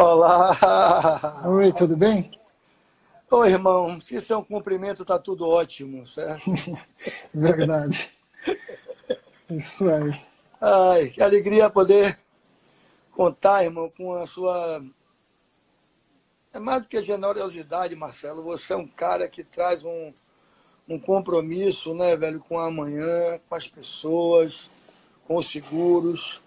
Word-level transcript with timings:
Olá! 0.00 1.42
Oi, 1.44 1.72
tudo 1.72 1.96
bem? 1.96 2.30
Oi, 3.28 3.48
irmão. 3.48 4.00
Se 4.00 4.14
isso 4.14 4.32
é 4.32 4.36
um 4.36 4.44
cumprimento, 4.44 5.04
tá 5.04 5.18
tudo 5.18 5.48
ótimo, 5.48 6.06
certo? 6.06 6.44
Verdade. 7.34 8.08
Isso 9.50 9.90
aí. 9.90 10.24
Ai, 10.60 11.08
que 11.08 11.20
alegria 11.20 11.68
poder 11.68 12.16
contar, 13.10 13.64
irmão, 13.64 13.90
com 13.90 14.14
a 14.14 14.24
sua. 14.24 14.80
É 16.54 16.60
mais 16.60 16.82
do 16.82 16.88
que 16.88 17.02
generosidade, 17.02 17.96
Marcelo. 17.96 18.44
Você 18.44 18.74
é 18.74 18.76
um 18.76 18.86
cara 18.86 19.28
que 19.28 19.42
traz 19.42 19.82
um, 19.82 20.14
um 20.88 20.96
compromisso, 20.96 21.92
né, 21.92 22.16
velho, 22.16 22.38
com 22.38 22.56
amanhã, 22.56 23.40
com 23.48 23.54
as 23.56 23.66
pessoas, 23.66 24.70
com 25.26 25.34
os 25.34 25.50
seguros. 25.50 26.40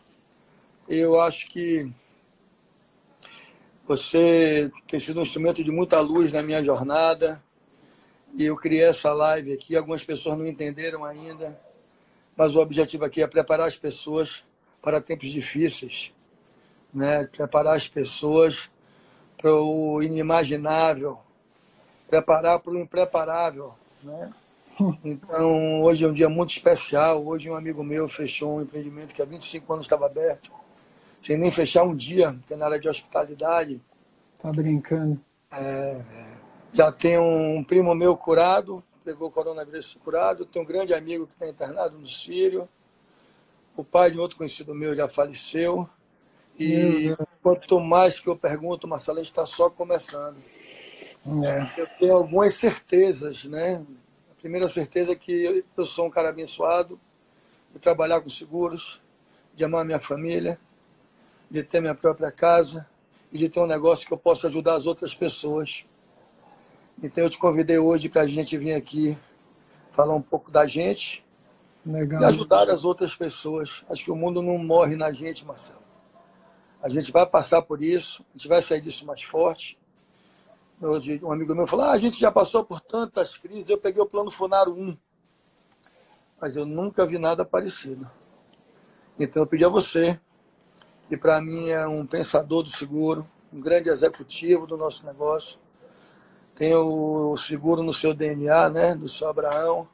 Eu 0.88 1.20
acho 1.20 1.50
que 1.50 1.94
você 3.92 4.72
tem 4.88 5.02
sido 5.02 5.20
um 5.20 5.24
instrumento 5.24 5.62
de 5.62 5.70
muita 5.70 6.00
luz 6.00 6.32
na 6.32 6.42
minha 6.42 6.64
jornada. 6.64 7.44
E 8.34 8.46
eu 8.46 8.56
criei 8.56 8.86
essa 8.86 9.12
live 9.12 9.52
aqui. 9.52 9.76
Algumas 9.76 10.02
pessoas 10.02 10.40
não 10.40 10.48
entenderam 10.48 11.04
ainda, 11.04 11.60
mas 12.38 12.56
o 12.56 12.62
objetivo 12.62 13.04
aqui 13.04 13.22
é 13.22 13.28
preparar 13.28 13.68
as 13.68 13.76
pessoas 13.76 14.46
para 14.82 15.02
tempos 15.02 15.28
difíceis, 15.28 16.14
né? 16.94 17.26
Preparar 17.26 17.76
as 17.76 17.86
pessoas 17.90 18.72
para 19.38 19.54
o 19.54 20.02
inimaginável, 20.02 21.20
preparar 22.10 22.60
para 22.60 22.72
o 22.72 22.80
impreparável, 22.80 23.74
né? 24.02 24.34
Então, 25.04 25.84
hoje 25.84 26.06
é 26.06 26.08
um 26.08 26.14
dia 26.14 26.30
muito 26.30 26.52
especial. 26.52 27.28
Hoje, 27.28 27.50
um 27.50 27.56
amigo 27.56 27.84
meu 27.84 28.08
fechou 28.08 28.56
um 28.56 28.62
empreendimento 28.62 29.14
que 29.14 29.22
há 29.22 29.26
25 29.26 29.74
anos 29.74 29.86
estava 29.86 30.06
aberto, 30.06 30.50
sem 31.22 31.38
nem 31.38 31.52
fechar 31.52 31.84
um 31.84 31.96
dia, 31.96 32.34
porque 32.34 32.56
na 32.56 32.66
área 32.66 32.80
de 32.80 32.90
hospitalidade. 32.90 33.80
Tá 34.40 34.52
brincando. 34.52 35.22
É, 35.52 35.62
é. 35.62 36.38
já 36.74 36.92
tem 36.92 37.18
um 37.20 37.64
primo 37.64 37.94
meu 37.94 38.18
curado, 38.18 38.84
pegou 39.06 39.30
coronavírus 39.30 39.98
curado. 40.04 40.46
Tem 40.46 40.60
um 40.60 40.66
grande 40.66 40.94
amigo 40.94 41.28
que 41.28 41.34
está 41.34 41.48
internado 41.48 41.98
no 41.98 42.08
Sírio. 42.08 42.68
O 43.78 43.84
pai 43.84 44.10
de 44.12 44.20
outro 44.20 44.36
conhecido 44.36 44.74
meu 44.74 44.96
já 44.96 45.08
faleceu. 45.08 45.88
E 46.60 47.16
quanto 47.42 47.80
mais 47.80 48.20
que 48.20 48.28
eu 48.28 48.36
pergunto, 48.36 48.88
Marcelo, 48.88 49.20
a 49.20 49.22
gente 49.22 49.32
está 49.32 49.46
só 49.46 49.70
começando. 49.70 50.38
É. 51.46 51.82
Eu 51.82 51.88
tenho 52.00 52.16
algumas 52.16 52.56
certezas, 52.56 53.46
né? 53.46 53.86
primeira 54.42 54.68
certeza 54.68 55.12
é 55.12 55.16
que 55.16 55.64
eu 55.78 55.86
sou 55.86 56.08
um 56.08 56.10
cara 56.10 56.30
abençoado 56.30 57.00
de 57.72 57.78
trabalhar 57.78 58.22
com 58.22 58.30
seguros, 58.30 59.00
de 59.54 59.64
amar 59.64 59.86
minha 59.86 60.00
família, 60.00 60.60
de 61.52 61.62
ter 61.62 61.82
minha 61.82 61.94
própria 61.94 62.32
casa 62.32 62.88
e 63.32 63.38
de 63.38 63.50
ter 63.50 63.60
um 63.60 63.68
negócio 63.68 64.08
que 64.08 64.14
eu 64.14 64.18
possa 64.18 64.48
ajudar 64.48 64.74
as 64.76 64.88
outras 64.88 65.14
pessoas. 65.14 65.84
Então 67.04 67.26
eu 67.26 67.30
te 67.30 67.38
convidei 67.38 67.78
hoje 67.78 68.10
para 68.10 68.22
a 68.22 68.28
gente 68.28 68.58
vir 68.58 68.74
aqui 68.74 69.16
falar 69.92 70.16
um 70.16 70.22
pouco 70.22 70.50
da 70.50 70.66
gente 70.66 71.24
Legal. 71.86 72.22
e 72.22 72.26
ajudar 72.26 72.70
as 72.70 72.84
outras 72.84 73.16
pessoas. 73.16 73.84
Acho 73.88 74.06
que 74.06 74.12
o 74.12 74.16
mundo 74.16 74.42
não 74.42 74.58
morre 74.58 74.96
na 74.96 75.12
gente, 75.12 75.46
Marcelo. 75.46 75.82
A 76.82 76.90
gente 76.90 77.12
vai 77.12 77.28
passar 77.28 77.62
por 77.62 77.84
isso, 77.84 78.26
a 78.34 78.38
gente 78.38 78.48
vai 78.48 78.62
sair 78.64 78.82
disso 78.82 79.06
mais 79.06 79.22
forte 79.22 79.78
um 81.24 81.32
amigo 81.32 81.54
meu 81.54 81.68
falou: 81.68 81.86
ah, 81.86 81.92
a 81.92 81.98
gente 81.98 82.20
já 82.20 82.32
passou 82.32 82.66
por 82.66 82.82
tantas 82.82 83.38
crises, 83.38 83.70
eu 83.70 83.78
peguei 83.78 84.02
o 84.02 84.08
plano 84.08 84.32
Funaro 84.32 84.74
1. 84.74 84.98
Mas 86.40 86.56
eu 86.56 86.66
nunca 86.66 87.06
vi 87.06 87.20
nada 87.20 87.46
parecido. 87.46 88.10
Então 89.20 89.44
eu 89.44 89.48
pedi 89.48 89.64
a 89.64 89.70
você, 89.70 90.20
que 91.12 91.18
para 91.18 91.42
mim 91.42 91.68
é 91.68 91.86
um 91.86 92.06
pensador 92.06 92.64
do 92.64 92.70
seguro, 92.70 93.28
um 93.52 93.60
grande 93.60 93.90
executivo 93.90 94.66
do 94.66 94.78
nosso 94.78 95.06
negócio. 95.06 95.60
Tem 96.56 96.74
o 96.74 97.36
seguro 97.36 97.84
no 97.84 97.92
seu 97.92 98.14
DNA, 98.14 98.70
né? 98.70 98.96
Do 98.96 99.10
seu 99.10 99.28
Abraão. 99.28 99.90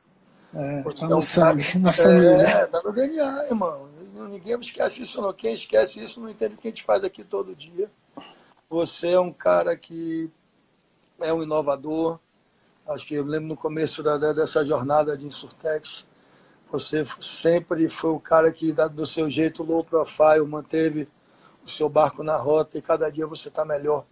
É, 0.53 0.83
tá 0.83 1.07
no 1.07 1.19
sangue, 1.19 1.75
na 1.79 1.91
família. 1.91 2.41
É, 2.43 2.65
tá 2.67 2.83
no 2.83 2.93
DNA, 2.93 3.45
irmão. 3.45 3.89
Ninguém 4.29 4.59
esquece 4.59 5.01
isso, 5.01 5.19
não. 5.19 5.33
Quem 5.33 5.55
esquece 5.55 5.99
isso 6.03 6.21
não 6.21 6.29
entende 6.29 6.53
o 6.53 6.57
que 6.59 6.67
a 6.67 6.69
gente 6.69 6.83
faz 6.83 7.03
aqui 7.03 7.23
todo 7.23 7.55
dia. 7.55 7.89
Você 8.69 9.07
é 9.07 9.19
um 9.19 9.33
cara 9.33 9.75
que 9.75 10.29
é 11.19 11.33
um 11.33 11.41
inovador. 11.41 12.19
Acho 12.87 13.07
que 13.07 13.15
eu 13.15 13.25
lembro 13.25 13.47
no 13.47 13.57
começo 13.57 14.03
da, 14.03 14.17
dessa 14.33 14.63
jornada 14.63 15.17
de 15.17 15.25
Insurtex, 15.25 16.05
você 16.71 17.05
sempre 17.21 17.87
foi 17.89 18.11
o 18.11 18.19
cara 18.19 18.51
que, 18.51 18.73
do 18.73 19.05
seu 19.05 19.29
jeito 19.29 19.63
low 19.63 19.83
profile, 19.83 20.45
manteve 20.45 21.07
o 21.65 21.69
seu 21.69 21.87
barco 21.87 22.23
na 22.23 22.35
rota 22.37 22.77
e 22.77 22.81
cada 22.81 23.09
dia 23.09 23.25
você 23.25 23.47
está 23.47 23.63
melhor. 23.63 24.05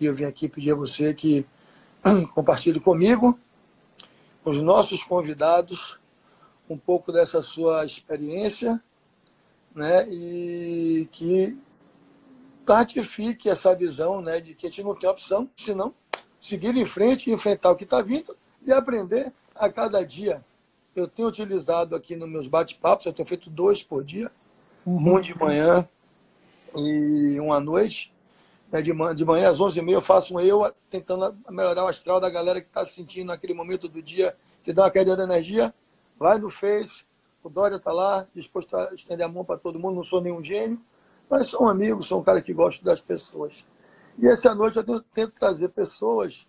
E 0.00 0.06
eu 0.06 0.14
vim 0.14 0.24
aqui 0.24 0.48
pedir 0.48 0.72
a 0.72 0.74
você 0.74 1.12
que 1.12 1.46
compartilhe 2.34 2.80
comigo, 2.80 3.38
com 4.42 4.50
os 4.50 4.62
nossos 4.62 5.02
convidados, 5.04 5.98
um 6.68 6.78
pouco 6.78 7.12
dessa 7.12 7.42
sua 7.42 7.84
experiência, 7.84 8.82
né? 9.74 10.08
E 10.08 11.08
que 11.12 11.58
ratifique 12.66 13.50
essa 13.50 13.74
visão, 13.74 14.22
né? 14.22 14.40
De 14.40 14.54
que 14.54 14.66
a 14.66 14.70
gente 14.70 14.82
não 14.82 14.94
tem 14.94 15.10
opção, 15.10 15.50
senão 15.56 15.94
seguir 16.40 16.74
em 16.76 16.86
frente, 16.86 17.30
enfrentar 17.30 17.70
o 17.70 17.76
que 17.76 17.84
está 17.84 18.00
vindo 18.00 18.34
e 18.64 18.72
aprender 18.72 19.32
a 19.54 19.68
cada 19.68 20.04
dia. 20.04 20.42
Eu 20.94 21.06
tenho 21.06 21.28
utilizado 21.28 21.94
aqui 21.94 22.16
nos 22.16 22.28
meus 22.28 22.48
bate-papos, 22.48 23.06
eu 23.06 23.12
tenho 23.12 23.28
feito 23.28 23.48
dois 23.48 23.82
por 23.82 24.04
dia, 24.04 24.30
uhum. 24.84 25.16
um 25.16 25.20
de 25.20 25.36
manhã 25.38 25.88
e 26.76 27.38
um 27.40 27.52
à 27.52 27.60
noite. 27.60 28.12
Né, 28.70 28.80
de, 28.80 28.92
manhã, 28.92 29.14
de 29.14 29.24
manhã 29.24 29.50
às 29.50 29.58
11h30 29.58 29.90
eu 29.90 30.00
faço 30.00 30.34
um 30.34 30.40
eu 30.40 30.72
tentando 30.88 31.36
melhorar 31.50 31.84
o 31.84 31.88
astral 31.88 32.20
da 32.20 32.30
galera 32.30 32.60
que 32.60 32.68
está 32.68 32.86
sentindo 32.86 33.26
naquele 33.26 33.52
momento 33.52 33.88
do 33.88 34.00
dia 34.00 34.36
que 34.62 34.72
dá 34.72 34.82
uma 34.82 34.90
queda 34.90 35.16
de 35.16 35.22
energia. 35.22 35.74
Vai 36.18 36.38
no 36.38 36.50
Face, 36.50 37.04
o 37.42 37.48
Dória 37.48 37.76
está 37.76 37.92
lá, 37.92 38.26
disposto 38.34 38.76
a 38.76 38.94
estender 38.94 39.26
a 39.26 39.28
mão 39.28 39.44
para 39.44 39.58
todo 39.58 39.78
mundo, 39.78 39.96
não 39.96 40.04
sou 40.04 40.20
nenhum 40.20 40.42
gênio, 40.42 40.80
mas 41.28 41.46
sou 41.46 41.64
um 41.64 41.68
amigo, 41.68 42.02
sou 42.02 42.20
um 42.20 42.22
cara 42.22 42.42
que 42.42 42.52
gosta 42.52 42.84
das 42.84 43.00
pessoas. 43.00 43.64
E 44.18 44.26
essa 44.26 44.54
noite 44.54 44.76
eu 44.76 45.00
tento 45.00 45.32
trazer 45.32 45.70
pessoas 45.70 46.46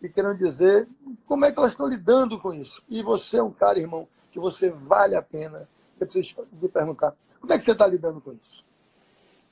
que 0.00 0.08
queiram 0.08 0.34
dizer 0.34 0.88
como 1.26 1.44
é 1.44 1.52
que 1.52 1.58
elas 1.58 1.72
estão 1.72 1.86
lidando 1.86 2.38
com 2.38 2.52
isso. 2.52 2.82
E 2.88 3.02
você 3.02 3.36
é 3.36 3.42
um 3.42 3.50
cara, 3.50 3.78
irmão, 3.78 4.08
que 4.32 4.40
você 4.40 4.70
vale 4.70 5.14
a 5.14 5.22
pena. 5.22 5.68
Eu 6.00 6.06
preciso 6.06 6.46
te 6.58 6.68
perguntar, 6.68 7.14
como 7.40 7.52
é 7.52 7.58
que 7.58 7.62
você 7.62 7.72
está 7.72 7.86
lidando 7.86 8.20
com 8.20 8.32
isso? 8.32 8.64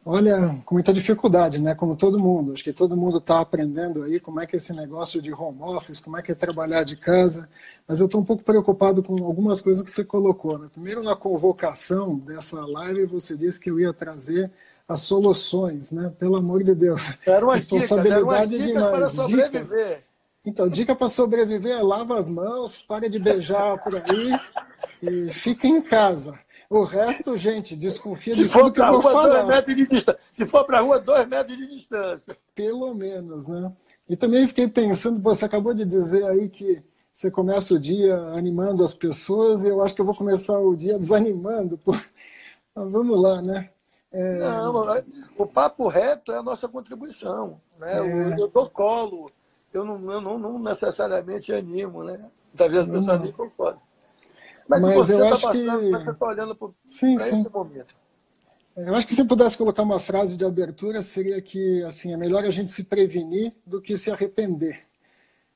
Olha, 0.05 0.59
com 0.65 0.75
muita 0.75 0.93
dificuldade, 0.93 1.59
né? 1.59 1.75
Como 1.75 1.95
todo 1.95 2.19
mundo. 2.19 2.53
Acho 2.53 2.65
que 2.65 2.73
todo 2.73 2.97
mundo 2.97 3.19
está 3.19 3.41
aprendendo 3.41 4.05
aí 4.05 4.19
como 4.19 4.41
é 4.41 4.47
que 4.47 4.57
é 4.57 4.59
esse 4.59 4.73
negócio 4.73 5.21
de 5.21 5.31
home 5.33 5.61
office, 5.61 6.01
como 6.01 6.17
é 6.17 6.23
que 6.23 6.33
é 6.33 6.35
trabalhar 6.35 6.83
de 6.83 6.97
casa. 6.97 7.47
Mas 7.87 8.01
eu 8.01 8.07
estou 8.07 8.21
um 8.21 8.25
pouco 8.25 8.43
preocupado 8.43 9.03
com 9.03 9.23
algumas 9.25 9.61
coisas 9.61 9.83
que 9.83 9.91
você 9.91 10.05
colocou. 10.05 10.59
Né? 10.59 10.69
Primeiro, 10.73 11.03
na 11.03 11.15
convocação 11.15 12.17
dessa 12.17 12.65
live, 12.65 13.05
você 13.05 13.37
disse 13.37 13.61
que 13.61 13.71
eu 13.71 13.79
ia 13.79 13.93
trazer 13.93 14.51
as 14.89 15.01
soluções, 15.01 15.93
né? 15.93 16.11
Pelo 16.19 16.37
amor 16.37 16.63
de 16.63 16.75
Deus. 16.75 17.13
Era 17.27 17.45
uma 17.45 17.55
Responsabilidade 17.55 18.57
dica, 18.57 18.65
era 18.65 18.79
uma 18.79 18.87
demais. 18.87 18.97
Para 18.97 19.09
sobreviver. 19.09 19.51
Dicas. 19.51 20.08
Então, 20.45 20.69
dica 20.69 20.95
para 20.95 21.09
sobreviver 21.09 21.77
é 21.77 21.83
lava 21.83 22.19
as 22.19 22.29
mãos, 22.29 22.81
pare 22.81 23.09
de 23.09 23.19
beijar 23.19 23.83
por 23.83 23.97
aí 23.97 24.41
e 25.03 25.33
fique 25.33 25.67
em 25.67 25.83
casa. 25.83 26.39
O 26.71 26.85
resto, 26.85 27.37
gente, 27.37 27.75
desconfia 27.75 28.35
Se 28.35 28.45
de 28.45 28.49
tudo 28.49 28.73
que 28.73 28.81
eu 28.81 28.87
vou 28.87 29.01
rua, 29.01 29.13
falar. 29.13 29.29
Dois 29.29 29.49
metros 29.49 29.77
de 29.77 29.87
distância. 29.87 30.21
Se 30.33 30.47
for 30.47 30.65
para 30.65 30.79
a 30.79 30.81
rua, 30.83 31.01
dois 31.01 31.27
metros 31.27 31.57
de 31.57 31.67
distância. 31.67 32.37
Pelo 32.55 32.95
menos, 32.95 33.47
né? 33.47 33.73
E 34.09 34.17
também 34.17 34.47
fiquei 34.47 34.69
pensando, 34.69 35.21
você 35.21 35.45
acabou 35.45 35.75
de 35.75 35.85
dizer 35.85 36.27
aí 36.27 36.49
que 36.49 36.83
você 37.13 37.31
começa 37.31 37.75
o 37.75 37.79
dia 37.79 38.17
animando 38.37 38.85
as 38.85 38.95
pessoas 38.95 39.65
e 39.65 39.69
eu 39.69 39.83
acho 39.83 39.95
que 39.95 40.01
eu 40.01 40.05
vou 40.05 40.15
começar 40.15 40.59
o 40.59 40.77
dia 40.77 40.99
desanimando. 40.99 41.77
Pô. 41.77 41.93
Mas 42.75 42.91
vamos 42.91 43.21
lá, 43.21 43.43
né? 43.43 43.71
É... 44.13 44.39
Não, 44.39 44.85
o 45.37 45.47
papo 45.47 45.89
reto 45.89 46.33
é 46.33 46.39
a 46.39 46.43
nossa 46.43 46.69
contribuição. 46.69 47.61
Né? 47.79 47.93
É. 47.93 48.41
Eu 48.41 48.49
dou 48.49 48.71
colo, 48.71 49.31
eu 49.79 49.85
não, 49.85 50.13
eu 50.13 50.21
não, 50.21 50.39
não 50.39 50.59
necessariamente 50.59 51.53
animo, 51.53 52.03
né? 52.03 52.19
Talvez 52.57 52.83
as 52.83 52.89
pessoas 52.89 53.21
nem 53.21 53.33
concordem. 53.33 53.81
Mas, 54.69 54.83
Mas 54.83 54.95
você 54.95 55.15
eu 55.15 55.21
tá 55.21 55.33
acho 55.33 55.43
passando, 55.43 55.81
que... 55.81 55.91
você 55.91 56.11
está 56.11 56.27
olhando 56.27 56.55
para 56.55 56.69
esse 56.85 57.49
momento. 57.51 57.95
Eu 58.77 58.95
acho 58.95 59.07
que 59.07 59.15
se 59.15 59.25
pudesse 59.25 59.59
colocar 59.59 59.83
uma 59.83 59.99
frase 59.99 60.37
de 60.37 60.45
abertura 60.45 61.01
seria 61.01 61.41
que 61.43 61.83
assim 61.85 62.13
é 62.13 62.17
melhor 62.17 62.45
a 62.45 62.51
gente 62.51 62.71
se 62.71 62.85
prevenir 62.85 63.53
do 63.67 63.81
que 63.81 63.97
se 63.97 64.11
arrepender. 64.11 64.87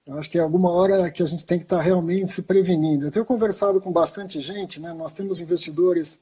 Eu 0.04 0.18
acho 0.18 0.28
que 0.28 0.38
é 0.38 0.40
alguma 0.40 0.70
hora 0.70 1.08
que 1.10 1.22
a 1.22 1.26
gente 1.26 1.46
tem 1.46 1.58
que 1.58 1.64
estar 1.64 1.80
realmente 1.80 2.30
se 2.30 2.42
prevenindo. 2.42 3.06
Eu 3.06 3.12
tenho 3.12 3.24
conversado 3.24 3.80
com 3.80 3.92
bastante 3.92 4.40
gente, 4.40 4.80
né? 4.80 4.92
Nós 4.92 5.12
temos 5.12 5.40
investidores 5.40 6.20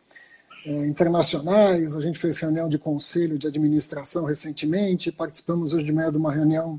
é, 0.67 0.87
internacionais, 0.87 1.97
a 1.97 2.00
gente 2.00 2.19
fez 2.19 2.38
reunião 2.38 2.69
de 2.69 2.79
conselho 2.79 3.38
de 3.38 3.47
administração 3.47 4.26
recentemente, 4.26 5.11
participamos 5.11 5.73
hoje 5.73 5.87
de 5.87 5.93
manhã 5.93 6.11
de 6.11 6.19
uma 6.19 6.31
reunião 6.31 6.79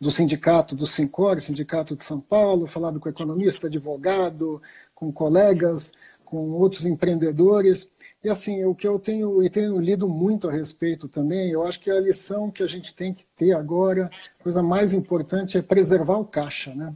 do 0.00 0.10
sindicato 0.10 0.76
do 0.76 0.86
Sincor, 0.86 1.40
Sindicato 1.40 1.96
de 1.96 2.04
São 2.04 2.20
Paulo, 2.20 2.66
falado 2.66 3.00
com 3.00 3.08
economista, 3.08 3.66
advogado, 3.66 4.62
com 4.94 5.12
colegas, 5.12 5.92
com 6.24 6.50
outros 6.52 6.84
empreendedores. 6.84 7.90
E 8.22 8.28
assim, 8.28 8.64
o 8.64 8.74
que 8.74 8.86
eu 8.86 8.98
tenho, 8.98 9.42
eu 9.42 9.50
tenho 9.50 9.78
lido 9.80 10.08
muito 10.08 10.48
a 10.48 10.52
respeito 10.52 11.08
também, 11.08 11.50
eu 11.50 11.66
acho 11.66 11.80
que 11.80 11.90
a 11.90 12.00
lição 12.00 12.50
que 12.50 12.62
a 12.62 12.66
gente 12.66 12.94
tem 12.94 13.12
que 13.12 13.24
ter 13.36 13.52
agora, 13.52 14.10
a 14.38 14.42
coisa 14.42 14.62
mais 14.62 14.92
importante 14.92 15.58
é 15.58 15.62
preservar 15.62 16.18
o 16.18 16.24
caixa, 16.24 16.74
né? 16.74 16.94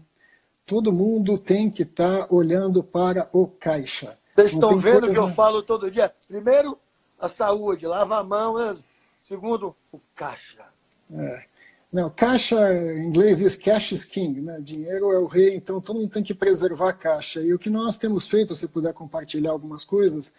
Todo 0.64 0.92
mundo 0.92 1.38
tem 1.38 1.70
que 1.70 1.82
estar 1.82 2.26
tá 2.26 2.34
olhando 2.34 2.84
para 2.84 3.28
o 3.32 3.46
caixa. 3.46 4.16
Vocês 4.34 4.52
estão 4.52 4.78
vendo 4.78 5.02
coisa... 5.02 5.18
que 5.18 5.18
eu 5.18 5.34
falo 5.34 5.62
todo 5.62 5.90
dia? 5.90 6.12
Primeiro, 6.28 6.78
a 7.18 7.28
saúde, 7.28 7.86
lava 7.86 8.18
a 8.18 8.24
mão. 8.24 8.56
Né? 8.56 8.76
Segundo, 9.22 9.74
o 9.90 10.00
caixa. 10.14 10.64
É. 11.12 11.44
Não, 11.92 12.08
caixa 12.08 12.56
em 12.72 13.06
inglês 13.06 13.38
diz 13.38 13.54
cash 13.54 13.92
is 13.92 14.04
king, 14.06 14.40
né? 14.40 14.58
Dinheiro 14.62 15.12
é 15.12 15.18
o 15.18 15.26
rei, 15.26 15.54
então 15.54 15.78
todo 15.78 16.00
mundo 16.00 16.10
tem 16.10 16.22
que 16.22 16.32
preservar 16.32 16.88
a 16.88 16.92
caixa. 16.94 17.42
E 17.42 17.52
o 17.52 17.58
que 17.58 17.68
nós 17.68 17.98
temos 17.98 18.26
feito, 18.26 18.54
se 18.54 18.66
puder 18.66 18.94
compartilhar 18.94 19.50
algumas 19.50 19.84
coisas, 19.84 20.34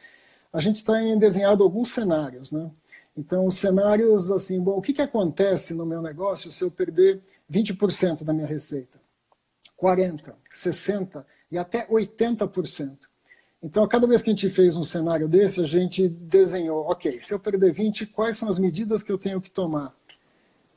a 0.51 0.59
gente 0.59 0.83
tem 0.83 1.17
desenhado 1.19 1.61
alguns 1.63 1.91
cenários, 1.91 2.51
né? 2.51 2.71
Então, 3.15 3.47
cenários 3.51 4.31
assim, 4.31 4.59
bom, 4.59 4.77
o 4.77 4.81
que, 4.81 4.93
que 4.93 5.01
acontece 5.01 5.75
no 5.75 5.85
meu 5.85 6.01
negócio 6.01 6.51
se 6.51 6.63
eu 6.63 6.71
perder 6.71 7.21
20% 7.51 8.23
da 8.23 8.33
minha 8.33 8.47
receita? 8.47 8.99
40%, 9.79 10.33
60% 10.51 11.23
e 11.51 11.57
até 11.59 11.87
80%. 11.87 12.97
Então, 13.61 13.87
cada 13.87 14.07
vez 14.07 14.23
que 14.23 14.31
a 14.31 14.33
gente 14.33 14.49
fez 14.49 14.75
um 14.75 14.83
cenário 14.83 15.27
desse, 15.27 15.61
a 15.61 15.67
gente 15.67 16.09
desenhou, 16.09 16.89
ok, 16.89 17.21
se 17.21 17.31
eu 17.31 17.39
perder 17.39 17.71
20, 17.71 18.07
quais 18.07 18.37
são 18.37 18.49
as 18.49 18.57
medidas 18.57 19.03
que 19.03 19.11
eu 19.11 19.19
tenho 19.19 19.39
que 19.39 19.51
tomar? 19.51 19.95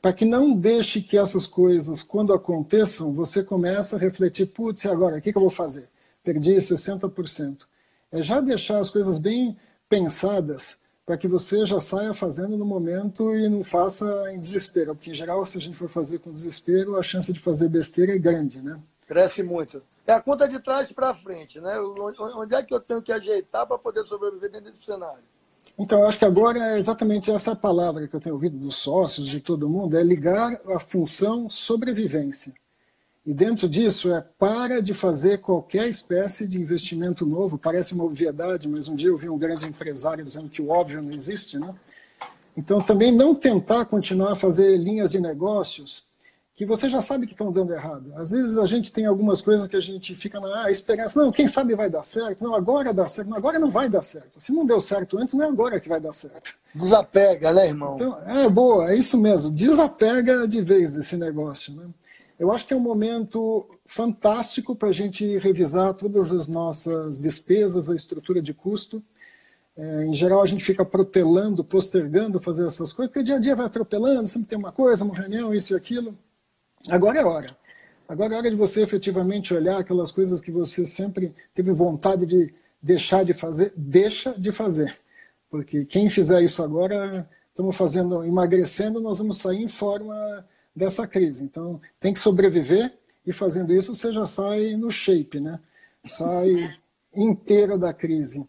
Para 0.07 0.13
que 0.13 0.23
não 0.23 0.53
deixe 0.53 1.01
que 1.01 1.17
essas 1.17 1.45
coisas, 1.45 2.01
quando 2.01 2.31
aconteçam, 2.31 3.13
você 3.13 3.43
comece 3.43 3.93
a 3.93 3.97
refletir, 3.97 4.45
putz, 4.45 4.85
e 4.85 4.87
agora, 4.87 5.17
o 5.17 5.21
que, 5.21 5.33
que 5.33 5.37
eu 5.37 5.41
vou 5.41 5.49
fazer? 5.49 5.89
Perdi 6.23 6.55
60%. 6.55 7.67
É 8.09 8.21
já 8.21 8.39
deixar 8.39 8.79
as 8.79 8.89
coisas 8.89 9.17
bem 9.17 9.57
pensadas 9.89 10.77
para 11.05 11.17
que 11.17 11.27
você 11.27 11.65
já 11.65 11.81
saia 11.81 12.13
fazendo 12.13 12.57
no 12.57 12.63
momento 12.63 13.35
e 13.35 13.49
não 13.49 13.65
faça 13.65 14.31
em 14.31 14.39
desespero, 14.39 14.95
porque 14.95 15.09
em 15.09 15.13
geral, 15.13 15.45
se 15.45 15.57
a 15.57 15.61
gente 15.61 15.75
for 15.75 15.89
fazer 15.89 16.19
com 16.19 16.31
desespero, 16.31 16.95
a 16.95 17.03
chance 17.03 17.33
de 17.33 17.41
fazer 17.41 17.67
besteira 17.67 18.15
é 18.15 18.17
grande, 18.17 18.61
né? 18.61 18.79
Cresce 19.05 19.43
muito. 19.43 19.83
É 20.05 20.13
a 20.13 20.21
conta 20.21 20.47
de 20.47 20.57
trás 20.61 20.89
para 20.89 21.13
frente, 21.13 21.59
né? 21.59 21.77
Onde 22.33 22.55
é 22.55 22.63
que 22.63 22.73
eu 22.73 22.79
tenho 22.79 23.01
que 23.01 23.11
ajeitar 23.11 23.67
para 23.67 23.77
poder 23.77 24.05
sobreviver 24.05 24.49
dentro 24.49 24.71
desse 24.71 24.85
cenário? 24.85 25.25
Então, 25.77 25.99
eu 25.99 26.07
acho 26.07 26.17
que 26.17 26.25
agora 26.25 26.73
é 26.73 26.77
exatamente 26.77 27.29
essa 27.29 27.55
palavra 27.55 28.07
que 28.07 28.15
eu 28.15 28.19
tenho 28.19 28.33
ouvido 28.33 28.57
dos 28.57 28.75
sócios, 28.77 29.27
de 29.27 29.39
todo 29.39 29.69
mundo, 29.69 29.95
é 29.95 30.01
ligar 30.01 30.59
a 30.67 30.79
função 30.79 31.47
sobrevivência. 31.47 32.53
E 33.23 33.33
dentro 33.33 33.69
disso 33.69 34.11
é 34.11 34.21
para 34.39 34.81
de 34.81 34.93
fazer 34.93 35.39
qualquer 35.39 35.87
espécie 35.87 36.47
de 36.47 36.59
investimento 36.59 37.25
novo. 37.25 37.57
Parece 37.57 37.93
uma 37.93 38.05
obviedade, 38.05 38.67
mas 38.67 38.87
um 38.87 38.95
dia 38.95 39.09
eu 39.09 39.17
vi 39.17 39.29
um 39.29 39.37
grande 39.37 39.67
empresário 39.67 40.25
dizendo 40.25 40.49
que 40.49 40.61
o 40.61 40.69
óbvio 40.69 41.01
não 41.01 41.11
existe, 41.11 41.59
né? 41.59 41.75
Então, 42.55 42.81
também 42.81 43.11
não 43.11 43.35
tentar 43.35 43.85
continuar 43.85 44.31
a 44.31 44.35
fazer 44.35 44.77
linhas 44.77 45.11
de 45.11 45.19
negócios 45.19 46.06
que 46.57 46.65
você 46.65 46.89
já 46.89 46.99
sabe 46.99 47.27
que 47.27 47.33
estão 47.33 47.51
dando 47.51 47.71
errado. 47.71 48.11
Às 48.15 48.31
vezes 48.31 48.57
a 48.57 48.65
gente 48.65 48.91
tem 48.91 49.05
algumas 49.05 49.41
coisas 49.41 49.67
que 49.67 49.75
a 49.75 49.79
gente 49.79 50.15
fica 50.15 50.39
na 50.39 50.63
ah, 50.63 50.69
esperança, 50.71 51.21
não, 51.21 51.31
quem 51.31 51.45
sabe 51.45 51.75
vai 51.75 51.87
dar 51.87 52.03
certo, 52.03 52.43
não, 52.43 52.55
agora 52.55 52.91
dá 52.91 53.05
certo, 53.05 53.29
não, 53.29 53.37
agora 53.37 53.59
não 53.59 53.69
vai 53.69 53.87
dar 53.87 54.01
certo. 54.01 54.41
Se 54.41 54.51
não 54.51 54.65
deu 54.65 54.81
certo 54.81 55.19
antes, 55.19 55.35
não 55.35 55.45
é 55.45 55.47
agora 55.47 55.79
que 55.79 55.87
vai 55.87 56.01
dar 56.01 56.11
certo. 56.13 56.55
Desapega, 56.73 57.53
né, 57.53 57.67
irmão? 57.67 57.93
Então, 57.93 58.19
é 58.27 58.49
boa, 58.49 58.91
é 58.91 58.95
isso 58.95 59.19
mesmo, 59.19 59.51
desapega 59.51 60.47
de 60.47 60.59
vez 60.59 60.95
desse 60.95 61.15
negócio. 61.15 61.73
Né? 61.75 61.85
Eu 62.39 62.51
acho 62.51 62.65
que 62.65 62.73
é 62.73 62.77
um 62.77 62.79
momento 62.79 63.69
fantástico 63.85 64.75
para 64.75 64.89
a 64.89 64.91
gente 64.91 65.37
revisar 65.37 65.93
todas 65.93 66.31
as 66.31 66.47
nossas 66.47 67.19
despesas, 67.19 67.87
a 67.87 67.93
estrutura 67.93 68.41
de 68.41 68.55
custo. 68.55 69.03
É, 69.77 70.05
em 70.07 70.13
geral, 70.13 70.41
a 70.41 70.47
gente 70.47 70.65
fica 70.65 70.83
protelando, 70.83 71.63
postergando 71.63 72.39
fazer 72.39 72.65
essas 72.65 72.91
coisas, 72.91 73.11
porque 73.11 73.19
o 73.19 73.23
dia 73.23 73.35
a 73.35 73.39
dia 73.39 73.55
vai 73.55 73.67
atropelando, 73.67 74.27
sempre 74.27 74.49
tem 74.49 74.57
uma 74.57 74.71
coisa, 74.71 75.05
uma 75.05 75.15
reunião, 75.15 75.53
isso 75.53 75.73
e 75.73 75.77
aquilo. 75.77 76.17
Agora 76.89 77.19
é 77.19 77.25
hora. 77.25 77.57
Agora 78.07 78.33
é 78.33 78.37
hora 78.37 78.49
de 78.49 78.55
você 78.55 78.81
efetivamente 78.81 79.53
olhar 79.53 79.77
aquelas 79.77 80.11
coisas 80.11 80.39
que 80.39 80.51
você 80.51 80.85
sempre 80.85 81.35
teve 81.53 81.71
vontade 81.71 82.25
de 82.25 82.53
deixar 82.81 83.25
de 83.25 83.33
fazer, 83.33 83.73
deixa 83.75 84.33
de 84.33 84.51
fazer. 84.51 84.97
Porque 85.49 85.85
quem 85.85 86.09
fizer 86.09 86.41
isso 86.41 86.63
agora, 86.63 87.29
estamos 87.49 87.75
fazendo, 87.75 88.23
emagrecendo, 88.23 89.01
nós 89.01 89.17
vamos 89.17 89.37
sair 89.37 89.61
em 89.61 89.67
forma 89.67 90.45
dessa 90.75 91.07
crise. 91.07 91.43
Então, 91.43 91.81
tem 91.99 92.13
que 92.13 92.19
sobreviver 92.19 92.93
e 93.25 93.33
fazendo 93.33 93.73
isso 93.73 93.93
você 93.93 94.13
já 94.13 94.25
sai 94.25 94.75
no 94.75 94.89
shape, 94.89 95.39
né? 95.39 95.59
Sai 96.03 96.73
inteiro 97.13 97.77
da 97.77 97.93
crise. 97.93 98.47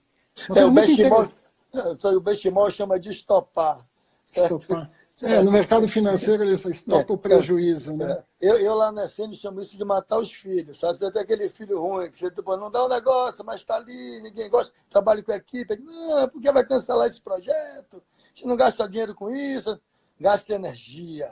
É, 0.55 0.65
o, 0.65 0.71
benchimol, 0.71 1.29
o 2.17 2.21
benchimol 2.21 2.71
chama 2.71 2.99
de 2.99 3.11
estopar. 3.11 3.85
Estopar. 4.31 4.91
É, 5.23 5.43
no 5.43 5.51
mercado 5.51 5.89
financeiro 5.89 6.45
eles 6.45 6.65
estopam 6.65 7.15
é, 7.15 7.17
o 7.17 7.19
prejuízo, 7.19 7.97
né? 7.97 8.13
É. 8.13 8.51
Eu, 8.51 8.59
eu 8.59 8.75
lá 8.75 8.93
na 8.93 9.05
SN 9.07 9.33
chamo 9.35 9.61
isso 9.61 9.77
de 9.77 9.85
matar 9.85 10.19
os 10.19 10.33
filhos, 10.33 10.79
sabe? 10.79 10.99
Você 10.99 11.11
tem 11.11 11.23
aquele 11.23 11.49
filho 11.49 11.81
ruim, 11.81 12.11
que 12.11 12.19
você 12.19 12.31
tipo, 12.31 12.57
não 12.57 12.71
dá 12.71 12.85
um 12.85 12.89
negócio, 12.89 13.45
mas 13.45 13.57
está 13.57 13.77
ali, 13.77 14.21
ninguém 14.23 14.49
gosta, 14.49 14.73
trabalha 14.89 15.23
com 15.23 15.33
a 15.33 15.37
equipe. 15.37 15.77
Não, 15.77 16.29
porque 16.29 16.53
vai 16.53 16.65
cancelar 16.65 17.09
esse 17.09 17.21
projeto? 17.21 18.03
Gente 18.35 18.47
não 18.47 18.57
gasta 18.57 18.89
dinheiro 18.89 19.15
com 19.15 19.31
isso, 19.31 19.81
gasta 20.21 20.55
energia, 20.55 21.31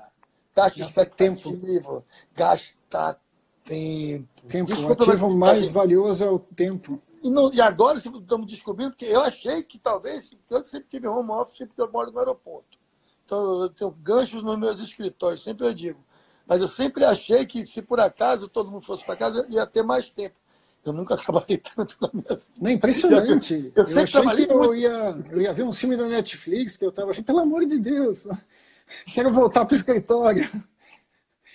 gasta, 0.55 0.81
gasta 0.81 1.07
tempo. 1.07 2.05
Gasta 2.35 3.21
tempo. 3.65 4.29
Tempo, 4.49 4.73
Desculpa, 4.73 5.05
o 5.05 5.11
ativo 5.11 5.37
mais 5.37 5.71
valioso 5.71 6.25
é 6.25 6.31
o 6.31 6.39
tempo. 6.39 7.03
E, 7.23 7.31
não, 7.31 7.53
e 7.53 7.61
agora 7.61 7.99
estamos 7.99 8.47
descobrindo, 8.47 8.93
porque 8.93 9.07
eu 9.07 9.21
achei 9.21 9.63
que 9.63 9.79
talvez, 9.79 10.37
eu 10.51 10.65
sempre 10.65 10.89
tive 10.89 11.09
home 11.09 11.31
office 11.31 11.67
porque 11.67 11.83
eu 11.83 11.91
moro 11.91 12.11
no 12.13 12.19
aeroporto. 12.19 12.79
Então, 13.27 13.63
eu 13.63 13.69
tenho 13.69 13.91
ganchos 13.91 14.41
nos 14.41 14.57
meus 14.57 14.79
escritórios, 14.79 15.43
sempre 15.43 15.67
eu 15.67 15.75
digo. 15.75 15.99
Mas 16.47 16.61
eu 16.61 16.69
sempre 16.69 17.05
achei 17.05 17.45
que, 17.45 17.67
se 17.67 17.83
por 17.83 17.99
acaso 17.99 18.49
todo 18.49 18.71
mundo 18.71 18.87
fosse 18.87 19.05
para 19.05 19.17
casa, 19.17 19.45
ia 19.51 19.67
ter 19.67 19.83
mais 19.83 20.11
tempo. 20.11 20.37
Eu 20.85 20.93
nunca 20.93 21.17
trabalhei 21.19 21.59
tanto 21.59 21.97
na 22.01 22.09
minha 22.13 22.29
vida. 22.29 22.43
Não, 22.61 22.71
impressionante. 22.71 23.55
Eu, 23.55 23.61
eu, 23.61 23.73
eu 23.75 23.85
sempre 23.85 24.13
trabalhei 24.13 24.47
que 24.47 24.53
eu, 24.53 24.75
ia, 24.77 25.19
eu 25.33 25.43
ia 25.43 25.53
ver 25.53 25.65
um 25.65 25.73
filme 25.73 25.97
da 25.97 26.07
Netflix, 26.07 26.77
que 26.77 26.85
eu 26.85 26.91
estava 26.91 27.11
assim, 27.11 27.25
pelo 27.25 27.41
amor 27.41 27.67
de 27.67 27.81
Deus, 27.81 28.25
quero 29.13 29.33
voltar 29.33 29.65
para 29.65 29.75
o 29.75 29.77
escritório. 29.77 30.49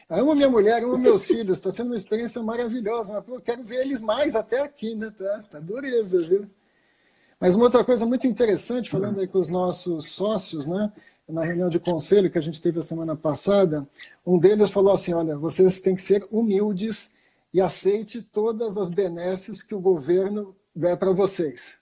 Eu 0.09 0.17
amo 0.17 0.35
minha 0.35 0.49
mulher, 0.49 0.83
amo 0.83 0.97
meus 0.97 1.23
filhos, 1.23 1.57
está 1.57 1.71
sendo 1.71 1.87
uma 1.87 1.95
experiência 1.95 2.43
maravilhosa, 2.43 3.13
mas 3.13 3.23
pô, 3.23 3.35
eu 3.35 3.41
quero 3.41 3.63
ver 3.63 3.77
eles 3.77 4.01
mais 4.01 4.35
até 4.35 4.59
aqui, 4.59 4.93
né? 4.93 5.09
Tá, 5.17 5.41
tá 5.51 5.59
dureza, 5.61 6.19
viu? 6.19 6.49
Mas 7.39 7.55
uma 7.55 7.63
outra 7.63 7.81
coisa 7.85 8.05
muito 8.05 8.27
interessante, 8.27 8.89
falando 8.89 9.21
aí 9.21 9.27
com 9.27 9.39
os 9.39 9.47
nossos 9.47 10.09
sócios, 10.09 10.65
né? 10.67 10.91
Na 11.27 11.43
reunião 11.43 11.69
de 11.69 11.79
conselho 11.79 12.29
que 12.29 12.37
a 12.37 12.41
gente 12.41 12.61
teve 12.61 12.79
a 12.79 12.83
semana 12.83 13.15
passada, 13.15 13.87
um 14.25 14.37
deles 14.37 14.69
falou 14.69 14.91
assim: 14.91 15.13
olha, 15.13 15.37
vocês 15.37 15.81
têm 15.81 15.95
que 15.95 16.01
ser 16.01 16.27
humildes 16.31 17.11
e 17.53 17.61
aceite 17.61 18.21
todas 18.21 18.77
as 18.77 18.89
benesses 18.89 19.61
que 19.61 19.75
o 19.75 19.79
governo 19.79 20.55
der 20.75 20.97
para 20.97 21.11
vocês. 21.11 21.75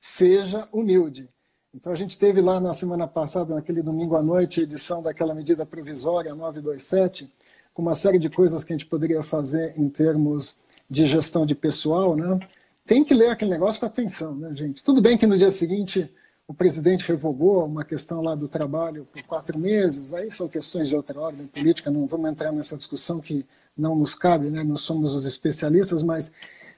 Seja 0.00 0.68
humilde. 0.72 1.28
Então 1.74 1.92
a 1.92 1.96
gente 1.96 2.18
teve 2.18 2.40
lá 2.40 2.58
na 2.58 2.72
semana 2.72 3.06
passada, 3.06 3.54
naquele 3.54 3.82
domingo 3.82 4.16
à 4.16 4.22
noite, 4.22 4.60
a 4.60 4.62
edição 4.64 5.02
daquela 5.02 5.34
medida 5.34 5.64
provisória 5.64 6.34
927, 6.34 7.30
com 7.72 7.82
uma 7.82 7.94
série 7.94 8.18
de 8.18 8.28
coisas 8.28 8.64
que 8.64 8.72
a 8.72 8.76
gente 8.76 8.88
poderia 8.88 9.22
fazer 9.22 9.78
em 9.78 9.88
termos 9.88 10.58
de 10.88 11.06
gestão 11.06 11.46
de 11.46 11.54
pessoal, 11.54 12.16
né? 12.16 12.40
Tem 12.84 13.04
que 13.04 13.14
ler 13.14 13.30
aquele 13.30 13.52
negócio 13.52 13.78
com 13.78 13.86
atenção, 13.86 14.34
né, 14.34 14.52
gente? 14.56 14.82
Tudo 14.82 15.00
bem 15.00 15.16
que 15.16 15.26
no 15.26 15.38
dia 15.38 15.50
seguinte 15.52 16.10
o 16.50 16.54
presidente 16.54 17.06
revogou 17.06 17.64
uma 17.64 17.84
questão 17.84 18.20
lá 18.20 18.34
do 18.34 18.48
trabalho 18.48 19.06
por 19.12 19.22
quatro 19.22 19.56
meses, 19.56 20.12
aí 20.12 20.32
são 20.32 20.48
questões 20.48 20.88
de 20.88 20.96
outra 20.96 21.20
ordem 21.20 21.46
política, 21.46 21.92
não 21.92 22.08
vamos 22.08 22.28
entrar 22.28 22.50
nessa 22.50 22.76
discussão 22.76 23.20
que 23.20 23.46
não 23.78 23.94
nos 23.94 24.16
cabe, 24.16 24.50
né? 24.50 24.64
nós 24.64 24.80
somos 24.80 25.14
os 25.14 25.24
especialistas, 25.24 26.02
mas 26.02 26.32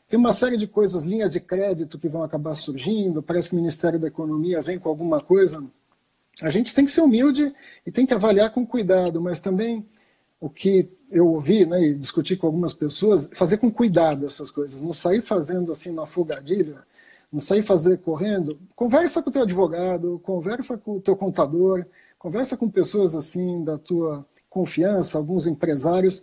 tem 0.06 0.18
uma 0.18 0.34
série 0.34 0.58
de 0.58 0.66
coisas, 0.66 1.04
linhas 1.04 1.32
de 1.32 1.40
crédito 1.40 1.98
que 1.98 2.06
vão 2.06 2.22
acabar 2.22 2.54
surgindo, 2.54 3.22
parece 3.22 3.48
que 3.48 3.54
o 3.54 3.56
Ministério 3.56 3.98
da 3.98 4.08
Economia 4.08 4.60
vem 4.60 4.78
com 4.78 4.90
alguma 4.90 5.22
coisa. 5.22 5.64
A 6.42 6.50
gente 6.50 6.74
tem 6.74 6.84
que 6.84 6.90
ser 6.90 7.00
humilde 7.00 7.50
e 7.86 7.90
tem 7.90 8.04
que 8.04 8.12
avaliar 8.12 8.50
com 8.50 8.66
cuidado, 8.66 9.22
mas 9.22 9.40
também 9.40 9.88
o 10.38 10.50
que 10.50 10.86
eu 11.10 11.26
ouvi 11.26 11.64
né, 11.64 11.82
e 11.82 11.94
discuti 11.94 12.36
com 12.36 12.46
algumas 12.46 12.74
pessoas, 12.74 13.30
fazer 13.32 13.56
com 13.56 13.70
cuidado 13.70 14.26
essas 14.26 14.50
coisas, 14.50 14.82
não 14.82 14.92
sair 14.92 15.22
fazendo 15.22 15.72
assim 15.72 15.92
na 15.94 16.04
fogadilha, 16.04 16.84
não 17.32 17.40
sair 17.40 17.62
fazer 17.62 17.98
correndo, 17.98 18.60
conversa 18.76 19.22
com 19.22 19.30
o 19.30 19.32
teu 19.32 19.42
advogado, 19.42 20.20
conversa 20.22 20.76
com 20.76 20.96
o 20.98 21.00
teu 21.00 21.16
contador, 21.16 21.86
conversa 22.18 22.56
com 22.56 22.68
pessoas 22.68 23.14
assim 23.14 23.64
da 23.64 23.78
tua 23.78 24.26
confiança, 24.50 25.16
alguns 25.16 25.46
empresários, 25.46 26.22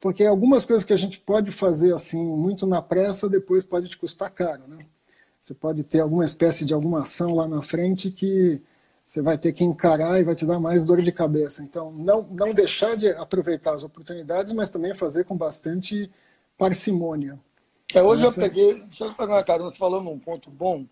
porque 0.00 0.24
algumas 0.24 0.66
coisas 0.66 0.84
que 0.84 0.92
a 0.92 0.96
gente 0.96 1.20
pode 1.20 1.52
fazer 1.52 1.92
assim 1.94 2.24
muito 2.24 2.66
na 2.66 2.82
pressa 2.82 3.28
depois 3.28 3.64
pode 3.64 3.88
te 3.88 3.96
custar 3.96 4.30
caro, 4.30 4.62
né? 4.66 4.84
Você 5.40 5.54
pode 5.54 5.84
ter 5.84 6.00
alguma 6.00 6.24
espécie 6.24 6.64
de 6.64 6.74
alguma 6.74 7.02
ação 7.02 7.36
lá 7.36 7.46
na 7.46 7.62
frente 7.62 8.10
que 8.10 8.60
você 9.06 9.22
vai 9.22 9.38
ter 9.38 9.52
que 9.52 9.64
encarar 9.64 10.20
e 10.20 10.24
vai 10.24 10.34
te 10.34 10.44
dar 10.44 10.60
mais 10.60 10.84
dor 10.84 11.00
de 11.00 11.10
cabeça. 11.10 11.62
Então, 11.62 11.90
não, 11.92 12.22
não 12.24 12.52
deixar 12.52 12.96
de 12.96 13.08
aproveitar 13.08 13.72
as 13.72 13.82
oportunidades, 13.82 14.52
mas 14.52 14.68
também 14.68 14.92
fazer 14.92 15.24
com 15.24 15.36
bastante 15.36 16.10
parcimônia. 16.58 17.38
É, 17.94 18.02
hoje 18.02 18.22
eu 18.22 18.32
peguei, 18.34 18.74
deixa 18.82 19.06
eu 19.06 19.14
pegar 19.14 19.34
uma 19.34 19.42
carona, 19.42 19.70
você 19.70 19.78
falou 19.78 20.02
num 20.02 20.18
ponto 20.18 20.50
bom. 20.50 20.84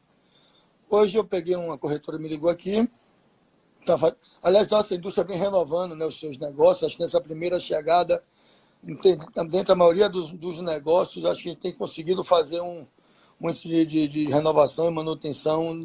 Hoje 0.88 1.19
eu 1.19 1.25
peguei 1.25 1.55
uma 1.55 1.76
corretora, 1.76 2.19
me 2.19 2.26
ligou 2.26 2.49
aqui. 2.49 2.88
Tava, 3.85 4.17
aliás, 4.43 4.67
nossa 4.69 4.95
indústria 4.95 5.26
vem 5.26 5.37
renovando 5.37 5.95
né, 5.95 6.07
os 6.07 6.19
seus 6.19 6.38
negócios. 6.38 6.85
Acho 6.85 6.97
que 6.97 7.03
nessa 7.03 7.21
primeira 7.21 7.61
chegada, 7.61 8.23
dentro 8.83 9.65
da 9.65 9.75
maioria 9.75 10.09
dos, 10.09 10.31
dos 10.31 10.61
negócios, 10.62 11.25
acho 11.26 11.43
que 11.43 11.49
a 11.50 11.53
gente 11.53 11.61
tem 11.61 11.73
conseguido 11.75 12.25
fazer 12.25 12.62
um, 12.62 12.87
um 13.41 13.50
de, 13.50 13.85
de, 13.85 14.09
de 14.09 14.25
renovação 14.26 14.87
e 14.87 14.91
manutenção 14.91 15.79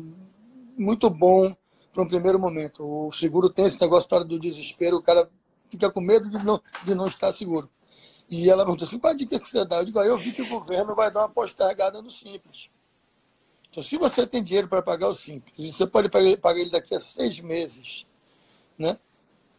muito 0.77 1.09
bom 1.09 1.53
para 1.91 2.03
um 2.03 2.07
primeiro 2.07 2.39
momento. 2.39 2.85
O 2.85 3.11
seguro 3.11 3.49
tem 3.49 3.65
esse 3.65 3.79
negócio 3.81 4.07
do 4.23 4.39
desespero, 4.39 4.97
o 4.97 5.03
cara 5.03 5.29
fica 5.69 5.91
com 5.91 5.99
medo 5.99 6.29
de 6.29 6.37
não, 6.37 6.61
de 6.85 6.95
não 6.95 7.07
estar 7.07 7.33
seguro. 7.33 7.69
E 8.31 8.49
ela 8.49 8.63
perguntou 8.63 8.87
assim, 8.87 8.97
qual 8.97 9.11
a 9.11 9.15
dica 9.15 9.37
que 9.37 9.49
você 9.49 9.65
dá? 9.65 9.79
Eu 9.79 9.85
digo, 9.85 9.99
ah, 9.99 10.05
eu 10.05 10.17
vi 10.17 10.31
que 10.31 10.41
o 10.41 10.47
governo 10.47 10.95
vai 10.95 11.11
dar 11.11 11.19
uma 11.19 11.29
postergada 11.29 12.01
no 12.01 12.09
Simples. 12.09 12.69
Então, 13.69 13.83
se 13.83 13.97
você 13.97 14.25
tem 14.25 14.41
dinheiro 14.41 14.69
para 14.69 14.81
pagar 14.81 15.09
o 15.09 15.13
Simples, 15.13 15.59
e 15.59 15.69
você 15.69 15.85
pode 15.85 16.07
pagar 16.09 16.57
ele 16.57 16.69
daqui 16.69 16.95
a 16.95 16.99
seis 16.99 17.41
meses, 17.41 18.05
né? 18.77 18.97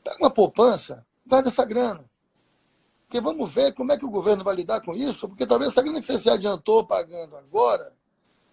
Pega 0.03 0.17
uma 0.19 0.31
poupança, 0.31 1.05
guarda 1.27 1.51
essa 1.51 1.67
grana. 1.67 2.11
Porque 3.07 3.21
vamos 3.21 3.53
ver 3.53 3.75
como 3.75 3.93
é 3.93 3.99
que 3.99 4.07
o 4.07 4.11
governo 4.11 4.43
vai 4.43 4.55
lidar 4.55 4.81
com 4.81 4.95
isso, 4.95 5.29
porque 5.29 5.47
talvez 5.47 5.71
essa 5.71 5.83
grana 5.83 6.01
que 6.01 6.07
você 6.07 6.19
se 6.19 6.31
adiantou 6.31 6.83
pagando 6.83 7.37
agora, 7.37 7.93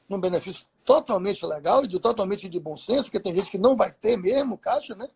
num 0.10 0.20
benefício 0.20 0.66
totalmente 0.84 1.46
legal 1.46 1.86
e 1.86 1.88
de, 1.88 1.98
totalmente 1.98 2.50
de 2.50 2.60
bom 2.60 2.76
senso, 2.76 3.06
porque 3.06 3.22
tem 3.22 3.34
gente 3.34 3.50
que 3.50 3.58
não 3.58 3.78
vai 3.78 3.90
ter 3.90 4.18
mesmo 4.18 4.58
caixa, 4.58 4.96
né? 4.96 5.08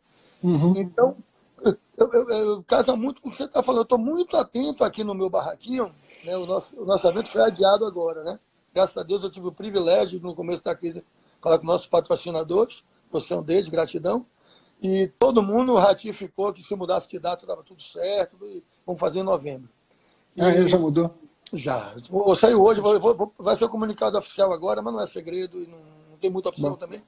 Uhum. 0.41 0.73
Então, 0.77 1.17
eu, 1.63 2.11
eu, 2.11 2.29
eu, 2.29 2.63
casa 2.63 2.95
muito 2.95 3.21
com 3.21 3.29
o 3.29 3.31
que 3.31 3.37
você 3.37 3.45
está 3.45 3.63
falando. 3.63 3.79
Eu 3.79 3.83
estou 3.83 3.97
muito 3.97 4.35
atento 4.37 4.83
aqui 4.83 5.03
no 5.03 5.13
meu 5.13 5.29
barraquinho. 5.29 5.93
Né? 6.23 6.35
O, 6.37 6.45
nosso, 6.45 6.75
o 6.79 6.85
nosso 6.85 7.07
evento 7.07 7.29
foi 7.29 7.41
adiado 7.41 7.85
agora, 7.85 8.23
né? 8.23 8.39
Graças 8.73 8.97
a 8.97 9.03
Deus 9.03 9.23
eu 9.23 9.29
tive 9.29 9.47
o 9.47 9.51
privilégio, 9.51 10.19
no 10.19 10.33
começo 10.33 10.63
da 10.63 10.75
crise, 10.75 11.03
falar 11.41 11.59
com 11.59 11.65
nossos 11.65 11.87
patrocinadores, 11.87 12.83
você 13.11 13.33
é 13.33 13.37
um 13.37 13.43
deles, 13.43 13.69
gratidão. 13.69 14.25
E 14.81 15.07
todo 15.19 15.43
mundo 15.43 15.75
ratificou 15.75 16.51
que 16.51 16.63
se 16.63 16.75
mudasse 16.75 17.07
de 17.07 17.19
data 17.19 17.43
estava 17.43 17.63
tudo 17.63 17.81
certo, 17.81 18.35
e 18.45 18.63
vamos 18.85 18.99
fazer 18.99 19.19
em 19.19 19.23
novembro. 19.23 19.69
E, 20.35 20.41
ah, 20.41 20.67
já 20.67 20.79
mudou? 20.79 21.13
Já. 21.53 21.93
Eu 22.11 22.35
saiu 22.35 22.61
hoje, 22.61 22.81
vou, 22.81 22.99
vou, 22.99 23.33
vai 23.37 23.55
ser 23.55 23.65
o 23.65 23.69
comunicado 23.69 24.17
oficial 24.17 24.51
agora, 24.51 24.81
mas 24.81 24.93
não 24.93 25.01
é 25.01 25.07
segredo 25.07 25.61
e 25.61 25.67
não, 25.67 25.77
não 26.09 26.17
tem 26.19 26.31
muita 26.31 26.49
opção 26.49 26.71
Bom. 26.71 26.77
também. 26.77 27.03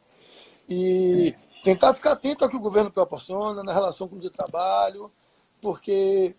E 0.69 1.35
é 1.35 1.44
tentar 1.65 1.95
ficar 1.95 2.12
atento 2.12 2.43
ao 2.43 2.50
que 2.50 2.55
o 2.55 2.60
governo 2.60 2.91
proporciona 2.91 3.63
na 3.63 3.74
relação 3.74 4.07
com 4.07 4.17
o 4.17 4.29
trabalho, 4.29 5.12
porque, 5.60 6.36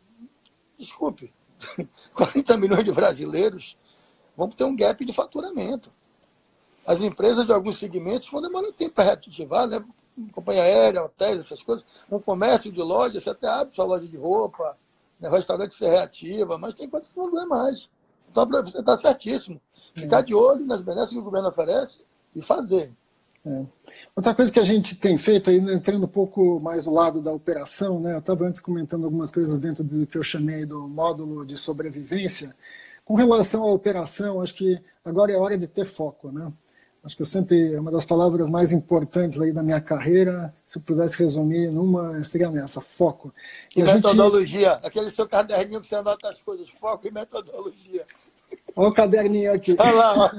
desculpe, 0.79 1.35
40 2.15 2.57
milhões 2.57 2.85
de 2.85 2.93
brasileiros 2.93 3.77
vão 4.37 4.49
ter 4.49 4.63
um 4.63 4.77
gap 4.77 5.05
de 5.05 5.13
faturamento. 5.13 5.93
As 6.87 7.01
empresas 7.01 7.45
de 7.45 7.53
alguns 7.53 7.77
segmentos 7.77 8.31
vão 8.31 8.41
demorar 8.41 8.71
tempo 8.71 8.95
para 8.95 9.03
reativar, 9.03 9.67
né? 9.67 9.85
companhia 10.33 10.63
aérea, 10.63 11.03
hotéis, 11.03 11.39
essas 11.39 11.61
coisas. 11.61 11.85
Um 12.09 12.21
comércio 12.21 12.71
de 12.71 12.81
loja, 12.81 13.21
você 13.21 13.31
até 13.31 13.49
abre 13.49 13.75
sua 13.75 13.85
loja 13.85 14.07
de 14.07 14.17
roupa, 14.17 14.79
né? 15.19 15.29
restaurante 15.29 15.75
você 15.75 15.89
reativa, 15.89 16.57
mas 16.57 16.75
tem 16.75 16.89
coisas 16.89 17.09
que 17.09 17.19
não 17.19 17.43
é 17.43 17.47
mais. 17.47 17.91
Então, 18.31 18.47
você 18.47 18.79
está 18.79 18.97
certíssimo. 18.97 19.61
Ficar 19.93 20.21
de 20.21 20.37
olho 20.37 20.65
nas 20.65 20.83
benesses 20.83 21.11
que 21.11 21.19
o 21.19 21.23
governo 21.23 21.49
oferece 21.49 22.07
e 22.33 22.41
fazer. 22.41 22.95
É. 23.47 23.65
Outra 24.17 24.35
coisa 24.35 24.53
que 24.53 24.59
a 24.59 24.65
gente 24.65 24.97
tem 24.97 25.17
feito, 25.17 25.51
aí, 25.51 25.59
entrando 25.59 26.05
um 26.05 26.09
pouco 26.09 26.59
mais 26.59 26.85
do 26.85 26.93
lado 26.93 27.21
da 27.23 27.33
operação, 27.33 28.01
né, 28.01 28.15
eu 28.15 28.19
estava 28.19 28.45
antes 28.45 28.61
comentando 28.61 29.05
algumas 29.05 29.31
coisas 29.31 29.61
dentro 29.61 29.85
do 29.85 30.05
que 30.05 30.19
eu 30.19 30.23
chamei 30.23 30.67
do 30.67 30.89
módulo 30.89 31.47
de 31.47 31.57
sobrevivência. 31.57 32.55
Com 33.05 33.15
relação 33.15 33.63
à 33.63 33.73
operação, 33.73 34.41
acho 34.43 34.55
que 34.55 34.81
agora 35.05 35.31
é 35.31 35.37
hora 35.37 35.57
de 35.57 35.69
ter 35.69 35.85
foco. 35.85 36.33
Né? 36.33 36.53
Acho 37.05 37.15
que 37.15 37.23
eu 37.23 37.27
sempre, 37.27 37.73
é 37.73 37.79
uma 37.79 37.93
das 37.93 38.05
palavras 38.05 38.49
mais 38.49 38.73
importantes 38.73 39.41
aí 39.41 39.53
da 39.53 39.63
minha 39.63 39.81
carreira, 39.81 40.53
se 40.65 40.79
eu 40.79 40.83
pudesse 40.83 41.17
resumir 41.17 41.71
numa, 41.71 42.21
seria 42.25 42.51
nessa, 42.51 42.81
foco. 42.81 43.33
E, 43.77 43.81
e 43.81 43.85
metodologia, 43.85 44.75
gente... 44.75 44.87
aquele 44.87 45.11
seu 45.13 45.29
caderninho 45.29 45.81
que 45.81 45.87
você 45.87 45.95
anota 45.95 46.29
as 46.29 46.43
coisas, 46.43 46.69
foco 46.69 47.07
e 47.07 47.13
metodologia. 47.13 48.05
Olha 48.75 48.89
o 48.89 48.93
caderninho 48.93 49.53
aqui. 49.53 49.75
Olha 49.79 49.93
lá. 49.93 50.31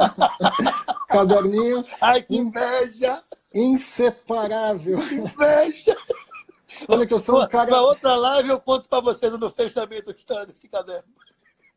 caderninho. 1.09 1.83
Ai, 1.99 2.21
que 2.21 2.37
inveja! 2.37 3.23
Inseparável. 3.53 4.99
Que 4.99 5.15
inveja! 5.15 5.97
Olha 6.87 7.07
que 7.07 7.13
eu 7.13 7.19
sou 7.19 7.43
um 7.43 7.47
cara. 7.47 7.71
Na 7.71 7.81
outra 7.81 8.15
live 8.15 8.49
eu 8.49 8.59
conto 8.59 8.87
para 8.87 9.01
vocês 9.01 9.37
no 9.37 9.49
fechamento 9.49 10.13
que 10.13 10.21
está 10.21 10.45
nesse 10.45 10.67
caderno. 10.67 11.09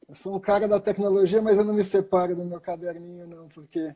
Eu 0.09 0.15
sou 0.15 0.37
um 0.37 0.41
cara 0.41 0.69
da 0.69 0.79
tecnologia, 0.79 1.41
mas 1.41 1.57
eu 1.57 1.65
não 1.65 1.73
me 1.73 1.83
separo 1.83 2.37
do 2.37 2.45
meu 2.45 2.61
caderninho, 2.61 3.27
não, 3.27 3.49
porque 3.49 3.95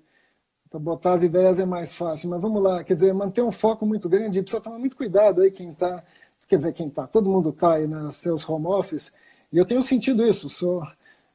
para 0.70 0.78
botar 0.78 1.12
as 1.12 1.22
ideias 1.22 1.58
é 1.58 1.66
mais 1.66 1.92
fácil. 1.92 2.30
Mas 2.30 2.40
vamos 2.40 2.62
lá, 2.62 2.82
quer 2.82 2.94
dizer, 2.94 3.12
manter 3.12 3.42
um 3.42 3.52
foco 3.52 3.84
muito 3.84 4.08
grande, 4.08 4.40
precisa 4.40 4.62
tomar 4.62 4.78
muito 4.78 4.96
cuidado 4.96 5.42
aí 5.42 5.50
quem 5.50 5.72
está, 5.72 6.02
quer 6.48 6.56
dizer, 6.56 6.72
quem 6.72 6.86
está, 6.88 7.06
todo 7.06 7.28
mundo 7.28 7.50
está 7.50 7.74
aí 7.74 7.86
nos 7.86 8.16
seus 8.16 8.48
home 8.48 8.66
office, 8.66 9.12
e 9.52 9.58
eu 9.58 9.64
tenho 9.64 9.82
sentido 9.82 10.24
isso, 10.24 10.48
sou. 10.48 10.82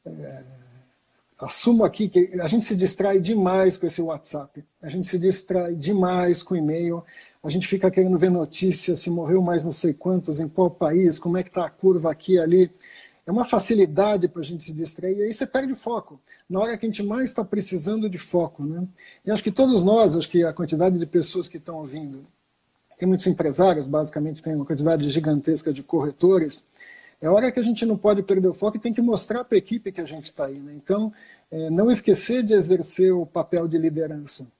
É, 0.06 0.59
assumo 1.40 1.86
aqui 1.86 2.10
que 2.10 2.40
a 2.42 2.48
gente 2.48 2.66
se 2.66 2.76
distrai 2.76 3.20
demais 3.20 3.78
com 3.78 3.86
esse 3.86 4.02
WhatsApp, 4.02 4.64
a 4.82 4.90
gente 4.90 5.08
se 5.08 5.18
distrai 5.18 5.74
demais 5.74 6.44
com 6.44 6.56
e-mail, 6.56 7.04
a 7.42 7.50
gente 7.50 7.68
fica 7.68 7.90
querendo 7.90 8.18
ver 8.18 8.30
notícias, 8.30 9.00
se 9.00 9.10
morreu 9.10 9.42
mais 9.42 9.64
não 9.64 9.72
sei 9.72 9.94
quantos, 9.94 10.40
em 10.42 10.50
qual 10.50 10.70
país, 10.70 11.18
como 11.18 11.38
é 11.38 11.44
que 11.44 11.50
está 11.50 11.66
a 11.66 11.70
curva 11.70 12.12
aqui 12.12 12.38
ali. 12.38 12.70
É 13.26 13.32
uma 13.32 13.46
facilidade 13.46 14.28
para 14.28 14.42
a 14.42 14.44
gente 14.44 14.66
se 14.66 14.74
distrair, 14.74 15.18
e 15.18 15.24
aí 15.24 15.32
você 15.32 15.48
perde 15.48 15.74
foco, 15.76 16.20
na 16.50 16.60
hora 16.60 16.78
que 16.78 16.86
a 16.86 16.90
gente 16.90 17.04
mais 17.04 17.30
está 17.30 17.46
precisando 17.46 18.10
de 18.10 18.18
foco. 18.18 18.66
Né? 18.66 18.86
E 19.26 19.32
acho 19.32 19.44
que 19.44 19.52
todos 19.52 19.84
nós, 19.84 20.18
acho 20.18 20.30
que 20.30 20.44
a 20.44 20.52
quantidade 20.52 20.98
de 20.98 21.06
pessoas 21.06 21.48
que 21.48 21.58
estão 21.58 21.78
ouvindo, 21.78 22.26
tem 22.98 23.08
muitos 23.08 23.28
empresários, 23.28 23.88
basicamente 23.88 24.44
tem 24.44 24.56
uma 24.56 24.66
quantidade 24.66 25.10
gigantesca 25.10 25.72
de 25.72 25.82
corretores, 25.82 26.68
é 27.22 27.30
hora 27.30 27.52
que 27.52 27.60
a 27.60 27.64
gente 27.64 27.86
não 27.86 27.98
pode 27.98 28.24
perder 28.24 28.48
o 28.48 28.54
foco 28.54 28.78
e 28.78 28.80
tem 28.80 28.94
que 28.94 29.02
mostrar 29.02 29.44
para 29.44 29.56
a 29.56 29.60
equipe 29.60 29.92
que 29.92 30.02
a 30.02 30.06
gente 30.06 30.26
está 30.26 30.46
aí. 30.46 30.60
Né? 30.60 30.74
Então, 30.76 31.12
é, 31.52 31.70
não 31.70 31.92
esquecer 31.92 32.44
de 32.44 32.54
exercer 32.54 33.14
o 33.14 33.26
papel 33.26 33.68
de 33.68 33.78
liderança. 33.78 34.52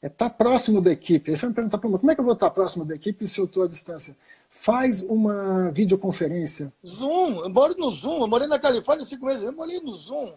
É 0.00 0.06
estar 0.06 0.28
tá 0.28 0.34
próximo 0.34 0.80
da 0.80 0.92
equipe. 0.92 1.30
Aí 1.30 1.36
você 1.36 1.46
me 1.46 1.54
pergunta, 1.54 1.78
como 1.78 2.10
é 2.10 2.14
que 2.14 2.20
eu 2.20 2.24
vou 2.24 2.34
estar 2.34 2.50
tá 2.50 2.54
próximo 2.54 2.84
da 2.84 2.94
equipe 2.94 3.26
se 3.26 3.40
eu 3.40 3.46
estou 3.46 3.62
à 3.62 3.66
distância? 3.66 4.16
Faz 4.50 5.02
uma 5.02 5.70
videoconferência. 5.70 6.72
Zoom, 6.86 7.40
eu 7.42 7.50
moro 7.50 7.74
no 7.76 7.90
Zoom, 7.90 8.20
eu 8.20 8.28
morei 8.28 8.46
na 8.46 8.58
Califórnia 8.58 9.04
cinco 9.04 9.26
meses, 9.26 9.42
eu 9.42 9.52
morei 9.52 9.80
no 9.80 9.96
Zoom. 9.96 10.32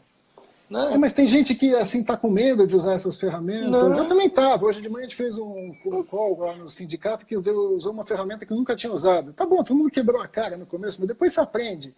Né? 0.69 0.93
É, 0.93 0.97
mas 0.97 1.13
tem 1.13 1.25
gente 1.25 1.55
que 1.55 1.73
assim 1.75 2.01
está 2.01 2.17
com 2.17 2.29
medo 2.29 2.67
de 2.67 2.75
usar 2.75 2.93
essas 2.93 3.17
ferramentas. 3.17 3.71
Não. 3.71 3.97
Eu 3.97 4.07
também 4.07 4.27
estava. 4.27 4.65
Hoje 4.65 4.81
de 4.81 4.89
manhã 4.89 5.05
a 5.05 5.09
gente 5.09 5.15
fez 5.15 5.37
um 5.37 5.73
call 6.09 6.39
lá 6.39 6.55
no 6.55 6.67
sindicato 6.67 7.25
que 7.25 7.35
usou 7.35 7.93
uma 7.93 8.05
ferramenta 8.05 8.45
que 8.45 8.51
eu 8.51 8.57
nunca 8.57 8.75
tinha 8.75 8.91
usado. 8.91 9.31
Tá 9.33 9.45
bom, 9.45 9.63
todo 9.63 9.77
mundo 9.77 9.89
quebrou 9.89 10.21
a 10.21 10.27
cara 10.27 10.57
no 10.57 10.65
começo, 10.65 10.99
mas 10.99 11.07
depois 11.07 11.33
você 11.33 11.39
aprende. 11.39 11.95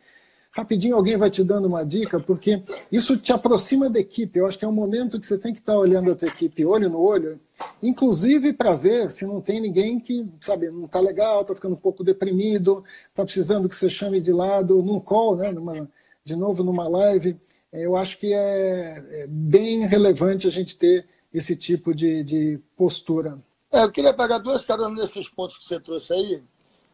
Rapidinho 0.52 0.96
alguém 0.96 1.16
vai 1.16 1.30
te 1.30 1.44
dando 1.44 1.68
uma 1.68 1.86
dica, 1.86 2.20
porque 2.20 2.64
isso 2.92 3.16
te 3.18 3.32
aproxima 3.32 3.88
da 3.88 4.00
equipe. 4.00 4.40
Eu 4.40 4.48
acho 4.48 4.58
que 4.58 4.66
é 4.66 4.68
um 4.68 4.72
momento 4.72 5.20
que 5.20 5.26
você 5.26 5.38
tem 5.38 5.54
que 5.54 5.60
estar 5.60 5.74
tá 5.74 5.80
olhando 5.80 6.12
a 6.12 6.16
tua 6.16 6.28
equipe 6.28 6.66
olho 6.66 6.90
no 6.90 7.00
olho, 7.00 7.40
inclusive 7.84 8.54
para 8.54 8.76
ver 8.76 9.12
se 9.12 9.28
não 9.28 9.42
tem 9.42 9.62
ninguém 9.62 10.00
que, 10.00 10.28
sabe, 10.40 10.70
não 10.72 10.86
está 10.86 11.00
legal, 11.00 11.42
está 11.42 11.54
ficando 11.54 11.74
um 11.74 11.80
pouco 11.80 12.04
deprimido, 12.04 12.84
está 13.10 13.24
precisando 13.24 13.70
que 13.70 13.76
você 13.76 13.92
chame 13.92 14.20
de 14.20 14.32
lado 14.32 14.82
num 14.82 15.00
call, 15.00 15.36
né, 15.36 15.52
numa, 15.52 15.88
de 16.26 16.36
novo 16.36 16.64
numa 16.64 16.88
live 16.88 17.38
eu 17.72 17.96
acho 17.96 18.18
que 18.18 18.34
é, 18.34 19.24
é 19.24 19.28
bem 19.28 19.86
relevante 19.86 20.48
a 20.48 20.52
gente 20.52 20.78
ter 20.78 21.08
esse 21.34 21.56
tipo 21.56 21.94
de, 21.94 22.24
de 22.24 22.60
postura. 22.76 23.40
É, 23.72 23.84
eu 23.84 23.92
queria 23.92 24.14
pegar 24.14 24.40
duas 24.40 24.64
caras 24.64 24.92
nesses 24.92 25.30
pontos 25.30 25.58
que 25.58 25.64
você 25.66 25.80
trouxe 25.80 26.12
aí. 26.14 26.44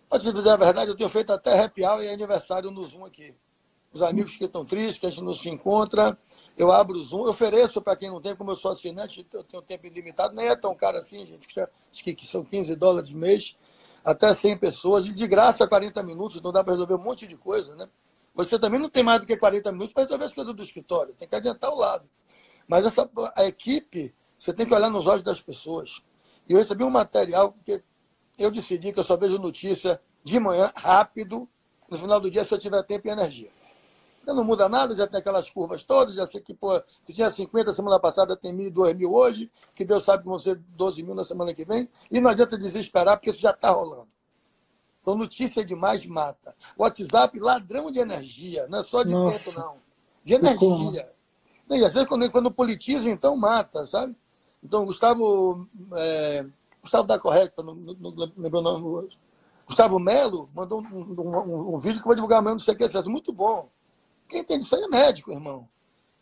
Para 0.09 0.19
te 0.19 0.31
dizer 0.31 0.49
a 0.49 0.57
verdade, 0.57 0.91
eu 0.91 0.95
tenho 0.95 1.09
feito 1.09 1.31
até 1.31 1.63
happy 1.63 1.83
hour 1.83 2.03
e 2.03 2.09
aniversário 2.09 2.69
no 2.69 2.85
Zoom 2.85 3.05
aqui. 3.05 3.33
Os 3.93 4.01
amigos 4.01 4.35
que 4.35 4.43
estão 4.43 4.65
tristes, 4.65 4.97
que 4.97 5.05
a 5.05 5.09
gente 5.09 5.23
não 5.23 5.33
se 5.33 5.49
encontra, 5.49 6.17
eu 6.57 6.69
abro 6.69 6.99
o 6.99 7.03
Zoom, 7.03 7.23
eu 7.23 7.29
ofereço 7.29 7.81
para 7.81 7.95
quem 7.95 8.09
não 8.09 8.21
tem, 8.21 8.35
como 8.35 8.51
eu 8.51 8.55
sou 8.57 8.71
assinante, 8.71 9.25
eu 9.31 9.43
tenho 9.43 9.63
tempo 9.63 9.87
ilimitado, 9.87 10.35
nem 10.35 10.47
é 10.47 10.55
tão 10.55 10.75
caro 10.75 10.97
assim, 10.97 11.25
gente, 11.25 11.47
acho 11.57 12.03
que 12.03 12.27
são 12.27 12.43
15 12.43 12.75
dólares 12.75 13.11
mês, 13.11 13.55
até 14.03 14.33
100 14.33 14.57
pessoas, 14.57 15.05
e 15.05 15.13
de 15.13 15.25
graça 15.25 15.65
40 15.65 16.03
minutos, 16.03 16.41
não 16.41 16.51
dá 16.51 16.61
para 16.61 16.73
resolver 16.73 16.95
um 16.95 17.03
monte 17.03 17.25
de 17.25 17.37
coisa, 17.37 17.73
né? 17.75 17.87
Você 18.35 18.59
também 18.59 18.79
não 18.79 18.89
tem 18.89 19.01
mais 19.01 19.21
do 19.21 19.25
que 19.25 19.37
40 19.37 19.71
minutos 19.71 19.93
para 19.93 20.03
resolver 20.03 20.25
as 20.25 20.33
coisas 20.33 20.53
do 20.53 20.61
escritório, 20.61 21.13
tem 21.13 21.27
que 21.27 21.35
adiantar 21.35 21.71
o 21.71 21.77
lado. 21.77 22.07
Mas 22.67 22.85
essa, 22.85 23.09
a 23.35 23.45
equipe, 23.45 24.13
você 24.37 24.53
tem 24.53 24.65
que 24.65 24.73
olhar 24.73 24.89
nos 24.89 25.07
olhos 25.07 25.23
das 25.23 25.39
pessoas. 25.39 26.01
E 26.47 26.53
eu 26.53 26.57
recebi 26.57 26.83
um 26.83 26.89
material, 26.89 27.53
porque 27.53 27.81
eu 28.37 28.51
decidi 28.51 28.91
que 28.91 28.99
eu 28.99 29.03
só 29.05 29.15
vejo 29.15 29.39
notícia 29.39 30.01
de 30.23 30.39
manhã, 30.39 30.71
rápido, 30.75 31.47
no 31.89 31.97
final 31.97 32.19
do 32.19 32.29
dia, 32.29 32.43
se 32.43 32.53
eu 32.53 32.59
tiver 32.59 32.83
tempo 32.83 33.07
e 33.07 33.11
energia. 33.11 33.49
Não 34.25 34.43
muda 34.43 34.67
nada, 34.67 34.95
já 34.95 35.05
tem 35.05 35.19
aquelas 35.19 35.49
curvas 35.49 35.83
todas, 35.83 36.15
já 36.15 36.25
sei 36.25 36.41
que, 36.41 36.53
pô, 36.53 36.81
se 36.99 37.13
tinha 37.13 37.29
50 37.29 37.71
semana 37.71 37.99
passada, 37.99 38.35
tem 38.35 38.51
mil, 38.51 38.71
dois 38.71 38.95
mil 38.95 39.13
hoje, 39.13 39.51
que 39.75 39.85
Deus 39.85 40.03
sabe 40.03 40.23
que 40.23 40.29
vão 40.29 40.39
ser 40.39 40.55
12 40.55 41.03
mil 41.03 41.13
na 41.13 41.23
semana 41.23 41.53
que 41.53 41.63
vem, 41.63 41.87
e 42.09 42.19
não 42.19 42.31
adianta 42.31 42.57
desesperar, 42.57 43.17
porque 43.17 43.29
isso 43.29 43.39
já 43.39 43.51
está 43.51 43.69
rolando. 43.69 44.14
Então, 45.05 45.13
notícia 45.13 45.63
demais 45.63 46.03
mata. 46.03 46.55
WhatsApp, 46.75 47.39
ladrão 47.39 47.91
de 47.91 47.99
energia. 47.99 48.67
Não 48.67 48.79
é 48.79 48.81
só 48.81 49.03
de 49.03 49.11
Nossa. 49.11 49.51
tempo, 49.51 49.59
não. 49.59 49.75
De 50.23 50.33
energia. 50.33 51.11
E 51.69 51.85
às 51.85 51.93
vezes, 51.93 52.09
quando, 52.09 52.31
quando 52.31 52.49
politiza, 52.49 53.07
então 53.07 53.37
mata, 53.37 53.85
sabe? 53.85 54.15
Então, 54.63 54.83
Gustavo, 54.83 55.67
é, 55.93 56.43
Gustavo 56.81 57.07
da 57.07 57.19
Correta, 57.19 57.61
não, 57.61 57.75
não, 57.75 58.11
não 58.11 58.31
lembrou 58.35 58.63
o 58.63 58.79
nome. 58.79 59.09
Gustavo 59.67 59.99
Melo 59.99 60.49
mandou 60.55 60.81
um, 60.81 61.21
um, 61.21 61.75
um, 61.75 61.77
vídeo 61.77 62.01
que 62.01 62.07
vai 62.07 62.15
divulgar 62.15 62.39
amanhã, 62.39 62.53
não 62.53 62.59
sei 62.59 62.73
o 62.73 62.77
que, 62.77 63.07
muito 63.07 63.31
bom. 63.31 63.69
Quem 64.27 64.43
tem 64.43 64.57
isso 64.57 64.75
aí 64.75 64.81
é 64.81 64.87
médico, 64.87 65.31
irmão. 65.31 65.69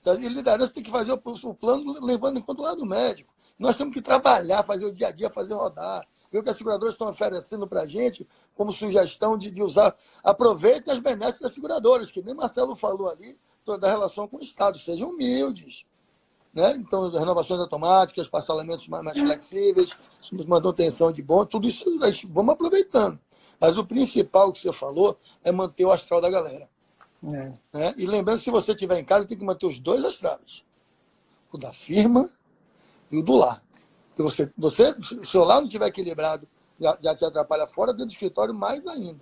E 0.06 0.28
liderança 0.28 0.74
tem 0.74 0.84
que 0.84 0.92
fazer 0.92 1.14
o, 1.14 1.22
o 1.24 1.54
plano 1.54 2.06
levando 2.06 2.38
em 2.38 2.42
conta 2.42 2.62
o 2.62 2.66
lado 2.66 2.86
médico. 2.86 3.34
Nós 3.58 3.78
temos 3.78 3.94
que 3.94 4.02
trabalhar, 4.02 4.62
fazer 4.64 4.86
o 4.86 4.92
dia 4.92 5.08
a 5.08 5.12
dia, 5.12 5.30
fazer 5.30 5.54
rodar. 5.54 6.06
Ver 6.34 6.40
o 6.40 6.44
que 6.44 6.50
as 6.50 6.58
seguradoras 6.58 6.96
estão 6.96 7.08
oferecendo 7.08 7.68
para 7.68 7.84
a 7.84 7.88
gente 7.88 8.28
como 8.56 8.74
sugestão 8.74 9.38
de, 9.38 9.52
de 9.52 9.62
usar. 9.62 9.96
Aproveitem 10.24 10.92
as 10.92 11.00
benesses 11.00 11.40
das 11.40 11.54
seguradoras, 11.54 12.10
que 12.10 12.24
nem 12.24 12.34
Marcelo 12.34 12.76
falou 12.76 13.08
ali, 13.08 13.38
da 13.80 13.88
relação 13.88 14.28
com 14.28 14.38
o 14.38 14.42
Estado. 14.42 14.80
Sejam 14.80 15.12
humildes. 15.12 15.86
Né? 16.52 16.74
Então, 16.78 17.08
renovações 17.12 17.62
automáticas, 17.62 18.28
parcelamentos 18.28 18.88
mais, 18.88 19.04
mais 19.04 19.20
flexíveis, 19.20 19.96
manutenção 20.48 21.12
de 21.12 21.22
bom, 21.22 21.46
tudo 21.46 21.68
isso 21.68 21.86
vamos 22.30 22.54
aproveitando. 22.56 23.20
Mas 23.60 23.78
o 23.78 23.86
principal 23.86 24.52
que 24.52 24.60
você 24.60 24.74
falou 24.74 25.16
é 25.44 25.52
manter 25.52 25.86
o 25.86 25.92
astral 25.92 26.20
da 26.20 26.32
galera. 26.32 26.68
É. 27.26 27.54
Né? 27.72 27.94
E 27.96 28.08
lembrando, 28.08 28.42
se 28.42 28.50
você 28.50 28.72
estiver 28.72 28.98
em 28.98 29.06
casa, 29.06 29.28
tem 29.28 29.38
que 29.38 29.46
manter 29.46 29.68
os 29.68 29.78
dois 29.78 30.04
astrais. 30.04 30.66
O 31.52 31.60
da 31.60 31.72
firma 31.72 32.28
e 33.12 33.18
o 33.18 33.22
do 33.22 33.36
lar. 33.36 33.64
Porque 34.16 34.24
você, 34.24 34.52
você, 34.58 35.02
se 35.02 35.16
o 35.16 35.26
seu 35.26 35.44
lar 35.44 35.60
não 35.60 35.68
estiver 35.68 35.88
equilibrado, 35.88 36.48
já, 36.80 36.98
já 37.02 37.16
te 37.16 37.26
atrapalha 37.26 37.68
fora 37.68 37.92
dentro 37.92 38.08
do 38.08 38.12
escritório 38.12 38.54
mais 38.54 38.86
ainda. 38.86 39.22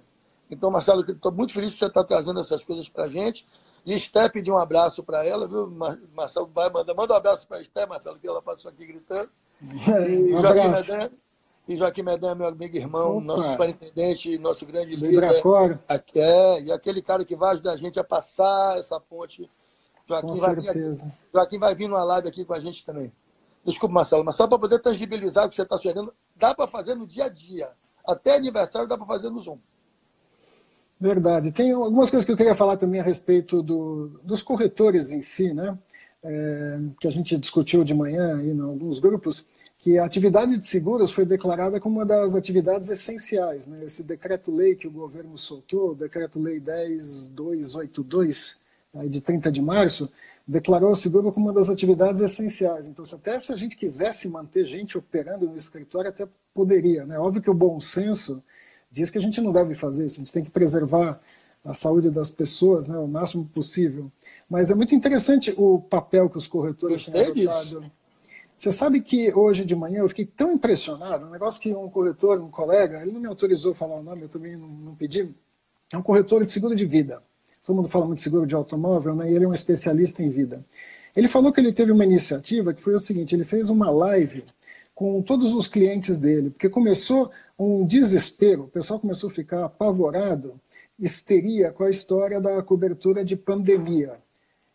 Então, 0.50 0.70
Marcelo, 0.70 1.02
estou 1.10 1.32
muito 1.32 1.54
feliz 1.54 1.72
que 1.72 1.80
você 1.80 1.86
está 1.86 2.04
trazendo 2.04 2.40
essas 2.40 2.64
coisas 2.64 2.90
para 2.90 3.06
a 3.06 3.10
gente. 3.10 3.48
E 3.86 3.94
Esté 3.94 4.30
pediu 4.30 4.56
um 4.56 4.60
abraço 4.60 5.04
para 5.04 5.26
ela, 5.26 5.48
viu? 5.48 5.68
Marcelo 6.14 6.50
vai 6.54 6.70
mandar. 6.70 6.94
Manda 6.94 7.14
um 7.14 7.18
abraço 7.18 7.48
para 7.48 7.58
a 7.58 7.62
Esté, 7.62 7.86
Marcelo, 7.86 8.20
que 8.20 8.28
ela 8.28 8.42
passou 8.42 8.70
aqui 8.70 8.86
gritando. 8.86 9.30
E 9.62 10.36
um 10.36 10.42
Joaquim 10.42 10.68
Medan, 10.68 11.10
e 11.68 11.76
Joaquim 11.76 12.02
Medan, 12.04 12.36
meu 12.36 12.48
amigo 12.48 12.76
irmão, 12.76 13.18
Opa. 13.18 13.26
nosso 13.26 13.52
superintendente, 13.52 14.38
nosso 14.38 14.66
grande 14.66 14.96
líder. 14.96 15.24
É, 16.16 16.62
e 16.62 16.72
aquele 16.72 17.02
cara 17.02 17.24
que 17.24 17.36
vai 17.36 17.54
ajudar 17.54 17.74
a 17.74 17.78
gente 17.78 18.00
a 18.00 18.04
passar 18.04 18.78
essa 18.78 19.00
ponte. 19.00 19.50
Joaquim 20.08 20.28
com 20.28 20.34
vai 20.34 20.62
certeza. 20.62 21.06
Vir, 21.06 21.14
Joaquim 21.32 21.60
vai 21.60 21.74
vir 21.74 21.88
numa 21.88 22.04
live 22.04 22.28
aqui 22.28 22.44
com 22.44 22.54
a 22.54 22.60
gente 22.60 22.86
também. 22.86 23.12
Desculpa, 23.66 23.94
Marcelo, 23.94 24.24
mas 24.24 24.36
só 24.36 24.48
para 24.48 24.58
poder 24.58 24.80
tangibilizar 24.80 25.46
o 25.46 25.50
que 25.50 25.56
você 25.56 25.62
está 25.62 25.78
sugerindo, 25.78 26.14
dá 26.36 26.54
para 26.54 26.68
fazer 26.68 26.96
no 26.96 27.06
dia 27.06 27.26
a 27.26 27.30
dia. 27.30 27.70
Até 28.06 28.36
aniversário 28.36 28.88
dá 28.88 28.98
para 28.98 29.06
fazer 29.06 29.30
no 29.30 29.40
Zoom. 29.40 29.60
Verdade. 31.00 31.52
Tem 31.52 31.72
algumas 31.72 32.10
coisas 32.10 32.26
que 32.26 32.32
eu 32.32 32.38
queria 32.38 32.54
falar 32.54 32.78
também 32.78 33.02
a 33.02 33.04
respeito 33.04 33.64
do, 33.64 34.20
dos 34.24 34.44
corretores 34.44 35.12
em 35.12 35.22
si, 35.22 35.54
né? 35.54 35.78
É, 36.24 36.80
que 37.00 37.08
a 37.08 37.12
gente 37.12 37.36
discutiu 37.38 37.84
de 37.84 37.96
manhã 37.96 38.38
aí 38.38 38.52
em 38.52 38.62
alguns 38.62 39.00
grupos, 39.00 39.48
que 39.80 39.98
a 39.98 40.06
atividade 40.06 40.56
de 40.56 40.68
seguros 40.68 41.10
foi 41.12 41.26
declarada 41.26 41.80
como 41.80 41.98
uma 41.98 42.06
das 42.06 42.36
atividades 42.36 42.92
essenciais. 42.92 43.66
Né? 43.66 43.84
Esse 43.84 44.04
decreto-lei 44.04 44.76
que 44.76 44.88
o 44.88 44.92
governo 44.92 45.36
soltou, 45.36 45.96
decreto-lei 45.96 46.60
10282, 46.60 48.58
aí 48.60 48.61
de 49.08 49.22
30 49.22 49.52
de 49.52 49.62
março, 49.62 50.12
declarou 50.46 50.92
o 50.92 50.96
seguro 50.96 51.32
como 51.32 51.48
uma 51.48 51.54
das 51.54 51.70
atividades 51.70 52.22
essenciais. 52.22 52.88
Então, 52.88 53.06
até 53.14 53.40
se 53.40 53.54
a 53.54 53.58
gente 53.58 53.78
quisesse 53.78 54.28
manter 54.28 54.66
gente 54.66 54.98
operando 54.98 55.48
no 55.48 55.56
escritório, 55.56 56.10
até 56.10 56.28
poderia. 56.54 57.06
Né? 57.06 57.18
Óbvio 57.18 57.42
que 57.42 57.50
o 57.50 57.54
bom 57.54 57.80
senso 57.80 58.44
diz 58.90 59.10
que 59.10 59.18
a 59.18 59.22
gente 59.22 59.40
não 59.40 59.52
deve 59.52 59.74
fazer 59.74 60.06
isso, 60.06 60.16
a 60.16 60.24
gente 60.24 60.34
tem 60.34 60.44
que 60.44 60.50
preservar 60.50 61.22
a 61.64 61.74
saúde 61.74 62.10
das 62.10 62.30
pessoas 62.30 62.88
né, 62.88 62.98
o 62.98 63.08
máximo 63.08 63.46
possível. 63.46 64.12
Mas 64.50 64.70
é 64.70 64.76
muito 64.76 64.94
interessante 64.94 65.54
o 65.58 65.80
papel 65.80 66.30
que 66.30 66.38
os 66.38 66.48
corretores 66.48 67.04
têm 67.06 67.22
adotado. 67.22 67.92
Você 68.58 68.72
sabe 68.72 69.02
que 69.02 69.34
hoje 69.34 69.64
de 69.64 69.76
manhã 69.76 70.00
eu 70.00 70.10
fiquei 70.10 70.26
tão 70.26 70.52
impressionado, 70.52 71.26
um 71.26 71.32
negócio 71.32 71.60
que 71.60 71.74
um 71.74 71.90
corretor, 71.90 72.40
um 72.40 72.52
colega, 72.52 73.02
ele 73.02 73.12
não 73.12 73.20
me 73.20 73.28
autorizou 73.28 73.72
a 73.72 73.76
falar 73.76 73.96
o 73.96 74.04
nome, 74.04 74.24
eu 74.24 74.30
também 74.30 74.56
não, 74.56 74.68
não 74.68 74.96
pedi, 74.96 75.34
é 75.92 75.98
um 75.98 76.02
corretor 76.04 76.44
de 76.44 76.52
seguro 76.52 76.76
de 76.76 76.86
vida. 76.86 77.24
Todo 77.64 77.76
mundo 77.76 77.90
fala 77.90 78.06
muito 78.06 78.22
seguro 78.22 78.46
de 78.46 78.56
automóvel, 78.56 79.16
né? 79.16 79.32
E 79.32 79.36
ele 79.36 79.46
é 79.46 79.48
um 79.48 79.54
especialista 79.54 80.24
em 80.24 80.30
vida. 80.30 80.66
Ele 81.16 81.28
falou 81.28 81.52
que 81.52 81.60
ele 81.60 81.74
teve 81.74 81.92
uma 81.92 82.06
iniciativa 82.06 82.74
que 82.74 82.82
foi 82.82 82.94
o 82.94 83.00
seguinte: 83.00 83.36
ele 83.36 83.44
fez 83.44 83.70
uma 83.70 83.90
live 83.90 84.44
com 84.96 85.22
todos 85.22 85.54
os 85.54 85.68
clientes 85.68 86.20
dele, 86.20 86.52
porque 86.52 86.70
começou 86.70 87.32
um 87.58 87.86
desespero, 87.86 88.64
o 88.64 88.68
pessoal 88.68 89.00
começou 89.00 89.30
a 89.30 89.34
ficar 89.34 89.66
apavorado, 89.66 90.60
histeria 91.00 91.72
com 91.72 91.84
a 91.84 91.90
história 91.90 92.40
da 92.40 92.62
cobertura 92.62 93.24
de 93.24 93.36
pandemia. 93.36 94.18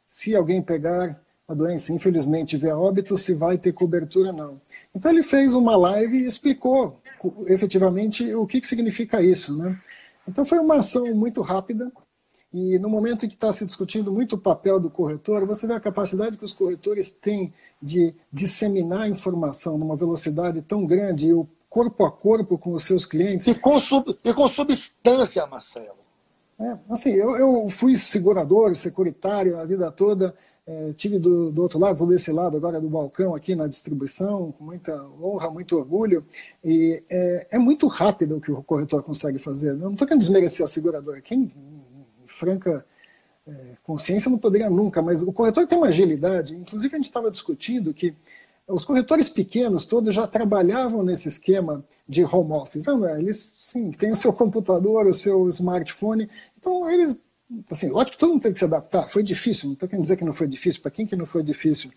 Se 0.07 0.35
alguém 0.35 0.63
pegar 0.63 1.21
a 1.49 1.55
doença, 1.55 1.93
infelizmente, 1.93 2.57
vier 2.57 2.75
óbito, 2.75 3.17
se 3.17 3.35
vai 3.35 3.57
ter 3.57 3.73
cobertura 3.73 4.33
não. 4.33 4.61
Então 4.95 5.13
ele 5.13 5.23
fez 5.23 5.55
uma 5.55 5.77
live 5.77 6.19
e 6.19 6.27
explicou 6.27 7.01
efetivamente 7.47 8.35
o 8.35 8.47
que, 8.47 8.61
que 8.61 8.67
significa 8.67 9.23
isso. 9.23 9.57
Né? 9.57 9.79
Então 10.27 10.45
foi 10.45 10.59
uma 10.59 10.77
ação 10.77 11.15
muito 11.15 11.41
rápida, 11.43 11.93
e 12.59 12.79
no 12.79 12.89
momento 12.89 13.27
em 13.27 13.29
que 13.29 13.35
está 13.35 13.53
se 13.53 13.67
discutindo 13.67 14.11
muito 14.11 14.37
o 14.37 14.39
papel 14.39 14.81
do 14.81 14.89
corretor, 14.89 15.45
você 15.45 15.67
vê 15.67 15.75
a 15.75 15.81
capacidade 15.81 16.39
que 16.39 16.45
os 16.45 16.55
corretores 16.55 17.13
têm 17.13 17.53
de 17.83 18.15
disseminar 18.33 19.11
informação 19.11 19.77
numa 19.77 19.95
velocidade 19.95 20.63
tão 20.63 20.87
grande 20.87 21.29
e 21.29 21.35
o 21.35 21.47
corpo 21.69 22.03
a 22.07 22.11
corpo 22.11 22.57
com 22.57 22.73
os 22.73 22.85
seus 22.85 23.05
clientes. 23.05 23.47
E 23.47 23.55
com, 23.55 23.79
sub, 23.79 24.19
e 24.25 24.33
com 24.33 24.49
substância, 24.49 25.47
Marcelo. 25.47 25.99
É, 26.59 26.79
assim, 26.89 27.11
eu, 27.11 27.37
eu 27.37 27.69
fui 27.69 27.95
segurador, 27.95 28.75
securitário 28.75 29.61
a 29.61 29.65
vida 29.67 29.91
toda, 29.91 30.35
é, 30.67 30.95
tive 30.95 31.19
do, 31.19 31.53
do 31.53 31.61
outro 31.61 31.79
lado, 31.79 32.07
desse 32.07 32.33
lado 32.33 32.57
agora 32.57 32.81
do 32.81 32.89
balcão 32.89 33.35
aqui 33.35 33.55
na 33.55 33.67
distribuição, 33.67 34.53
com 34.53 34.65
muita 34.65 35.05
honra, 35.23 35.51
muito 35.51 35.77
orgulho, 35.77 36.25
e 36.65 37.03
é, 37.11 37.49
é 37.51 37.59
muito 37.59 37.87
rápido 37.87 38.39
o 38.39 38.41
que 38.41 38.51
o 38.51 38.63
corretor 38.63 39.03
consegue 39.03 39.39
fazer. 39.39 39.73
Eu 39.73 39.77
não 39.77 39.93
estou 39.93 40.09
querendo 40.09 40.23
desmerecer 40.23 40.65
a 40.65 40.69
seguradora, 40.69 41.21
quem 41.21 41.53
franca 42.37 42.85
é, 43.47 43.53
consciência 43.83 44.31
não 44.31 44.39
poderia 44.39 44.69
nunca, 44.69 45.01
mas 45.01 45.23
o 45.23 45.33
corretor 45.33 45.67
tem 45.67 45.79
uma 45.79 45.89
agilidade, 45.89 46.55
inclusive 46.55 46.95
a 46.95 46.99
gente 46.99 47.07
estava 47.07 47.31
discutindo 47.31 47.95
que 47.95 48.15
os 48.69 48.85
corretores 48.85 49.29
pequenos 49.29 49.85
todos 49.85 50.15
já 50.15 50.27
trabalhavam 50.27 51.03
nesse 51.03 51.29
esquema 51.29 51.85
de 52.09 52.25
home 52.25 52.53
office. 52.53 52.87
Não, 52.87 53.07
é? 53.07 53.19
eles, 53.21 53.55
sim, 53.59 53.93
têm 53.93 54.11
o 54.11 54.17
seu 54.17 54.33
computador, 54.33 55.07
o 55.07 55.13
seu 55.13 55.49
smartphone. 55.49 56.29
Então, 56.59 56.91
eles, 56.91 57.17
assim, 57.71 57.89
lógico 57.89 58.13
que 58.13 58.19
todo 58.19 58.31
mundo 58.31 58.43
tem 58.43 58.53
que 58.53 58.59
se 58.59 58.65
adaptar. 58.65 59.09
Foi 59.09 59.23
difícil, 59.23 59.69
não 59.69 59.75
estou 59.75 59.89
querendo 59.89 60.03
dizer 60.03 60.17
que 60.17 60.25
não 60.25 60.33
foi 60.33 60.49
difícil. 60.49 60.83
Para 60.83 60.91
quem 60.91 61.07
que 61.07 61.15
não 61.15 61.27
foi 61.27 61.45
difícil? 61.45 61.93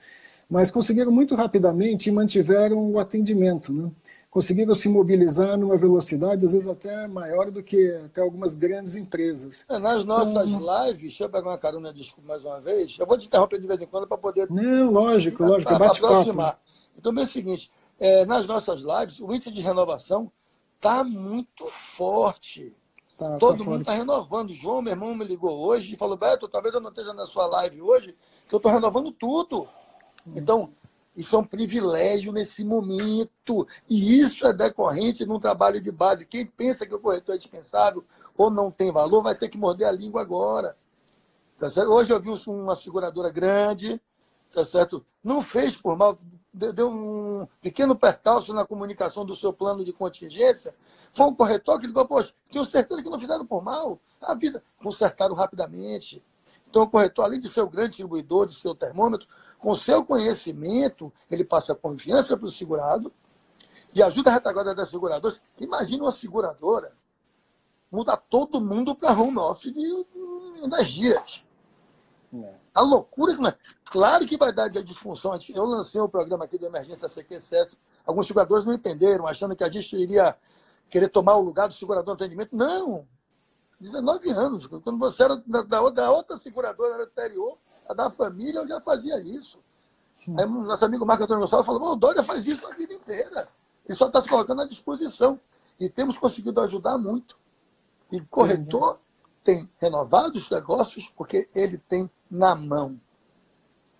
Mas 0.47 0.69
conseguiram 0.69 1.12
muito 1.12 1.34
rapidamente 1.34 2.10
e 2.10 2.12
mantiveram 2.12 2.91
o 2.91 2.99
atendimento, 2.99 3.73
né? 3.73 3.89
Conseguiram 4.30 4.74
se 4.74 4.88
mobilizar 4.88 5.58
numa 5.58 5.76
velocidade, 5.76 6.46
às 6.46 6.52
vezes 6.52 6.68
até 6.68 7.08
maior 7.08 7.50
do 7.50 7.63
que 7.63 7.92
até 8.06 8.22
algumas 8.22 8.56
grandes 8.56 8.96
empresas. 8.96 9.65
É, 9.70 9.80
nas 9.80 10.06
nossas 10.06 10.48
então, 10.48 10.86
lives, 10.86 11.02
deixa 11.02 11.24
eu 11.24 11.30
pegar 11.30 11.50
uma 11.50 11.58
carona, 11.58 11.92
desculpa 11.92 12.28
mais 12.28 12.44
uma 12.44 12.62
vez, 12.62 12.98
eu 13.00 13.08
vou 13.08 13.18
te 13.18 13.26
interromper 13.26 13.60
de 13.60 13.68
vez 13.68 13.82
em 13.82 13.88
quando 13.88 14.08
para 14.08 14.18
poder. 14.18 14.50
Não, 14.50 14.92
lógico, 14.92 15.44
lógico, 15.44 15.74
é 15.74 15.78
bate-papo. 15.78 16.32
Então, 16.96 17.13
é 17.18 17.22
o 17.22 17.28
seguinte: 17.28 17.72
é, 18.00 18.26
nas 18.26 18.46
nossas 18.46 18.82
lives, 18.82 19.20
o 19.20 19.34
índice 19.34 19.52
de 19.52 19.62
renovação 19.62 20.32
está 20.76 21.04
muito 21.04 21.65
forte. 21.68 22.76
Tá, 23.18 23.32
tá 23.32 23.38
Todo 23.38 23.63
tá 23.63 23.70
mundo 23.70 23.82
está 23.82 23.94
renovando. 23.94 24.54
João, 24.54 24.82
meu 24.82 24.94
irmão, 24.94 25.15
me 25.15 25.26
ligou 25.26 25.58
hoje 25.60 25.94
e 25.94 25.98
falou: 25.98 26.18
Beto, 26.18 26.48
talvez 26.48 26.74
eu 26.74 26.82
não 26.82 26.89
esteja 26.89 27.13
na 27.13 27.26
sua 27.26 27.48
live 27.48 27.82
hoje, 27.82 28.15
que 28.48 28.54
eu 28.54 28.58
estou 28.58 28.72
renovando 28.72 29.12
tudo. 29.12 29.68
Hum. 30.26 30.34
Então, 30.36 30.74
isso 31.15 31.36
é 31.36 31.39
um 31.39 31.43
privilégio 31.43 32.32
nesse 32.32 32.63
momento. 32.63 33.67
E 33.89 34.19
isso 34.19 34.45
é 34.45 34.54
decorrente 34.54 35.26
de 35.26 35.32
um 35.32 35.39
trabalho 35.39 35.82
de 35.82 35.91
base. 35.91 36.26
Quem 36.26 36.45
pensa 36.45 36.86
que 36.86 36.95
o 36.95 37.00
corretor 37.00 37.36
é 37.36 37.38
dispensável 37.38 38.04
ou 38.38 38.50
não 38.50 38.72
tem 38.72 38.91
valor, 38.91 39.24
vai 39.24 39.36
ter 39.36 39.50
que 39.50 39.58
morder 39.58 39.88
a 39.88 39.91
língua 39.91 40.22
agora. 40.22 40.78
Tá 41.58 41.67
Hoje 41.84 42.12
eu 42.12 42.22
vi 42.22 42.30
uma 42.48 42.76
seguradora 42.76 43.30
grande, 43.30 44.02
tá 44.50 44.65
certo? 44.65 45.06
Não 45.22 45.41
fez 45.41 45.76
por 45.76 45.98
mal, 45.98 46.17
deu 46.54 46.89
um 46.89 47.45
pequeno 47.62 47.98
percalço 47.98 48.54
na 48.54 48.65
comunicação 48.65 49.26
do 49.26 49.36
seu 49.36 49.52
plano 49.52 49.84
de 49.84 49.91
contingência. 49.91 50.74
Foi 51.13 51.26
um 51.26 51.36
corretor 51.36 51.80
que 51.80 51.88
ligou, 51.88 52.08
poxa, 52.08 52.34
tenho 52.50 52.63
certeza 52.63 53.04
que 53.04 53.10
não 53.10 53.19
fizeram 53.19 53.45
por 53.45 53.62
mal. 53.62 54.00
Avisa, 54.22 54.63
consertaram 54.82 55.36
rapidamente. 55.36 56.24
Então, 56.69 56.84
o 56.84 56.88
corretor, 56.88 57.26
além 57.26 57.39
de 57.39 57.50
ser 57.50 57.62
o 57.62 57.69
grande 57.69 57.89
distribuidor 57.89 58.45
de 58.45 58.54
seu 58.54 58.76
termômetro, 58.76 59.28
com 59.60 59.76
seu 59.76 60.04
conhecimento, 60.04 61.12
ele 61.30 61.43
passa 61.43 61.76
confiança 61.76 62.36
para 62.36 62.45
o 62.45 62.50
segurado 62.50 63.13
e 63.93 64.02
ajuda 64.02 64.30
a 64.30 64.34
retaguarda 64.34 64.74
das 64.74 64.89
seguradoras. 64.89 65.39
Imagina 65.60 66.04
uma 66.04 66.12
seguradora 66.12 66.93
mudar 67.91 68.17
todo 68.17 68.62
mundo 68.62 68.95
para 68.95 69.19
home 69.19 69.38
office 69.38 69.74
de, 69.74 70.69
das 70.69 70.88
dias. 70.88 71.43
É. 72.34 72.54
A 72.74 72.82
loucura 72.82 73.36
que. 73.36 73.58
Claro 73.86 74.26
que 74.26 74.38
vai 74.38 74.54
dar 74.54 74.69
disfunção. 74.69 75.38
Eu 75.54 75.65
lancei 75.65 76.00
um 76.00 76.08
programa 76.08 76.45
aqui 76.45 76.58
do 76.58 76.67
Emergência 76.67 77.10
CQCS. 77.10 77.76
Alguns 78.06 78.28
seguradores 78.28 78.63
não 78.63 78.74
entenderam, 78.74 79.28
achando 79.28 79.56
que 79.56 79.63
a 79.63 79.69
gente 79.69 79.95
iria 79.95 80.38
querer 80.89 81.10
tomar 81.10 81.36
o 81.36 81.41
lugar 81.41 81.67
do 81.67 81.74
segurador 81.74 82.15
de 82.15 82.24
atendimento. 82.24 82.56
Não! 82.56 83.08
19 83.80 84.30
anos. 84.32 84.67
Quando 84.67 85.00
você 85.00 85.24
era 85.24 85.38
da, 85.48 85.63
da 85.89 86.12
outra 86.12 86.38
seguradora 86.38 87.04
anterior, 87.04 87.58
da 87.93 88.10
família 88.10 88.60
eu 88.60 88.67
já 88.67 88.82
fazia 88.82 89.19
isso. 89.19 89.60
Aí 90.38 90.45
nosso 90.45 90.86
amigo 90.86 91.06
Marco 91.06 91.23
Antônio 91.23 91.41
Gonçalves 91.41 91.65
falou, 91.65 91.93
o 91.93 91.95
Dória 91.95 92.23
faz 92.23 92.45
isso 92.45 92.65
a 92.67 92.75
vida 92.75 92.93
inteira. 92.93 93.47
Ele 93.88 93.97
só 93.97 94.08
está 94.08 94.21
se 94.21 94.28
colocando 94.28 94.62
à 94.62 94.67
disposição. 94.67 95.39
E 95.80 95.89
temos 95.89 96.17
conseguido 96.17 96.60
ajudar 96.62 96.97
muito. 96.97 97.38
E 98.12 98.19
corretor 98.21 98.99
tem 99.43 99.69
renovado 99.80 100.38
os 100.38 100.49
negócios 100.49 101.10
porque 101.15 101.47
ele 101.56 101.78
tem 101.78 102.10
na 102.30 102.56
mão. 102.56 102.99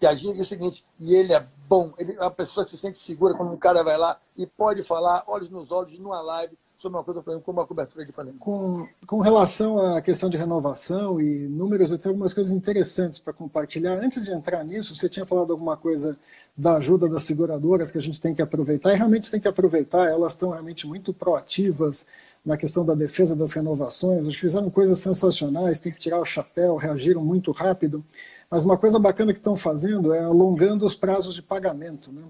E 0.02 0.06
agir 0.06 0.30
é 0.38 0.42
o 0.42 0.46
seguinte, 0.46 0.86
e 1.00 1.14
ele 1.14 1.34
é 1.34 1.40
bom, 1.68 1.94
ele, 1.98 2.18
a 2.20 2.32
pessoa 2.32 2.66
se 2.66 2.78
sente 2.78 2.98
segura 2.98 3.36
quando 3.36 3.52
um 3.52 3.58
cara 3.58 3.84
vai 3.84 3.98
lá 3.98 4.20
e 4.36 4.48
pode 4.48 4.84
falar, 4.84 5.24
olhos 5.28 5.50
nos 5.50 5.72
olhos, 5.72 6.00
numa 6.00 6.22
live, 6.22 6.58
sobre 6.80 6.98
uma 6.98 7.04
coisa, 7.04 7.22
por 7.22 7.30
exemplo, 7.30 7.46
como 7.46 7.60
a 7.60 7.68
cobertura 7.68 8.06
de 8.06 8.12
Flamengo. 8.14 8.38
Com, 8.40 8.88
com 9.06 9.20
relação 9.20 9.96
à 9.96 10.02
questão 10.02 10.30
de 10.30 10.38
renovação 10.38 11.20
e 11.20 11.46
números, 11.46 11.92
eu 11.92 12.00
tenho 12.00 12.14
algumas 12.14 12.34
coisas 12.34 12.54
interessantes 12.54 13.20
para 13.20 13.34
compartilhar. 13.34 14.00
Antes 14.00 14.24
de 14.24 14.32
entrar 14.32 14.64
nisso, 14.64 14.96
você 14.96 15.10
tinha 15.10 15.26
falado 15.26 15.52
alguma 15.52 15.76
coisa 15.76 16.18
da 16.56 16.78
ajuda 16.78 17.10
das 17.10 17.24
seguradoras 17.24 17.92
que 17.92 17.98
a 17.98 18.02
gente 18.02 18.20
tem 18.22 18.34
que 18.34 18.42
aproveitar, 18.42 18.94
e 18.94 18.98
realmente 18.98 19.30
tem 19.30 19.42
que 19.42 19.48
aproveitar, 19.48 20.08
elas 20.08 20.34
estão 20.34 20.52
realmente 20.52 20.88
muito 20.88 21.14
proativas 21.14 22.08
na 22.46 22.56
questão 22.56 22.86
da 22.86 22.96
defesa 22.96 23.36
das 23.36 23.52
renovações, 23.52 24.24
eles 24.24 24.36
fizeram 24.36 24.70
coisas 24.70 25.00
sensacionais, 25.00 25.80
tem 25.80 25.92
que 25.92 26.00
tirar 26.00 26.20
o 26.20 26.26
chapéu, 26.26 26.78
reagiram 26.78 27.24
muito 27.24 27.52
rápido, 27.52 28.04
mas 28.50 28.64
uma 28.64 28.78
coisa 28.78 28.98
bacana 28.98 29.34
que 29.34 29.40
estão 29.40 29.56
fazendo 29.56 30.14
é 30.14 30.24
alongando 30.24 30.86
os 30.86 30.96
prazos 30.96 31.36
de 31.36 31.42
pagamento. 31.42 32.12
Né? 32.12 32.24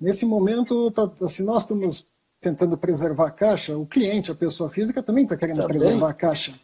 Nesse 0.00 0.24
momento, 0.24 0.90
tá, 0.92 1.10
se 1.26 1.42
nós 1.42 1.62
estamos 1.62 2.08
tentando 2.40 2.76
preservar 2.76 3.28
a 3.28 3.30
caixa, 3.30 3.76
o 3.76 3.86
cliente, 3.86 4.30
a 4.30 4.34
pessoa 4.34 4.70
física, 4.70 5.02
também 5.02 5.24
está 5.24 5.36
querendo 5.36 5.62
também. 5.62 5.78
preservar 5.78 6.10
a 6.10 6.14
caixa. 6.14 6.58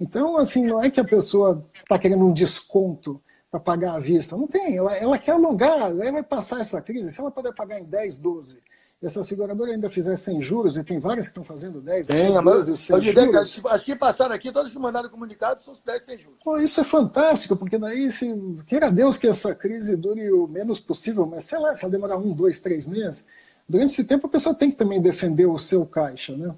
Então, 0.00 0.38
assim, 0.38 0.66
não 0.66 0.82
é 0.82 0.90
que 0.90 1.00
a 1.00 1.04
pessoa 1.04 1.64
está 1.82 1.98
querendo 1.98 2.24
um 2.24 2.32
desconto 2.32 3.20
para 3.50 3.60
pagar 3.60 3.96
à 3.96 4.00
vista. 4.00 4.36
Não 4.36 4.46
tem, 4.46 4.76
ela, 4.76 4.96
ela 4.96 5.18
quer 5.18 5.32
alongar, 5.32 5.90
ela 5.90 6.12
vai 6.12 6.22
passar 6.22 6.60
essa 6.60 6.80
crise. 6.80 7.10
Se 7.10 7.20
ela 7.20 7.30
puder 7.30 7.52
pagar 7.52 7.80
em 7.80 7.84
10, 7.84 8.18
12, 8.18 8.60
e 9.02 9.06
essa 9.06 9.22
seguradora 9.22 9.72
ainda 9.72 9.88
fizer 9.88 10.14
sem 10.14 10.42
juros, 10.42 10.76
e 10.76 10.84
tem 10.84 10.98
várias 10.98 11.26
que 11.26 11.30
estão 11.30 11.42
fazendo 11.42 11.80
10, 11.80 12.06
tem, 12.06 12.42
12 12.42 12.76
sem 12.76 13.00
juros. 13.02 13.60
Que, 13.60 13.68
as 13.68 13.82
que 13.82 13.96
passaram 13.96 14.34
aqui, 14.34 14.52
todas 14.52 14.70
que 14.70 14.78
mandaram 14.78 15.08
comunicado, 15.08 15.60
são 15.60 15.74
10 15.84 16.02
sem 16.02 16.18
juros. 16.18 16.38
Pô, 16.44 16.58
isso 16.58 16.80
é 16.80 16.84
fantástico, 16.84 17.56
porque 17.56 17.78
daí, 17.78 18.10
se, 18.10 18.34
queira 18.66 18.90
Deus 18.90 19.16
que 19.16 19.26
essa 19.26 19.54
crise 19.54 19.96
dure 19.96 20.30
o 20.30 20.46
menos 20.46 20.78
possível, 20.78 21.26
mas 21.26 21.44
sei 21.44 21.58
lá, 21.58 21.74
se 21.74 21.84
ela 21.84 21.92
demorar 21.92 22.18
um, 22.18 22.32
dois, 22.32 22.60
três 22.60 22.86
meses, 22.86 23.26
durante 23.70 23.92
esse 23.92 24.04
tempo 24.04 24.26
a 24.26 24.30
pessoa 24.30 24.54
tem 24.54 24.68
que 24.70 24.76
também 24.76 25.00
defender 25.00 25.46
o 25.46 25.56
seu 25.56 25.86
caixa, 25.86 26.36
né? 26.36 26.52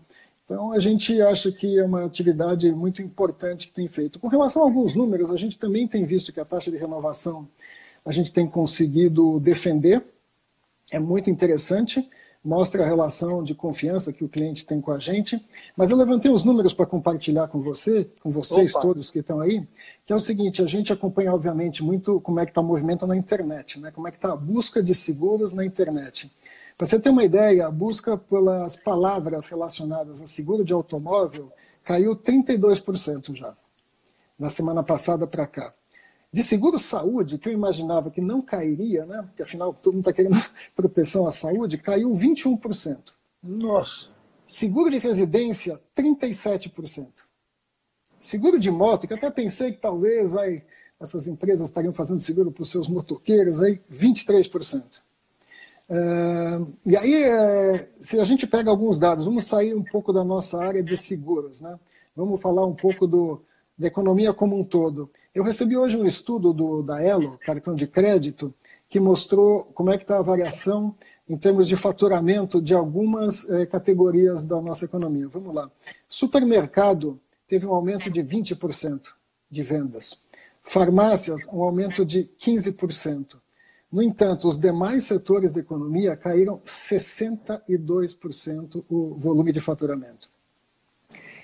Então 0.45 0.73
a 0.73 0.79
gente 0.79 1.21
acha 1.21 1.53
que 1.53 1.79
é 1.79 1.85
uma 1.85 2.05
atividade 2.07 2.73
muito 2.73 3.03
importante 3.03 3.69
que 3.69 3.75
tem 3.75 3.87
feito. 3.87 4.19
Com 4.19 4.29
relação 4.29 4.63
a 4.63 4.65
alguns 4.65 4.95
números, 4.95 5.31
a 5.31 5.37
gente 5.37 5.59
também 5.59 5.87
tem 5.87 6.05
visto 6.05 6.33
que 6.33 6.41
a 6.41 6.45
taxa 6.45 6.71
de 6.71 6.79
renovação 6.79 7.47
a 8.05 8.11
gente 8.13 8.33
tem 8.33 8.49
conseguido 8.49 9.39
defender, 9.39 10.03
é 10.91 10.99
muito 10.99 11.31
interessante, 11.31 12.09
mostra 12.45 12.83
a 12.83 12.87
relação 12.87 13.43
de 13.43 13.55
confiança 13.55 14.13
que 14.13 14.25
o 14.25 14.29
cliente 14.29 14.67
tem 14.67 14.81
com 14.81 14.91
a 14.91 14.99
gente. 14.99 15.41
Mas 15.77 15.91
eu 15.91 15.97
levantei 15.97 16.31
os 16.31 16.45
números 16.45 16.73
para 16.73 16.87
compartilhar 16.87 17.47
com 17.49 17.61
você, 17.61 18.09
com 18.23 18.31
vocês 18.31 18.75
Opa. 18.75 18.83
todos 18.83 19.11
que 19.11 19.21
estão 19.21 19.41
aí, 19.41 19.67
que 20.05 20.13
é 20.13 20.17
o 20.17 20.19
seguinte, 20.19 20.63
a 20.63 20.67
gente 20.67 20.93
acompanha 20.93 21.33
obviamente 21.33 21.85
muito 21.85 22.21
como 22.21 22.41
é 22.41 22.45
que 22.45 22.51
está 22.51 22.61
o 22.61 22.65
movimento 22.65 23.07
na 23.07 23.17
internet, 23.17 23.79
né? 23.79 23.91
como 23.91 24.09
é 24.09 24.11
que 24.11 24.17
está 24.17 24.33
a 24.33 24.37
busca 24.37 24.83
de 24.83 24.95
seguros 24.95 25.53
na 25.53 25.65
internet. 25.65 26.33
Para 26.83 26.89
você 26.89 26.99
ter 26.99 27.11
uma 27.11 27.23
ideia, 27.23 27.69
a 27.69 27.71
busca 27.71 28.17
pelas 28.19 28.75
palavras 28.75 29.47
relacionadas 29.47 30.21
a 30.21 30.27
seguro 30.27 30.65
de 30.65 30.73
automóvel 30.73 31.53
caiu 31.85 32.17
32% 32.17 33.37
já, 33.37 33.57
na 34.37 34.49
semana 34.49 34.83
passada 34.83 35.25
para 35.25 35.47
cá. 35.47 35.73
De 36.33 36.43
seguro 36.43 36.81
saúde, 36.81 37.39
que 37.39 37.49
eu 37.49 37.53
imaginava 37.53 38.11
que 38.11 38.21
não 38.21 38.43
cairia, 38.43 39.07
né? 39.07 39.23
porque 39.23 39.45
afinal 39.45 39.73
todo 39.73 39.95
mundo 39.95 40.09
está 40.09 40.13
querendo 40.13 40.35
proteção 40.75 41.25
à 41.25 41.31
saúde, 41.31 41.79
caiu 41.79 42.11
21%. 42.11 43.13
Nossa! 43.41 44.09
Seguro 44.45 44.91
de 44.91 44.99
residência, 44.99 45.79
37%. 45.97 47.07
Seguro 48.19 48.59
de 48.59 48.73
moto, 48.73 49.07
que 49.07 49.13
eu 49.13 49.19
até 49.19 49.31
pensei 49.31 49.71
que 49.71 49.79
talvez 49.79 50.33
vai, 50.33 50.65
essas 51.01 51.29
empresas 51.29 51.69
estariam 51.69 51.93
fazendo 51.93 52.19
seguro 52.19 52.51
para 52.51 52.63
os 52.63 52.71
seus 52.73 52.89
motoqueiros, 52.89 53.61
aí 53.61 53.79
23%. 53.89 55.01
E 56.85 56.97
aí, 56.97 57.25
uh, 57.31 57.89
se 58.01 58.19
a 58.19 58.25
gente 58.25 58.47
pega 58.47 58.71
alguns 58.71 58.99
dados, 58.99 59.25
vamos 59.25 59.45
sair 59.45 59.75
um 59.75 59.83
pouco 59.83 60.13
da 60.13 60.25
nossa 60.25 60.63
área 60.63 60.83
de 60.83 60.97
seguros, 60.97 61.61
né? 61.61 61.79
Vamos 62.17 62.41
falar 62.41 62.65
um 62.65 62.75
pouco 62.75 63.07
do, 63.07 63.43
da 63.77 63.89
economia 63.89 64.33
como 64.33 64.59
um 64.59 64.65
todo. 64.65 65.11
Eu 65.35 65.43
recebi 65.43 65.77
hoje 65.77 65.97
um 65.97 66.05
estudo 66.05 66.53
do, 66.53 66.83
da 66.83 67.03
Elo, 67.03 67.39
cartão 67.45 67.75
de 67.75 67.87
crédito, 67.87 68.55
que 68.89 69.01
mostrou 69.01 69.65
como 69.75 69.91
é 69.91 69.97
que 69.97 70.05
está 70.05 70.19
a 70.19 70.23
variação 70.23 70.95
em 71.29 71.37
termos 71.37 71.67
de 71.67 71.77
faturamento 71.77 72.61
de 72.61 72.75
algumas 72.75 73.49
eh, 73.49 73.65
categorias 73.65 74.45
da 74.45 74.61
nossa 74.61 74.85
economia. 74.85 75.29
Vamos 75.29 75.55
lá. 75.55 75.71
Supermercado 76.07 77.19
teve 77.49 77.67
um 77.67 77.73
aumento 77.73 78.11
de 78.11 78.23
20% 78.23 79.15
de 79.51 79.63
vendas. 79.63 80.25
Farmácias, 80.63 81.47
um 81.51 81.63
aumento 81.63 82.05
de 82.05 82.29
15%. 82.39 83.41
No 83.93 84.03
entanto, 84.03 84.49
os 84.49 84.59
demais 84.59 85.05
setores 85.05 85.53
da 85.53 85.61
economia 85.61 86.17
caíram 86.17 86.59
62% 86.65 88.83
o 88.89 89.15
volume 89.19 89.53
de 89.53 89.61
faturamento. 89.61 90.31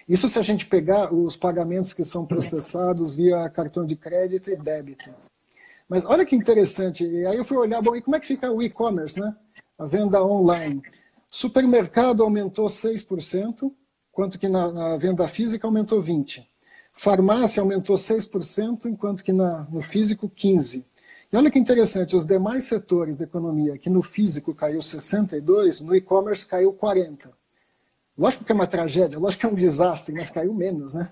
Isso 0.08 0.30
se 0.30 0.38
a 0.38 0.42
gente 0.42 0.64
pegar 0.64 1.12
os 1.12 1.36
pagamentos 1.36 1.92
que 1.92 2.02
são 2.02 2.24
processados 2.24 3.14
via 3.14 3.46
cartão 3.50 3.84
de 3.84 3.94
crédito 3.94 4.50
e 4.50 4.56
débito. 4.56 5.10
Mas 5.86 6.06
olha 6.06 6.24
que 6.24 6.34
interessante, 6.34 7.04
e 7.04 7.26
aí 7.26 7.36
eu 7.36 7.44
fui 7.44 7.58
olhar, 7.58 7.82
bom, 7.82 7.94
e 7.94 8.00
como 8.00 8.16
é 8.16 8.20
que 8.20 8.26
fica 8.26 8.50
o 8.50 8.62
e-commerce, 8.62 9.20
né? 9.20 9.36
A 9.78 9.84
venda 9.84 10.24
online. 10.24 10.80
Supermercado 11.30 12.22
aumentou 12.22 12.66
6%, 12.66 13.70
enquanto 14.10 14.38
que 14.38 14.48
na, 14.48 14.72
na 14.72 14.96
venda 14.96 15.28
física 15.28 15.66
aumentou 15.66 16.02
20%. 16.02 16.46
Farmácia 16.94 17.62
aumentou 17.62 17.94
6%, 17.94 18.86
enquanto 18.86 19.22
que 19.22 19.32
na, 19.32 19.66
no 19.70 19.82
físico 19.82 20.30
15%. 20.30 20.86
E 21.30 21.36
olha 21.36 21.50
que 21.50 21.58
interessante, 21.58 22.16
os 22.16 22.26
demais 22.26 22.64
setores 22.64 23.18
da 23.18 23.24
economia, 23.24 23.76
que 23.76 23.90
no 23.90 24.02
físico 24.02 24.54
caiu 24.54 24.80
62, 24.80 25.82
no 25.82 25.94
e-commerce 25.94 26.46
caiu 26.46 26.72
40. 26.72 27.30
Lógico 28.16 28.44
que 28.44 28.52
é 28.52 28.54
uma 28.54 28.66
tragédia, 28.66 29.18
lógico 29.18 29.40
que 29.40 29.46
é 29.46 29.48
um 29.50 29.54
desastre, 29.54 30.14
mas 30.14 30.30
caiu 30.30 30.54
menos, 30.54 30.94
né? 30.94 31.10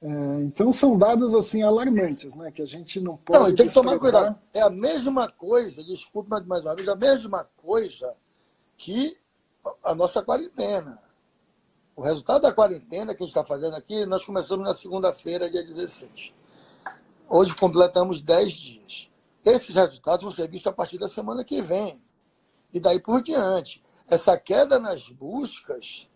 É, 0.00 0.08
então 0.42 0.70
são 0.70 0.96
dados 0.96 1.34
assim 1.34 1.62
alarmantes, 1.62 2.34
né? 2.34 2.50
Que 2.50 2.62
a 2.62 2.66
gente 2.66 3.00
não 3.00 3.16
pode. 3.16 3.38
Não, 3.38 3.54
tem 3.54 3.66
que 3.66 3.72
tomar 3.72 3.98
cuidado. 3.98 4.38
É 4.52 4.60
a 4.60 4.70
mesma 4.70 5.30
coisa, 5.30 5.82
desculpe 5.82 6.28
mais 6.28 6.44
uma 6.44 6.74
vez, 6.74 6.88
a 6.88 6.96
mesma 6.96 7.44
coisa 7.56 8.14
que 8.76 9.16
a 9.84 9.94
nossa 9.94 10.22
quarentena. 10.22 10.98
O 11.96 12.02
resultado 12.02 12.42
da 12.42 12.52
quarentena 12.52 13.12
que 13.12 13.22
a 13.22 13.26
gente 13.26 13.36
está 13.36 13.44
fazendo 13.44 13.74
aqui, 13.74 14.06
nós 14.06 14.24
começamos 14.24 14.64
na 14.64 14.74
segunda-feira, 14.74 15.50
dia 15.50 15.64
16. 15.64 16.32
Hoje 17.28 17.54
completamos 17.56 18.22
10 18.22 18.52
dias. 18.52 19.07
Esses 19.48 19.74
resultados 19.74 20.22
vão 20.22 20.30
ser 20.30 20.48
vistos 20.48 20.70
a 20.70 20.74
partir 20.74 20.98
da 20.98 21.08
semana 21.08 21.42
que 21.42 21.62
vem. 21.62 22.02
E 22.72 22.78
daí 22.78 23.00
por 23.00 23.22
diante. 23.22 23.82
Essa 24.06 24.38
queda 24.38 24.78
nas 24.78 25.08
buscas 25.08 26.06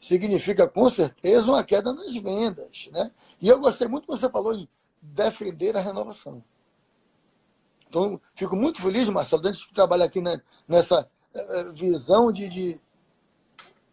significa, 0.00 0.66
com 0.66 0.88
certeza, 0.90 1.50
uma 1.50 1.62
queda 1.62 1.92
nas 1.92 2.12
vendas. 2.16 2.88
Né? 2.92 3.12
E 3.40 3.48
eu 3.48 3.60
gostei 3.60 3.86
muito 3.86 4.06
que 4.06 4.16
você 4.16 4.28
falou 4.28 4.54
em 4.54 4.68
defender 5.00 5.76
a 5.76 5.80
renovação. 5.80 6.42
Então, 7.88 8.20
fico 8.34 8.56
muito 8.56 8.82
feliz, 8.82 9.08
Marcelo, 9.08 9.42
dentro 9.42 9.60
de 9.60 9.72
trabalhar 9.72 10.06
aqui 10.06 10.20
nessa 10.66 11.08
eh, 11.34 11.60
eh, 11.60 11.72
visão 11.72 12.30
de, 12.30 12.48
de 12.48 12.80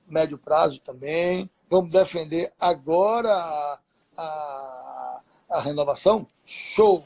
médio 0.07 0.37
prazo 0.37 0.79
também. 0.79 1.49
Vamos 1.69 1.91
defender 1.91 2.51
agora 2.59 3.31
a, 3.31 3.79
a, 4.17 5.21
a 5.49 5.61
renovação. 5.61 6.27
Show! 6.45 7.03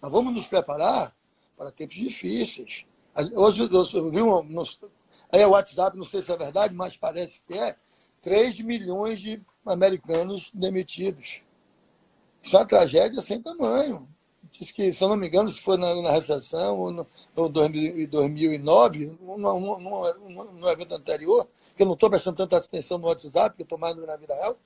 Nós 0.00 0.12
vamos 0.12 0.32
nos 0.32 0.46
preparar 0.46 1.14
para 1.56 1.72
tempos 1.72 1.96
difíceis. 1.96 2.84
Hoje 3.34 3.68
eu 3.94 4.10
vi 4.10 4.22
um, 4.22 4.60
aí 5.32 5.40
é 5.42 5.46
o 5.46 5.50
WhatsApp, 5.50 5.96
não 5.96 6.04
sei 6.04 6.22
se 6.22 6.30
é 6.30 6.36
verdade, 6.36 6.72
mas 6.74 6.96
parece 6.96 7.40
que 7.46 7.54
é, 7.54 7.76
3 8.22 8.60
milhões 8.60 9.20
de 9.20 9.42
americanos 9.66 10.50
demitidos. 10.54 11.40
Isso 12.42 12.56
é 12.56 12.60
uma 12.60 12.66
tragédia 12.66 13.20
sem 13.20 13.42
tamanho. 13.42 14.08
Diz 14.50 14.70
que, 14.70 14.92
se 14.92 15.02
eu 15.02 15.08
não 15.08 15.16
me 15.16 15.26
engano, 15.26 15.50
se 15.50 15.60
foi 15.60 15.76
na, 15.76 15.94
na 16.00 16.10
recessão 16.10 16.78
ou 16.78 16.90
no, 16.90 17.06
no 17.36 17.48
2009, 17.48 19.18
num, 19.20 19.36
num, 19.36 19.78
num, 19.78 20.52
num 20.52 20.68
evento 20.68 20.94
anterior, 20.94 21.46
que 21.76 21.82
eu 21.82 21.86
não 21.86 21.94
estou 21.94 22.08
prestando 22.08 22.36
tanta 22.36 22.56
atenção 22.56 22.98
no 22.98 23.08
WhatsApp, 23.08 23.56
que 23.56 23.62
eu 23.62 23.64
estou 23.64 23.78
mais 23.78 23.94
na 23.96 24.16
vida 24.16 24.34
real, 24.34 24.56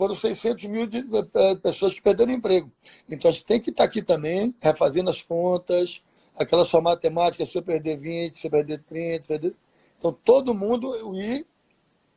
foram 0.00 0.14
600 0.14 0.64
mil 0.64 0.86
de, 0.86 1.02
de, 1.02 1.22
de, 1.22 1.56
pessoas 1.60 1.92
que 1.92 2.00
perderam 2.00 2.32
emprego. 2.32 2.72
Então, 3.06 3.30
a 3.30 3.34
gente 3.34 3.44
tem 3.44 3.60
que 3.60 3.68
estar 3.68 3.84
aqui 3.84 4.00
também, 4.00 4.54
refazendo 4.58 5.10
as 5.10 5.20
contas, 5.20 6.02
aquela 6.34 6.64
sua 6.64 6.80
matemática, 6.80 7.44
se 7.44 7.58
eu 7.58 7.62
perder 7.62 7.98
20, 7.98 8.34
se 8.34 8.46
eu 8.46 8.50
perder 8.50 8.82
30, 8.84 9.26
perder... 9.26 9.54
Então, 9.98 10.10
todo 10.24 10.54
mundo 10.54 11.14
ir 11.20 11.46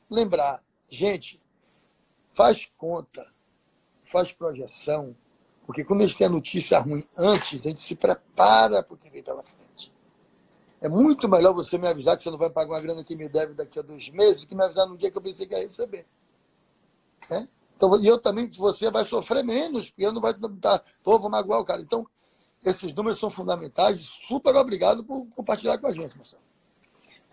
lembrar, 0.10 0.64
gente, 0.88 1.42
faz 2.30 2.72
conta, 2.78 3.28
faz 4.06 4.32
projeção, 4.32 5.14
Porque 5.66 5.84
quando 5.84 6.04
a 6.04 6.06
gente 6.06 6.18
tem 6.18 6.28
a 6.28 6.30
notícia 6.30 6.80
ruim 6.80 7.04
antes, 7.18 7.66
a 7.66 7.70
gente 7.70 7.82
se 7.82 7.96
prepara 7.96 8.82
para 8.82 8.94
o 8.94 8.98
que 8.98 9.12
vem 9.12 9.22
pela 9.22 9.44
frente. 9.44 9.92
É 10.80 10.88
muito 10.88 11.28
melhor 11.28 11.54
você 11.54 11.78
me 11.78 11.88
avisar 11.88 12.16
que 12.16 12.24
você 12.24 12.32
não 12.32 12.38
vai 12.38 12.50
pagar 12.50 12.76
uma 12.76 12.82
grana 12.82 13.04
que 13.04 13.14
me 13.14 13.28
deve 13.28 13.54
daqui 13.54 13.78
a 13.78 13.82
dois 13.82 14.08
meses 14.08 14.42
do 14.42 14.48
que 14.48 14.56
me 14.56 14.64
avisar 14.64 14.88
no 14.88 14.98
dia 14.98 15.12
que 15.12 15.18
eu 15.18 15.22
pensei 15.22 15.46
que 15.46 15.54
ia 15.54 15.60
receber. 15.60 16.06
É? 17.30 17.46
Então, 17.76 18.00
e 18.02 18.08
eu 18.08 18.18
também, 18.18 18.50
você 18.52 18.90
vai 18.90 19.04
sofrer 19.04 19.44
menos, 19.44 19.90
porque 19.90 20.06
eu 20.06 20.14
não 20.14 20.22
vai 20.22 20.34
pô, 21.04 21.20
vou 21.20 21.30
magoar 21.30 21.60
o 21.60 21.66
cara. 21.66 21.82
Então, 21.82 22.08
esses 22.64 22.94
números 22.94 23.20
são 23.20 23.30
fundamentais 23.30 24.00
e 24.00 24.04
super 24.28 24.56
obrigado 24.56 25.04
por 25.04 25.28
compartilhar 25.36 25.78
com 25.78 25.88
a 25.88 25.92
gente, 25.92 26.16
Marcelo. 26.18 26.42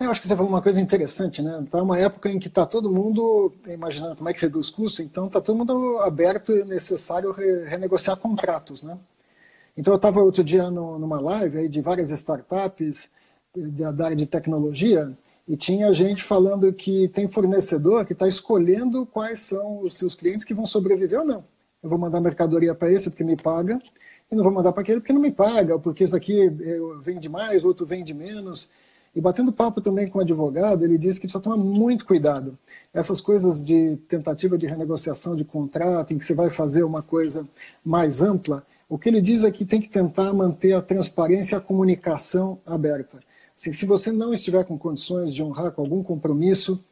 É, 0.01 0.07
eu 0.07 0.11
acho 0.11 0.21
que 0.21 0.27
você 0.27 0.35
falou 0.35 0.51
uma 0.51 0.63
coisa 0.63 0.81
interessante, 0.81 1.43
né? 1.43 1.61
Está 1.63 1.83
uma 1.83 1.99
época 1.99 2.31
em 2.31 2.39
que 2.39 2.49
está 2.49 2.65
todo 2.65 2.91
mundo 2.91 3.53
imaginando 3.67 4.17
como 4.17 4.29
é 4.31 4.33
que 4.33 4.41
reduz 4.41 4.71
custo, 4.71 5.03
então 5.03 5.27
está 5.27 5.43
todo 5.43 5.57
mundo 5.57 5.99
aberto 5.99 6.57
e 6.57 6.65
necessário 6.65 7.31
re 7.33 7.65
renegociar 7.67 8.17
contratos, 8.17 8.83
né? 8.83 8.99
Então 9.77 9.93
eu 9.93 9.97
estava 9.97 10.21
outro 10.21 10.43
dia 10.43 10.71
no, 10.71 10.99
numa 10.99 11.21
live 11.21 11.59
aí 11.59 11.69
de 11.69 11.83
várias 11.83 12.11
startups 12.11 13.11
da 13.55 14.07
área 14.07 14.17
de 14.17 14.27
tecnologia 14.27 15.17
e 15.51 15.57
tinha 15.57 15.93
gente 15.93 16.23
falando 16.23 16.73
que 16.73 17.09
tem 17.09 17.27
fornecedor 17.27 18.07
que 18.07 18.13
está 18.13 18.25
escolhendo 18.25 19.05
quais 19.05 19.41
são 19.41 19.83
os 19.83 19.95
seus 19.95 20.15
clientes 20.15 20.45
que 20.45 20.55
vão 20.55 20.65
sobreviver 20.65 21.19
ou 21.19 21.27
não. 21.27 21.45
Eu 21.83 21.91
vou 21.91 21.99
mandar 21.99 22.21
mercadoria 22.21 22.73
para 22.73 22.93
esse 22.93 23.11
porque 23.11 23.25
me 23.25 23.35
paga 23.35 23.83
e 24.31 24.37
não 24.37 24.45
vou 24.45 24.53
mandar 24.53 24.71
para 24.71 24.83
aquele 24.83 25.01
porque 25.01 25.13
não 25.13 25.21
me 25.21 25.33
paga, 25.33 25.77
porque 25.77 26.05
esse 26.05 26.15
aqui 26.15 26.41
eh, 26.41 26.79
vende 27.03 27.29
mais, 27.29 27.65
outro 27.65 27.85
vende 27.85 28.15
menos. 28.15 28.71
E 29.13 29.21
batendo 29.21 29.53
papo 29.53 29.81
também 29.81 30.07
com 30.07 30.21
o 30.21 30.23
advogado, 30.23 30.85
ele 30.85 30.97
disse 30.97 31.19
que 31.19 31.27
precisa 31.27 31.43
tomar 31.43 31.57
muito 31.57 32.07
cuidado. 32.07 32.57
Essas 32.95 33.21
coisas 33.21 33.67
de 33.67 33.97
tentativa 34.07 34.57
de 34.57 34.69
renegociação 34.69 35.35
de 35.35 35.45
contrato, 35.45 36.15
em 36.15 36.19
que 36.19 36.25
você 36.25 36.33
vai 36.33 36.49
fazer 36.49 36.85
uma 36.85 37.03
coisa 37.03 37.45
mais 37.85 38.23
ampla, 38.23 38.65
o 38.89 38.97
que 38.97 39.09
ele 39.09 39.21
diz 39.21 39.43
é 39.43 39.51
que 39.51 39.65
tem 39.65 39.81
que 39.81 39.89
tentar 39.89 40.33
manter 40.33 40.75
a 40.75 40.81
transparência 40.81 41.57
e 41.57 41.59
a 41.59 41.61
comunicação 41.61 42.61
aberta. 42.65 43.19
Assim, 43.61 43.75
se 43.75 43.85
você 43.85 44.11
não 44.11 44.33
estiver 44.33 44.65
com 44.65 44.79
condições 44.79 45.35
de 45.35 45.43
honrar 45.43 45.71
com 45.73 45.83
algum 45.83 46.03
compromisso, 46.03 46.83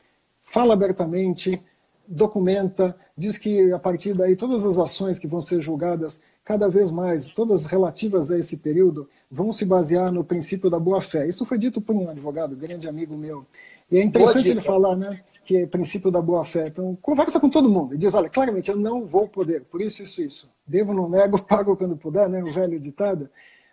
fala 0.45 0.75
abertamente, 0.75 1.59
documenta, 2.07 2.95
diz 3.17 3.39
que 3.39 3.73
a 3.73 3.79
partir 3.79 4.13
daí 4.13 4.37
todas 4.37 4.67
as 4.67 4.77
ações 4.77 5.19
que 5.19 5.27
vão 5.27 5.41
ser 5.41 5.63
julgadas 5.63 6.23
cada 6.45 6.69
vez 6.69 6.91
mais, 6.91 7.29
todas 7.29 7.65
relativas 7.65 8.31
a 8.31 8.39
esse 8.39 8.59
período, 8.59 9.09
vão 9.31 9.51
se 9.51 9.65
basear 9.65 10.13
no 10.13 10.23
princípio 10.23 10.69
da 10.69 10.79
boa-fé. 10.79 11.27
Isso 11.27 11.47
foi 11.47 11.57
dito 11.57 11.81
por 11.81 11.97
um 11.97 12.11
advogado, 12.11 12.55
grande 12.55 12.87
amigo 12.87 13.17
meu. 13.17 13.47
E 13.91 13.97
é 13.97 14.05
interessante 14.05 14.51
ele 14.51 14.61
falar, 14.61 14.95
né, 14.95 15.23
que 15.47 15.57
é 15.57 15.67
princípio 15.67 16.11
da 16.11 16.21
boa-fé. 16.21 16.67
Então, 16.69 16.95
conversa 17.01 17.41
com 17.41 17.49
todo 17.49 17.67
mundo 17.67 17.95
e 17.95 17.99
diz, 17.99 18.15
olha, 18.15 18.29
claramente, 18.29 18.71
eu 18.71 18.77
não 18.77 19.07
vou 19.07 19.27
poder, 19.27 19.63
por 19.65 19.81
isso, 19.81 20.03
isso, 20.03 20.21
isso. 20.21 20.53
Devo, 20.67 20.93
não 20.93 21.09
nego, 21.09 21.41
pago 21.43 21.75
quando 21.79 21.97
puder, 21.97 22.29
né, 22.29 22.43
o 22.43 22.53
velho 22.53 22.79
ditado. 22.79 23.31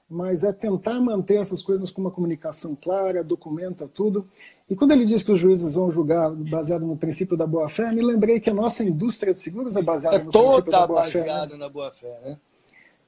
Mas 0.10 0.44
é 0.44 0.54
tentar 0.54 1.02
manter 1.02 1.38
essas 1.38 1.64
coisas 1.64 1.90
com 1.90 2.02
uma 2.02 2.12
comunicação 2.12 2.76
clara, 2.76 3.24
documenta 3.24 3.88
tudo. 3.88 4.28
E 4.70 4.76
quando 4.76 4.92
ele 4.92 5.06
diz 5.06 5.24
que 5.24 5.32
os 5.32 5.40
juízes 5.40 5.76
vão 5.76 5.92
julgar 5.92 6.30
baseado 6.32 6.86
no 6.86 6.96
princípio 6.96 7.36
da 7.36 7.48
boa-fé, 7.48 7.92
me 7.92 8.04
lembrei 8.04 8.40
que 8.40 8.50
a 8.50 8.54
nossa 8.54 8.84
indústria 8.84 9.34
de 9.34 9.40
seguros 9.40 9.76
é 9.76 9.82
baseada 9.82 10.18
é 10.18 10.24
no 10.24 10.32
princípio 10.32 10.72
da 10.72 10.86
boa-fé. 10.86 11.20
É 11.20 11.24
toda 11.24 11.34
baseada 11.34 11.54
né? 11.54 11.60
na 11.60 11.70
boa-fé, 11.70 12.20
né? 12.24 12.38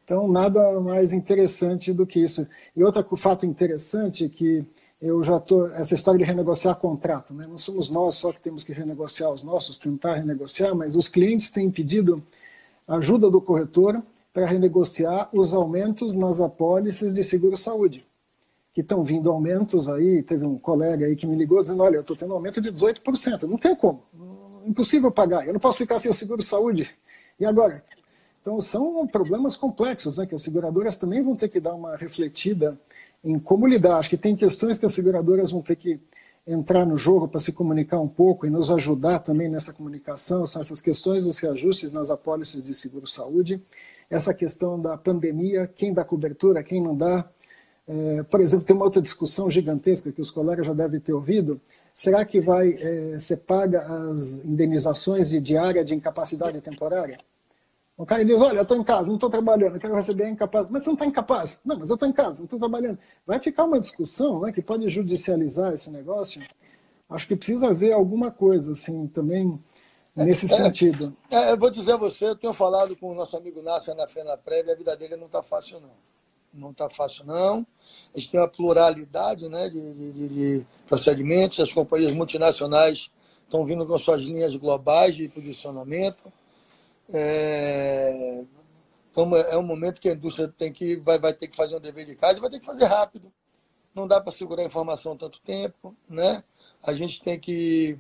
Então, 0.04 0.28
nada 0.28 0.80
mais 0.80 1.12
interessante 1.12 1.92
do 1.92 2.08
que 2.08 2.22
isso. 2.22 2.48
E 2.76 2.84
outro 2.84 3.04
fato 3.18 3.46
interessante 3.46 4.24
é 4.26 4.30
que 4.30 4.66
eu 5.02 5.24
já 5.24 5.38
estou. 5.38 5.68
Essa 5.72 5.96
história 5.96 6.18
de 6.18 6.24
renegociar 6.24 6.76
contrato, 6.78 7.34
né? 7.34 7.46
não 7.46 7.58
somos 7.58 7.90
nós 7.90 8.16
só 8.16 8.32
que 8.32 8.40
temos 8.40 8.64
que 8.64 8.74
renegociar 8.74 9.32
os 9.32 9.44
nossos, 9.44 9.78
tentar 9.78 10.16
renegociar, 10.16 10.74
mas 10.74 10.96
os 10.96 11.08
clientes 11.08 11.52
têm 11.52 11.70
pedido 11.70 12.24
ajuda 12.88 13.30
do 13.30 13.42
corretor 13.42 14.02
para 14.38 14.46
renegociar 14.46 15.30
os 15.34 15.52
aumentos 15.52 16.14
nas 16.14 16.40
apólices 16.40 17.16
de 17.16 17.24
seguro-saúde, 17.24 18.06
que 18.72 18.82
estão 18.82 19.04
vindo 19.04 19.32
aumentos 19.32 19.90
aí. 19.90 20.22
Teve 20.22 20.46
um 20.46 20.60
colega 20.60 21.08
aí 21.08 21.16
que 21.16 21.26
me 21.26 21.36
ligou 21.36 21.60
dizendo: 21.60 21.82
Olha, 21.82 21.96
eu 21.96 22.02
estou 22.02 22.16
tendo 22.16 22.34
um 22.34 22.36
aumento 22.36 22.62
de 22.62 22.72
18%, 22.72 23.48
não 23.50 23.58
tem 23.58 23.76
como, 23.76 24.04
impossível 24.64 25.10
pagar, 25.10 25.48
eu 25.48 25.54
não 25.54 25.60
posso 25.60 25.80
ficar 25.80 25.98
sem 25.98 26.12
o 26.12 26.14
seguro-saúde. 26.14 26.88
E 27.40 27.48
agora? 27.48 27.84
Então, 28.40 28.60
são 28.60 29.08
problemas 29.08 29.56
complexos, 29.56 30.20
né, 30.20 30.28
que 30.28 30.36
as 30.36 30.44
seguradoras 30.44 31.00
também 31.00 31.24
vão 31.24 31.36
ter 31.36 31.50
que 31.50 31.60
dar 31.60 31.74
uma 31.74 31.96
refletida 31.96 32.80
em 33.24 33.40
como 33.40 33.66
lidar. 33.66 33.98
Acho 33.98 34.12
que 34.12 34.18
tem 34.18 34.36
questões 34.36 34.78
que 34.78 34.86
as 34.86 34.94
seguradoras 34.94 35.50
vão 35.50 35.64
ter 35.64 35.78
que 35.78 36.00
entrar 36.46 36.86
no 36.86 36.96
jogo 36.96 37.28
para 37.28 37.40
se 37.40 37.54
comunicar 37.54 38.00
um 38.00 38.08
pouco 38.08 38.46
e 38.46 38.52
nos 38.52 38.70
ajudar 38.70 39.18
também 39.18 39.50
nessa 39.50 39.74
comunicação, 39.74 40.46
são 40.46 40.62
essas 40.62 40.80
questões 40.80 41.26
dos 41.26 41.40
reajustes 41.40 41.92
nas 41.92 42.12
apólices 42.12 42.64
de 42.64 42.74
seguro-saúde, 42.76 43.62
essa 44.10 44.34
questão 44.34 44.80
da 44.80 44.98
pandemia, 44.98 45.68
quem 45.68 45.94
dá 45.94 46.04
cobertura, 46.04 46.64
quem 46.64 46.82
não 46.82 46.96
dá. 46.96 47.28
É, 47.88 48.24
por 48.24 48.42
exemplo, 48.42 48.66
tem 48.66 48.76
uma 48.76 48.86
outra 48.86 49.02
discussão 49.02 49.50
gigantesca 49.50 50.12
que 50.12 50.22
os 50.22 50.32
colegas 50.32 50.66
já 50.66 50.74
devem 50.74 51.00
ter 51.00 51.14
ouvido, 51.14 51.60
será 51.96 52.24
que 52.26 52.40
vai 52.40 52.72
é, 52.72 53.18
ser 53.18 53.38
paga 53.38 53.82
as 53.82 54.44
indenizações 54.46 55.30
de 55.30 55.40
diária 55.40 55.84
de 55.84 55.96
incapacidade 55.96 56.62
temporária? 56.62 57.18
O 57.98 58.06
cara 58.06 58.24
diz, 58.24 58.40
olha, 58.42 58.58
eu 58.58 58.62
estou 58.62 58.78
em 58.78 58.84
casa, 58.84 59.08
não 59.08 59.16
estou 59.16 59.30
trabalhando, 59.30 59.76
eu 59.76 59.80
quero 59.80 59.96
receber 59.96 60.26
a 60.26 60.30
incapaz. 60.30 60.68
Mas 60.70 60.84
você 60.84 60.90
não 60.90 60.94
está 60.94 61.06
incapaz? 61.08 61.62
Não, 61.66 61.80
mas 61.80 61.90
eu 61.90 61.96
estou 61.96 62.08
em 62.08 62.14
casa, 62.14 62.38
não 62.38 62.46
estou 62.46 62.60
trabalhando. 62.60 63.00
Vai 63.26 63.40
ficar 63.40 63.64
uma 63.64 63.80
discussão 63.80 64.42
né, 64.42 64.52
que 64.52 64.62
pode 64.62 64.88
judicializar 64.88 65.74
esse 65.74 65.90
negócio. 65.90 66.40
Acho 67.10 67.28
que 67.28 67.36
precisa 67.36 67.70
haver 67.70 67.94
alguma 67.94 68.30
coisa 68.30 68.72
assim 68.74 69.08
também 69.08 69.60
nesse 70.26 70.46
é, 70.46 70.50
sentido. 70.50 71.16
É, 71.30 71.52
eu 71.52 71.58
vou 71.58 71.70
dizer 71.70 71.94
a 71.94 71.98
você, 71.98 72.26
eu 72.26 72.36
tenho 72.36 72.54
falado 72.54 72.96
com 72.96 73.12
o 73.12 73.16
nosso 73.16 73.36
amigo 73.38 73.62
Nasser 73.62 73.96
na 73.96 74.08
Fena 74.08 74.38
Prévia, 74.38 74.74
a 74.74 74.78
vida 74.78 74.96
dele 74.98 75.16
não 75.16 75.28
está 75.28 75.42
fácil 75.42 75.80
não. 75.80 76.08
Não 76.54 76.72
está 76.72 76.90
fácil 76.90 77.26
não. 77.26 77.66
A 78.14 78.20
gente 78.20 78.32
tem 78.32 78.40
uma 78.40 78.48
pluralidade 78.48 79.48
né, 79.48 79.70
de, 79.70 79.94
de, 79.94 80.28
de 80.30 80.66
procedimentos, 80.88 81.60
as 81.60 81.72
companhias 81.72 82.12
multinacionais 82.12 83.12
estão 83.44 83.66
vindo 83.66 83.86
com 83.86 83.98
suas 83.98 84.22
linhas 84.22 84.56
globais 84.56 85.16
de 85.16 85.30
posicionamento 85.30 86.32
é, 87.14 88.44
é 89.50 89.58
um 89.58 89.64
momento 89.64 90.02
que 90.02 90.10
a 90.10 90.14
indústria 90.14 90.48
tem 90.48 90.72
que, 90.72 90.98
vai, 90.98 91.18
vai 91.18 91.34
ter 91.34 91.48
que 91.48 91.56
fazer 91.56 91.76
um 91.76 91.80
dever 91.80 92.06
de 92.06 92.16
casa 92.16 92.38
e 92.38 92.42
vai 92.42 92.50
ter 92.50 92.60
que 92.60 92.66
fazer 92.66 92.86
rápido. 92.86 93.32
Não 93.94 94.08
dá 94.08 94.22
para 94.22 94.32
segurar 94.32 94.62
a 94.62 94.66
informação 94.66 95.18
tanto 95.18 95.42
tempo. 95.42 95.96
Né? 96.08 96.44
A 96.84 96.94
gente 96.94 97.24
tem 97.24 97.40
que 97.40 98.00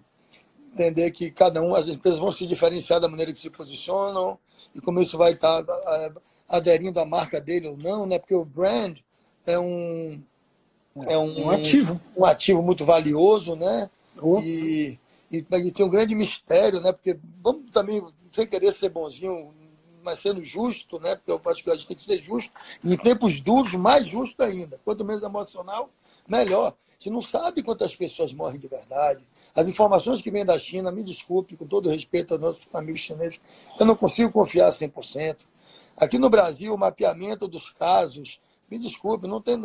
entender 0.77 1.11
que 1.11 1.31
cada 1.31 1.61
um, 1.61 1.73
as 1.73 1.87
empresas 1.87 2.19
vão 2.19 2.31
se 2.31 2.45
diferenciar 2.45 2.99
da 2.99 3.09
maneira 3.09 3.33
que 3.33 3.39
se 3.39 3.49
posicionam 3.49 4.37
e 4.75 4.79
como 4.79 5.01
isso 5.01 5.17
vai 5.17 5.33
estar 5.33 5.63
tá, 5.63 6.11
aderindo 6.47 6.99
à 6.99 7.05
marca 7.05 7.41
dele 7.41 7.67
ou 7.67 7.77
não, 7.77 8.05
né? 8.05 8.19
porque 8.19 8.35
o 8.35 8.45
brand 8.45 8.99
é 9.45 9.57
um, 9.57 10.21
é 11.07 11.17
um, 11.17 11.45
um 11.45 11.49
ativo. 11.49 11.99
Um, 12.15 12.21
um 12.21 12.25
ativo 12.25 12.61
muito 12.61 12.85
valioso, 12.85 13.55
né? 13.55 13.89
Oh. 14.21 14.39
E, 14.39 14.99
e, 15.31 15.37
e, 15.37 15.71
tem 15.71 15.85
um 15.85 15.89
grande 15.89 16.15
mistério, 16.15 16.79
né? 16.79 16.91
Porque 16.91 17.17
vamos 17.41 17.71
também 17.71 18.03
sem 18.31 18.47
querer 18.47 18.73
ser 18.73 18.89
bonzinho, 18.89 19.53
mas 20.03 20.19
sendo 20.19 20.43
justo, 20.43 20.99
né? 20.99 21.15
Porque 21.15 21.31
eu 21.31 21.41
acho 21.51 21.63
que 21.63 21.69
a 21.69 21.75
gente 21.75 21.87
tem 21.87 21.97
que 21.97 22.03
ser 22.03 22.21
justo. 22.21 22.51
E 22.83 22.93
em 22.93 22.97
tempos 22.97 23.39
duros, 23.41 23.73
mais 23.73 24.07
justo 24.07 24.41
ainda. 24.43 24.79
Quanto 24.83 25.05
menos 25.05 25.23
emocional, 25.23 25.89
melhor. 26.27 26.69
A 26.69 26.93
gente 27.03 27.13
não 27.13 27.21
sabe 27.21 27.61
quantas 27.61 27.95
pessoas 27.95 28.33
morrem 28.33 28.59
de 28.59 28.67
verdade. 28.67 29.23
As 29.57 29.67
informações 29.67 30.21
que 30.21 30.29
vêm 30.29 30.45
da 30.45 30.59
China, 30.59 30.91
me 30.91 31.03
desculpe, 31.03 31.57
com 31.57 31.65
todo 31.65 31.89
respeito 31.89 32.35
aos 32.35 32.39
nossos 32.39 32.67
amigos 32.75 33.01
chineses, 33.01 33.41
eu 33.79 33.87
não 33.87 33.95
consigo 33.95 34.31
confiar 34.31 34.71
100%. 34.71 35.37
Aqui 35.97 36.19
no 36.19 36.29
Brasil, 36.29 36.75
o 36.75 36.77
mapeamento 36.77 37.47
dos 37.47 37.71
casos, 37.71 38.39
me 38.69 38.77
desculpe, 38.77 39.27
não 39.27 39.41
tem, 39.41 39.59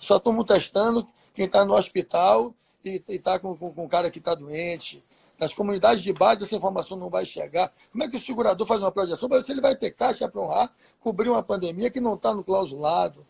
só 0.00 0.16
estamos 0.16 0.42
testando 0.46 1.06
quem 1.34 1.44
está 1.44 1.66
no 1.66 1.74
hospital 1.74 2.54
e 2.82 3.02
está 3.08 3.38
com, 3.38 3.54
com, 3.54 3.70
com 3.74 3.84
o 3.84 3.88
cara 3.90 4.10
que 4.10 4.20
está 4.20 4.34
doente. 4.34 5.04
Nas 5.38 5.52
comunidades 5.52 6.02
de 6.02 6.14
base, 6.14 6.44
essa 6.44 6.56
informação 6.56 6.96
não 6.96 7.10
vai 7.10 7.26
chegar. 7.26 7.70
Como 7.92 8.04
é 8.04 8.08
que 8.08 8.16
o 8.16 8.20
segurador 8.20 8.66
faz 8.66 8.80
uma 8.80 8.90
projeção 8.90 9.28
para 9.28 9.36
ver 9.36 9.44
se 9.44 9.52
ele 9.52 9.60
vai 9.60 9.76
ter 9.76 9.90
caixa 9.90 10.26
para 10.26 10.40
honrar, 10.40 10.72
cobrir 10.98 11.28
uma 11.28 11.42
pandemia 11.42 11.90
que 11.90 12.00
não 12.00 12.14
está 12.14 12.32
no 12.32 12.42
clausulado? 12.42 13.26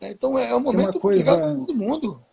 É, 0.00 0.10
então, 0.10 0.36
é 0.36 0.52
um 0.54 0.60
momento 0.60 0.98
coisa, 0.98 1.36
para 1.36 1.54
todo 1.54 1.74
mundo. 1.76 2.25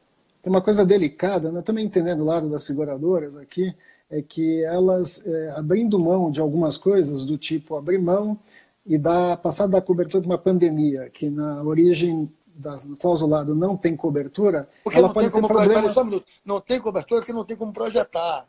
Tem 0.43 0.51
uma 0.51 0.61
coisa 0.61 0.85
delicada, 0.85 1.53
né? 1.53 1.61
também 1.61 1.85
entendendo 1.85 2.19
o 2.19 2.25
lado 2.25 2.49
das 2.49 2.63
seguradoras 2.63 3.37
aqui, 3.37 3.73
é 4.11 4.21
que 4.21 4.61
elas, 4.65 5.25
é, 5.25 5.51
abrindo 5.51 5.97
mão 5.97 6.29
de 6.29 6.41
algumas 6.41 6.75
coisas, 6.75 7.23
do 7.23 7.37
tipo 7.37 7.77
abrir 7.77 7.97
mão 7.97 8.37
e 8.85 8.97
dar, 8.97 9.37
passar 9.37 9.67
da 9.67 9.81
cobertura 9.81 10.21
de 10.21 10.27
uma 10.27 10.37
pandemia, 10.37 11.09
que 11.09 11.29
na 11.29 11.63
origem 11.63 12.29
das, 12.53 12.83
do 12.83 12.97
clausulado 12.97 13.55
não 13.55 13.77
tem 13.77 13.95
cobertura, 13.95 14.67
porque 14.83 14.99
ela 14.99 15.13
pode 15.13 15.31
ter 15.31 15.41
problema... 15.41 16.21
Não 16.45 16.59
tem 16.59 16.79
cobertura 16.81 17.21
porque 17.21 17.33
não 17.33 17.45
tem 17.45 17.55
como 17.55 17.71
projetar. 17.71 18.45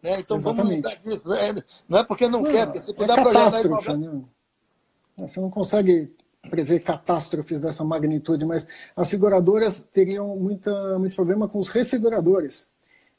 Né? 0.00 0.20
Então 0.20 0.36
Exatamente. 0.36 0.82
vamos 0.82 1.00
mudar 1.00 1.16
disso. 1.18 1.32
É, 1.32 1.64
não 1.88 1.98
é 1.98 2.04
porque 2.04 2.28
não, 2.28 2.42
não 2.42 2.50
quer, 2.50 2.66
porque 2.66 2.80
se 2.80 2.94
puder 2.94 3.18
é 3.18 3.24
catástrofe, 3.24 3.92
né? 3.96 4.22
Você 5.16 5.40
não 5.40 5.50
consegue 5.50 6.12
prever 6.50 6.80
catástrofes 6.80 7.60
dessa 7.60 7.84
magnitude, 7.84 8.44
mas 8.44 8.68
as 8.96 9.08
seguradoras 9.08 9.80
teriam 9.80 10.36
muita, 10.36 10.98
muito 10.98 11.14
problema 11.14 11.48
com 11.48 11.58
os 11.58 11.68
resseguradores. 11.68 12.68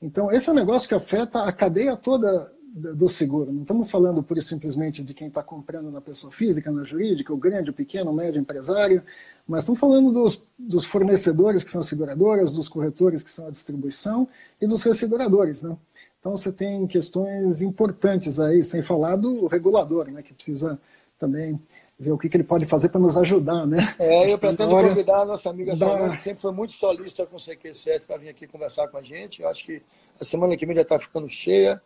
Então, 0.01 0.31
esse 0.31 0.49
é 0.49 0.51
um 0.51 0.55
negócio 0.55 0.87
que 0.87 0.95
afeta 0.95 1.43
a 1.43 1.51
cadeia 1.51 1.95
toda 1.95 2.51
do 2.75 3.07
seguro. 3.07 3.53
Não 3.53 3.61
estamos 3.61 3.89
falando 3.89 4.25
e 4.35 4.41
simplesmente 4.41 5.01
de 5.01 5.13
quem 5.13 5.29
está 5.29 5.41
comprando 5.41 5.89
na 5.89 6.01
pessoa 6.01 6.31
física, 6.33 6.69
na 6.69 6.83
jurídica, 6.83 7.33
o 7.33 7.37
grande, 7.37 7.69
o 7.69 7.73
pequeno, 7.73 8.11
o 8.11 8.13
médio 8.13 8.39
empresário, 8.39 9.01
mas 9.47 9.61
estamos 9.61 9.79
falando 9.79 10.11
dos, 10.11 10.45
dos 10.59 10.83
fornecedores 10.83 11.63
que 11.63 11.71
são 11.71 11.81
seguradoras, 11.81 12.51
dos 12.51 12.67
corretores 12.67 13.23
que 13.23 13.31
são 13.31 13.47
a 13.47 13.51
distribuição 13.51 14.27
e 14.59 14.67
dos 14.67 14.83
resseguradores, 14.83 15.61
né? 15.61 15.77
Então 16.19 16.35
você 16.35 16.51
tem 16.51 16.85
questões 16.87 17.61
importantes 17.61 18.39
aí, 18.39 18.61
sem 18.63 18.81
falar 18.81 19.15
do 19.15 19.45
regulador, 19.45 20.09
né, 20.09 20.23
que 20.23 20.33
precisa 20.33 20.79
também 21.19 21.59
ver 21.97 22.11
o 22.11 22.17
que, 22.17 22.27
que 22.27 22.35
ele 22.37 22.43
pode 22.43 22.65
fazer 22.65 22.89
para 22.89 22.99
nos 22.99 23.17
ajudar, 23.17 23.65
né? 23.65 23.95
É, 23.97 24.31
eu 24.31 24.37
pretendo 24.37 24.69
convidar 24.69 25.21
a 25.21 25.25
nossa 25.25 25.49
amiga 25.49 25.75
da... 25.75 25.87
Solana, 25.87 26.17
que 26.17 26.23
sempre 26.23 26.41
foi 26.41 26.51
muito 26.51 26.73
solista 26.73 27.25
com 27.25 27.37
o 27.37 27.39
CQ7 27.39 28.05
para 28.05 28.17
vir 28.17 28.29
aqui 28.29 28.45
conversar 28.47 28.87
com 28.89 28.97
a 28.97 29.01
gente. 29.01 29.41
Eu 29.41 29.47
acho 29.47 29.65
que 29.65 29.81
a 30.19 30.25
semana 30.25 30.57
que 30.57 30.65
vem 30.65 30.75
já 30.75 30.81
está 30.81 30.99
ficando 30.99 31.29
cheia. 31.29 31.81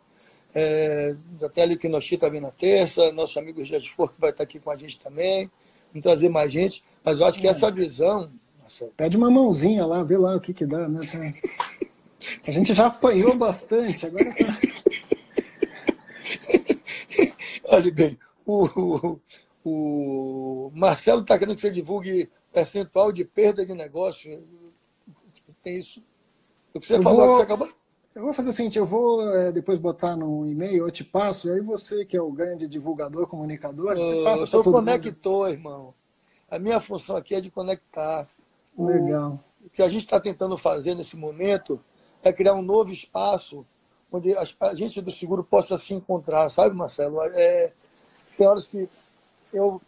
É, 0.52 1.14
até 1.42 1.62
a 1.62 1.66
Liquinoxi 1.66 2.14
está 2.14 2.28
vindo 2.28 2.42
na 2.42 2.50
terça, 2.50 3.12
nosso 3.12 3.38
amigo 3.38 3.64
Jorge 3.64 3.88
For 3.88 4.12
que 4.12 4.20
vai 4.20 4.30
estar 4.30 4.38
tá 4.38 4.44
aqui 4.44 4.58
com 4.58 4.70
a 4.70 4.76
gente 4.76 4.98
também, 4.98 5.48
vamos 5.92 6.02
trazer 6.02 6.28
mais 6.28 6.52
gente, 6.52 6.82
mas 7.04 7.20
eu 7.20 7.26
acho 7.26 7.38
que 7.38 7.46
é. 7.46 7.50
essa 7.50 7.70
visão. 7.70 8.32
Nossa... 8.60 8.88
Pede 8.96 9.16
uma 9.16 9.30
mãozinha 9.30 9.86
lá, 9.86 10.02
vê 10.02 10.18
lá 10.18 10.34
o 10.34 10.40
que, 10.40 10.52
que 10.52 10.66
dá, 10.66 10.88
né? 10.88 10.98
Tá... 11.06 11.18
A 12.48 12.50
gente 12.50 12.74
já 12.74 12.86
apanhou 12.86 13.36
bastante, 13.36 14.06
agora 14.06 14.34
tá... 14.34 14.58
Olha 17.76 17.92
bem, 17.92 18.18
o, 18.44 18.64
o, 18.66 19.20
o 19.64 20.70
Marcelo 20.74 21.22
está 21.22 21.38
querendo 21.38 21.54
que 21.54 21.60
você 21.60 21.70
divulgue 21.70 22.30
percentual 22.52 23.12
de 23.12 23.24
perda 23.24 23.64
de 23.64 23.74
negócio. 23.74 24.46
Tem 25.62 25.78
isso. 25.78 26.02
Você 26.68 26.96
eu 26.96 27.02
falou 27.02 27.20
vou, 27.20 27.28
que 27.28 27.34
você 27.36 27.42
acabou? 27.42 27.68
Eu 28.14 28.22
vou 28.22 28.32
fazer 28.32 28.50
o 28.50 28.52
seguinte, 28.52 28.78
eu 28.78 28.86
vou 28.86 29.28
é, 29.36 29.52
depois 29.52 29.78
botar 29.78 30.16
no 30.16 30.46
e-mail, 30.46 30.86
eu 30.86 30.90
te 30.90 31.04
passo, 31.04 31.48
e 31.48 31.52
aí 31.52 31.60
você, 31.60 32.04
que 32.04 32.16
é 32.16 32.22
o 32.22 32.32
grande 32.32 32.66
divulgador, 32.66 33.26
comunicador, 33.26 33.96
você 33.96 34.24
passa 34.24 34.42
Eu 34.42 34.46
sou 34.46 34.64
conector, 34.64 35.46
mundo. 35.46 35.52
irmão. 35.52 35.94
A 36.50 36.58
minha 36.58 36.80
função 36.80 37.16
aqui 37.16 37.34
é 37.34 37.40
de 37.40 37.50
conectar. 37.50 38.28
Legal. 38.76 39.38
O, 39.62 39.66
o 39.66 39.70
que 39.70 39.82
a 39.82 39.88
gente 39.88 40.04
está 40.04 40.18
tentando 40.18 40.56
fazer 40.56 40.94
nesse 40.94 41.16
momento 41.16 41.80
é 42.22 42.32
criar 42.32 42.54
um 42.54 42.62
novo 42.62 42.90
espaço 42.90 43.64
onde 44.12 44.34
a 44.36 44.74
gente 44.74 45.00
do 45.00 45.10
seguro 45.10 45.44
possa 45.44 45.78
se 45.78 45.94
encontrar, 45.94 46.50
sabe, 46.50 46.74
Marcelo? 46.74 47.22
É, 47.22 47.72
tem 48.36 48.46
horas 48.46 48.66
que 48.66 48.88
eu. 49.52 49.80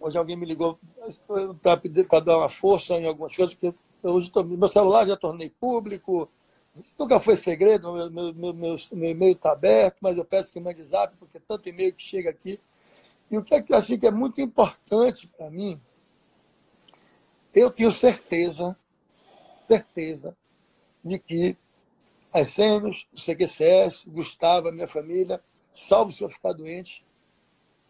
Hoje 0.00 0.18
alguém 0.18 0.36
me 0.36 0.44
ligou 0.44 0.78
para 2.08 2.20
dar 2.20 2.38
uma 2.38 2.48
força 2.48 2.94
em 2.94 3.06
algumas 3.06 3.34
coisas, 3.34 3.54
que 3.54 3.72
eu, 4.02 4.30
tô, 4.30 4.44
meu 4.44 4.68
celular 4.68 5.06
já 5.06 5.16
tornei 5.16 5.48
público, 5.48 6.28
nunca 6.98 7.18
foi 7.20 7.36
segredo, 7.36 7.92
meu, 7.92 8.10
meu, 8.10 8.34
meu, 8.34 8.54
meu, 8.54 9.10
e-mail 9.10 9.32
está 9.32 9.52
aberto, 9.52 9.96
mas 10.00 10.18
eu 10.18 10.24
peço 10.24 10.52
que 10.52 10.60
mande 10.60 10.82
zap, 10.82 11.16
porque 11.16 11.38
é 11.38 11.40
tanto 11.46 11.68
e-mail 11.68 11.94
que 11.94 12.02
chega 12.02 12.30
aqui. 12.30 12.60
E 13.30 13.38
o 13.38 13.42
que 13.42 13.54
é 13.54 13.62
que 13.62 13.72
eu 13.72 13.78
acho 13.78 13.96
que 13.96 14.06
é 14.06 14.10
muito 14.10 14.40
importante 14.40 15.26
para 15.26 15.50
mim, 15.50 15.80
eu 17.54 17.70
tenho 17.70 17.90
certeza, 17.90 18.76
certeza, 19.66 20.36
de 21.02 21.18
que 21.18 21.56
as 22.32 22.48
Sênios, 22.48 23.06
o 23.12 23.16
CQCS, 23.16 24.06
Gustavo, 24.08 24.68
a 24.68 24.72
minha 24.72 24.88
família, 24.88 25.40
salvo 25.72 26.10
se 26.10 26.22
eu 26.22 26.28
ficar 26.28 26.52
doente, 26.52 27.04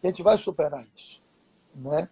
a 0.07 0.11
gente 0.11 0.23
vai 0.23 0.37
superar 0.37 0.85
isso. 0.97 1.21
Né? 1.75 2.09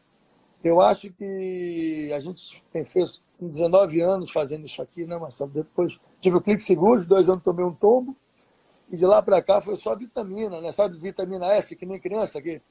Eu 0.63 0.81
acho 0.81 1.13
que 1.13 2.11
a 2.15 2.21
gente 2.21 2.63
tem 2.73 2.85
feito 2.85 3.21
19 3.41 4.01
anos 4.01 4.31
fazendo 4.31 4.67
isso 4.67 4.81
aqui, 4.81 5.05
né, 5.05 5.17
Marcelo? 5.17 5.51
Depois 5.51 5.99
tive 6.21 6.37
o 6.37 6.41
clique 6.41 6.63
seguro, 6.63 7.05
dois 7.05 7.29
anos 7.29 7.43
tomei 7.43 7.65
um 7.65 7.75
tombo, 7.75 8.17
e 8.91 8.97
de 8.97 9.05
lá 9.05 9.23
para 9.23 9.43
cá 9.43 9.61
foi 9.61 9.77
só 9.77 9.97
vitamina, 9.97 10.61
né? 10.61 10.71
Sabe, 10.71 10.99
vitamina 10.99 11.47
S, 11.47 11.75
que 11.75 11.87
nem 11.87 11.99
criança 11.99 12.39
aqui. 12.39 12.63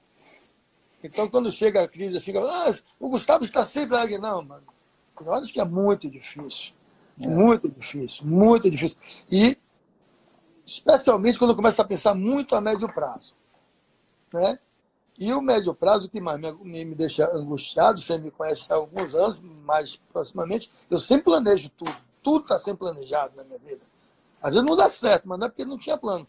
Então, 1.04 1.28
quando 1.28 1.52
chega 1.52 1.82
a 1.82 1.88
crise, 1.88 2.20
fica, 2.20 2.40
ah, 2.40 2.74
o 3.00 3.10
Gustavo 3.10 3.44
está 3.44 3.66
sempre 3.66 3.98
aqui. 3.98 4.20
Não, 4.20 4.44
mano. 4.44 4.64
Eu 5.20 5.34
acho 5.34 5.52
que 5.52 5.60
é 5.60 5.66
muito 5.66 6.10
difícil. 6.10 6.74
É. 7.20 7.28
Muito 7.28 7.70
difícil, 7.70 8.26
muito 8.26 8.70
difícil. 8.70 8.98
E, 9.32 9.58
especialmente 10.66 11.38
quando 11.38 11.56
começa 11.56 11.82
a 11.82 11.86
pensar 11.86 12.14
muito 12.16 12.56
a 12.56 12.62
médio 12.62 12.92
prazo. 12.92 13.36
Né? 14.34 14.58
E 15.20 15.34
o 15.34 15.42
médio 15.42 15.74
prazo, 15.74 16.08
o 16.08 16.10
que 16.10 16.20
mais 16.20 16.40
me, 16.40 16.86
me 16.86 16.96
deixa 16.96 17.30
angustiado, 17.36 18.00
você 18.00 18.18
me 18.18 18.32
conhece 18.32 18.66
há 18.70 18.76
alguns 18.76 19.14
anos, 19.14 19.40
mais 19.42 19.96
proximamente, 20.12 20.72
eu 20.90 21.00
sempre 21.00 21.26
planejo 21.26 21.70
tudo. 21.78 21.96
Tudo 22.24 22.44
está 22.44 22.58
sempre 22.60 22.80
planejado 22.80 23.36
na 23.36 23.44
minha 23.44 23.60
vida. 23.60 23.82
Às 24.42 24.54
vezes 24.54 24.68
não 24.68 24.76
dá 24.76 24.90
certo, 24.90 25.28
mas 25.28 25.40
não 25.40 25.46
é 25.46 25.50
porque 25.50 25.66
não 25.66 25.78
tinha 25.78 25.98
plano. 25.98 26.28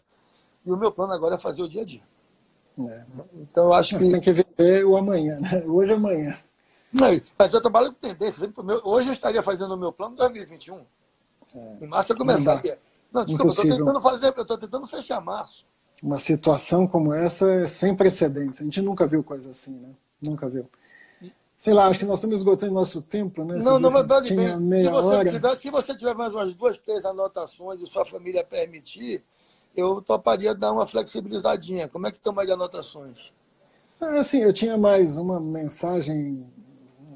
E 0.65 0.71
o 0.71 0.77
meu 0.77 0.91
plano 0.91 1.13
agora 1.13 1.35
é 1.35 1.37
fazer 1.39 1.61
o 1.63 1.69
dia 1.69 1.81
a 1.81 1.85
dia. 1.85 2.03
É. 2.79 3.03
Então 3.33 3.65
eu 3.65 3.73
acho 3.73 3.93
Você 3.93 3.97
que. 3.97 4.03
Você 4.03 4.11
tem 4.11 4.21
que 4.21 4.33
viver 4.33 4.85
o 4.85 4.97
amanhã, 4.97 5.39
né? 5.39 5.63
Hoje 5.65 5.91
e 5.91 5.95
amanhã. 5.95 6.35
Não, 6.91 7.07
mas 7.37 7.53
eu 7.53 7.61
trabalho 7.61 7.91
com 7.91 7.99
tendência. 7.99 8.51
Hoje 8.83 9.07
eu 9.09 9.13
estaria 9.13 9.41
fazendo 9.41 9.73
o 9.73 9.77
meu 9.77 9.91
plano 9.91 10.15
2021. 10.15 10.77
É. 10.77 11.83
Em 11.83 11.87
março 11.87 12.11
eu 12.11 12.17
começaria. 12.17 12.79
Não, 13.11 13.21
não 13.21 13.25
desculpa, 13.25 13.45
eu 13.45 13.49
estou 13.49 13.77
tentando 13.77 14.01
fazer, 14.01 14.33
eu 14.35 14.41
estou 14.41 14.57
tentando 14.57 14.87
fechar 14.87 15.21
março. 15.21 15.65
Uma 16.03 16.17
situação 16.17 16.85
como 16.85 17.13
essa 17.13 17.49
é 17.49 17.65
sem 17.65 17.95
precedentes. 17.95 18.59
A 18.59 18.65
gente 18.65 18.81
nunca 18.81 19.07
viu 19.07 19.23
coisa 19.23 19.51
assim, 19.51 19.79
né? 19.79 19.89
Nunca 20.21 20.49
viu. 20.49 20.69
Sei 21.57 21.73
lá, 21.73 21.87
acho 21.87 21.97
que 21.97 22.03
nós 22.03 22.17
estamos 22.17 22.39
esgotando 22.39 22.73
nosso 22.73 23.01
tempo, 23.01 23.45
né? 23.45 23.57
Não, 23.63 23.79
não, 23.79 23.89
mas 23.89 24.05
vale 24.05 24.35
bem. 24.35 24.59
Meia 24.59 24.87
se, 24.87 24.91
você 24.91 25.07
hora. 25.07 25.31
Tiver, 25.31 25.55
se 25.55 25.69
você 25.69 25.95
tiver 25.95 26.13
mais 26.13 26.33
umas 26.33 26.53
duas, 26.53 26.77
três 26.77 27.05
anotações 27.05 27.81
e 27.81 27.87
sua 27.87 28.05
família 28.05 28.43
permitir, 28.43 29.23
eu 29.73 30.01
toparia 30.01 30.53
dar 30.53 30.73
uma 30.73 30.85
flexibilizadinha. 30.85 31.87
Como 31.87 32.05
é 32.05 32.11
que 32.11 32.17
estão 32.17 32.33
mais 32.33 32.47
de 32.47 32.53
anotações? 32.53 33.31
Ah, 34.01 34.19
assim, 34.19 34.39
eu 34.39 34.51
tinha 34.51 34.77
mais 34.77 35.17
uma 35.17 35.39
mensagem 35.39 36.45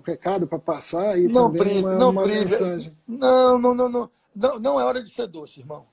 recado 0.06 0.48
para 0.48 0.60
passar 0.60 1.20
e 1.20 1.28
não 1.28 1.48
também 1.48 1.62
prive, 1.64 1.80
uma, 1.80 1.94
não 1.96 2.10
uma 2.12 2.24
prive. 2.24 2.46
mensagem. 2.46 2.98
Não, 3.06 3.60
não, 3.60 3.76
não, 3.76 3.90
não, 3.90 4.10
não. 4.34 4.60
Não 4.62 4.80
é 4.80 4.86
hora 4.86 5.04
de 5.04 5.10
ser 5.10 5.28
doce, 5.28 5.60
irmão. 5.60 5.86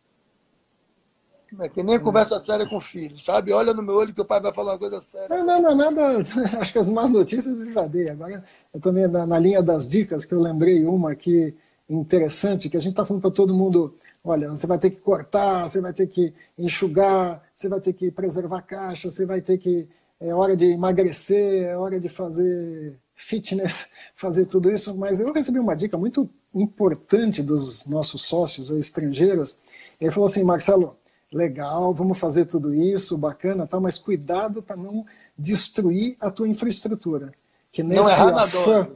É 1.61 1.69
que 1.69 1.83
nem 1.83 1.99
conversa 1.99 2.39
séria 2.41 2.67
com 2.67 2.77
o 2.77 2.81
filho, 2.81 3.17
sabe? 3.19 3.53
Olha 3.53 3.73
no 3.73 3.83
meu 3.83 3.95
olho 3.95 4.15
que 4.15 4.21
o 4.21 4.25
pai 4.25 4.41
vai 4.41 4.53
falar 4.53 4.73
uma 4.73 4.79
coisa 4.79 5.01
séria. 5.01 5.29
Não, 5.29 5.45
não, 5.45 5.63
não, 5.63 5.75
nada. 5.75 6.25
Acho 6.59 6.73
que 6.73 6.79
as 6.79 6.89
más 6.89 7.11
notícias 7.11 7.59
eu 7.59 7.73
já 7.73 7.87
dei. 7.87 8.09
Agora, 8.09 8.45
eu 8.73 8.81
também, 8.81 9.07
na, 9.07 9.27
na 9.27 9.39
linha 9.39 9.63
das 9.63 9.89
dicas, 9.89 10.25
que 10.25 10.35
eu 10.35 10.41
lembrei 10.41 10.85
uma 10.85 11.13
aqui 11.13 11.55
interessante, 11.89 12.69
que 12.69 12.77
a 12.77 12.81
gente 12.81 12.93
está 12.93 13.05
falando 13.05 13.23
para 13.23 13.31
todo 13.31 13.55
mundo: 13.55 13.95
olha, 14.23 14.49
você 14.51 14.67
vai 14.67 14.79
ter 14.79 14.91
que 14.91 15.01
cortar, 15.01 15.69
você 15.69 15.81
vai 15.81 15.93
ter 15.93 16.07
que 16.07 16.33
enxugar, 16.59 17.43
você 17.55 17.69
vai 17.69 17.81
ter 17.81 17.93
que 17.93 18.11
preservar 18.11 18.59
a 18.59 18.63
caixa, 18.63 19.11
você 19.11 19.27
vai 19.27 19.41
ter 19.41 19.59
que. 19.59 19.89
É 20.21 20.35
hora 20.35 20.57
de 20.57 20.67
emagrecer, 20.67 21.65
é 21.65 21.77
hora 21.77 22.01
de 22.01 22.09
fazer 22.09 22.99
fitness, 23.15 23.89
fazer 24.15 24.47
tudo 24.47 24.71
isso, 24.71 24.97
mas 24.97 25.21
eu 25.21 25.33
recebi 25.33 25.59
uma 25.59 25.75
dica 25.75 25.97
muito 25.97 26.29
importante 26.55 27.43
dos 27.43 27.87
nossos 27.87 28.23
sócios 28.23 28.71
estrangeiros. 28.71 29.59
Ele 30.01 30.11
falou 30.11 30.27
assim, 30.27 30.45
Marcelo, 30.45 30.97
legal, 31.35 31.93
vamos 31.93 32.19
fazer 32.19 32.47
tudo 32.47 32.73
isso, 32.73 33.19
bacana, 33.19 33.67
tal, 33.67 33.81
mas 33.81 33.99
cuidado 33.99 34.63
para 34.63 34.77
não 34.77 35.05
destruir 35.37 36.17
a 36.21 36.31
tua 36.31 36.49
infraestrutura. 36.49 37.35
Que 37.73 37.83
nesse 37.83 38.01
não 38.01 38.11
errar 38.11 38.31
na 38.31 38.47
dose. 38.47 38.91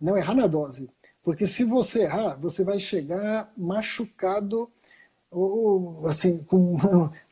Não 0.00 0.16
errar 0.16 0.34
na 0.34 0.46
dose. 0.46 0.90
Porque 1.24 1.46
se 1.46 1.64
você 1.64 2.02
errar, 2.02 2.36
você 2.36 2.62
vai 2.62 2.78
chegar 2.78 3.50
machucado 3.56 4.70
ou 5.30 6.06
assim, 6.06 6.38
com, 6.44 6.76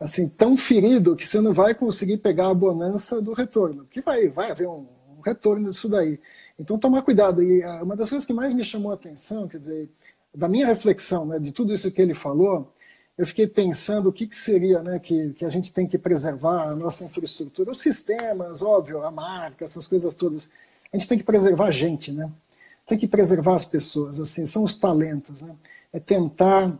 assim, 0.00 0.28
tão 0.28 0.56
ferido 0.56 1.16
que 1.16 1.26
você 1.26 1.40
não 1.40 1.52
vai 1.52 1.74
conseguir 1.74 2.18
pegar 2.18 2.48
a 2.48 2.54
bonança 2.54 3.20
do 3.22 3.32
retorno. 3.32 3.86
Que 3.90 4.00
vai, 4.00 4.28
vai 4.28 4.50
haver 4.50 4.68
um, 4.68 4.86
retorno 5.24 5.70
disso 5.70 5.88
daí. 5.88 6.20
Então, 6.58 6.78
tomar 6.78 7.02
cuidado. 7.02 7.42
E 7.42 7.62
ah, 7.62 7.82
uma 7.82 7.96
das 7.96 8.08
coisas 8.08 8.24
que 8.24 8.32
mais 8.32 8.54
me 8.54 8.64
chamou 8.64 8.92
a 8.92 8.94
atenção, 8.94 9.48
quer 9.48 9.58
dizer, 9.58 9.90
da 10.34 10.48
minha 10.48 10.66
reflexão, 10.66 11.26
né, 11.26 11.38
de 11.38 11.52
tudo 11.52 11.72
isso 11.72 11.90
que 11.90 12.00
ele 12.00 12.14
falou, 12.14 12.72
eu 13.16 13.26
fiquei 13.26 13.46
pensando 13.46 14.08
o 14.08 14.12
que, 14.12 14.26
que 14.26 14.36
seria 14.36 14.82
né, 14.82 14.98
que, 14.98 15.32
que 15.32 15.44
a 15.44 15.48
gente 15.48 15.72
tem 15.72 15.86
que 15.86 15.96
preservar 15.96 16.68
a 16.68 16.76
nossa 16.76 17.04
infraestrutura, 17.04 17.70
os 17.70 17.80
sistemas, 17.80 18.62
óbvio, 18.62 19.02
a 19.02 19.10
marca, 19.10 19.64
essas 19.64 19.86
coisas 19.86 20.14
todas. 20.14 20.50
A 20.92 20.96
gente 20.96 21.08
tem 21.08 21.18
que 21.18 21.24
preservar 21.24 21.66
a 21.66 21.70
gente, 21.70 22.12
né? 22.12 22.30
Tem 22.84 22.98
que 22.98 23.08
preservar 23.08 23.54
as 23.54 23.64
pessoas, 23.64 24.20
assim, 24.20 24.46
são 24.46 24.62
os 24.62 24.76
talentos, 24.76 25.42
né? 25.42 25.56
É 25.92 25.98
tentar 25.98 26.78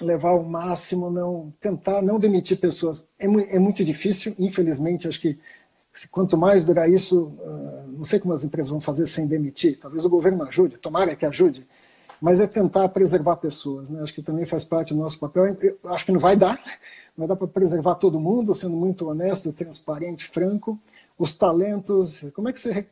levar 0.00 0.30
ao 0.30 0.42
máximo, 0.42 1.10
não 1.10 1.52
tentar 1.60 2.02
não 2.02 2.18
demitir 2.18 2.58
pessoas. 2.58 3.08
É, 3.18 3.26
é 3.26 3.58
muito 3.58 3.84
difícil, 3.84 4.34
infelizmente, 4.38 5.06
acho 5.06 5.20
que 5.20 5.38
quanto 6.10 6.36
mais 6.36 6.64
durar 6.64 6.88
isso, 6.88 7.32
ah, 7.44 7.84
não 7.88 8.04
sei 8.04 8.18
como 8.20 8.32
as 8.32 8.44
empresas 8.44 8.70
vão 8.70 8.80
fazer 8.80 9.06
sem 9.06 9.26
demitir, 9.26 9.78
talvez 9.78 10.04
o 10.04 10.10
governo 10.10 10.44
ajude, 10.44 10.78
tomara 10.78 11.16
que 11.16 11.26
ajude, 11.26 11.66
mas 12.20 12.40
é 12.40 12.46
tentar 12.46 12.88
preservar 12.88 13.36
pessoas, 13.36 13.90
né? 13.90 14.02
acho 14.02 14.14
que 14.14 14.22
também 14.22 14.44
faz 14.44 14.64
parte 14.64 14.92
do 14.94 15.00
nosso 15.00 15.18
papel, 15.18 15.56
Eu 15.60 15.78
acho 15.92 16.04
que 16.06 16.12
não 16.12 16.20
vai 16.20 16.36
dar, 16.36 16.60
não 17.16 17.26
dar 17.26 17.36
para 17.36 17.46
preservar 17.46 17.94
todo 17.96 18.20
mundo, 18.20 18.54
sendo 18.54 18.76
muito 18.76 19.08
honesto, 19.08 19.52
transparente, 19.52 20.26
franco, 20.26 20.78
os 21.18 21.36
talentos, 21.36 22.30
como 22.34 22.48
é 22.48 22.52
que 22.52 22.60
você 22.60 22.86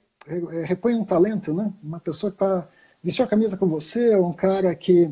repõe 0.65 0.95
um 0.95 1.05
talento, 1.05 1.53
né? 1.55 1.73
uma 1.83 2.01
pessoa 2.01 2.31
que 2.31 2.37
está 2.37 2.67
vestiu 3.03 3.25
a 3.25 3.29
camisa 3.29 3.57
com 3.57 3.69
você, 3.69 4.17
um 4.17 4.33
cara 4.33 4.75
que, 4.75 5.09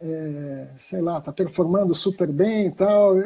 é, 0.00 0.68
sei 0.78 1.02
lá, 1.02 1.18
está 1.18 1.30
performando 1.30 1.94
super 1.94 2.26
bem 2.26 2.68
e 2.68 2.70
tal, 2.70 3.16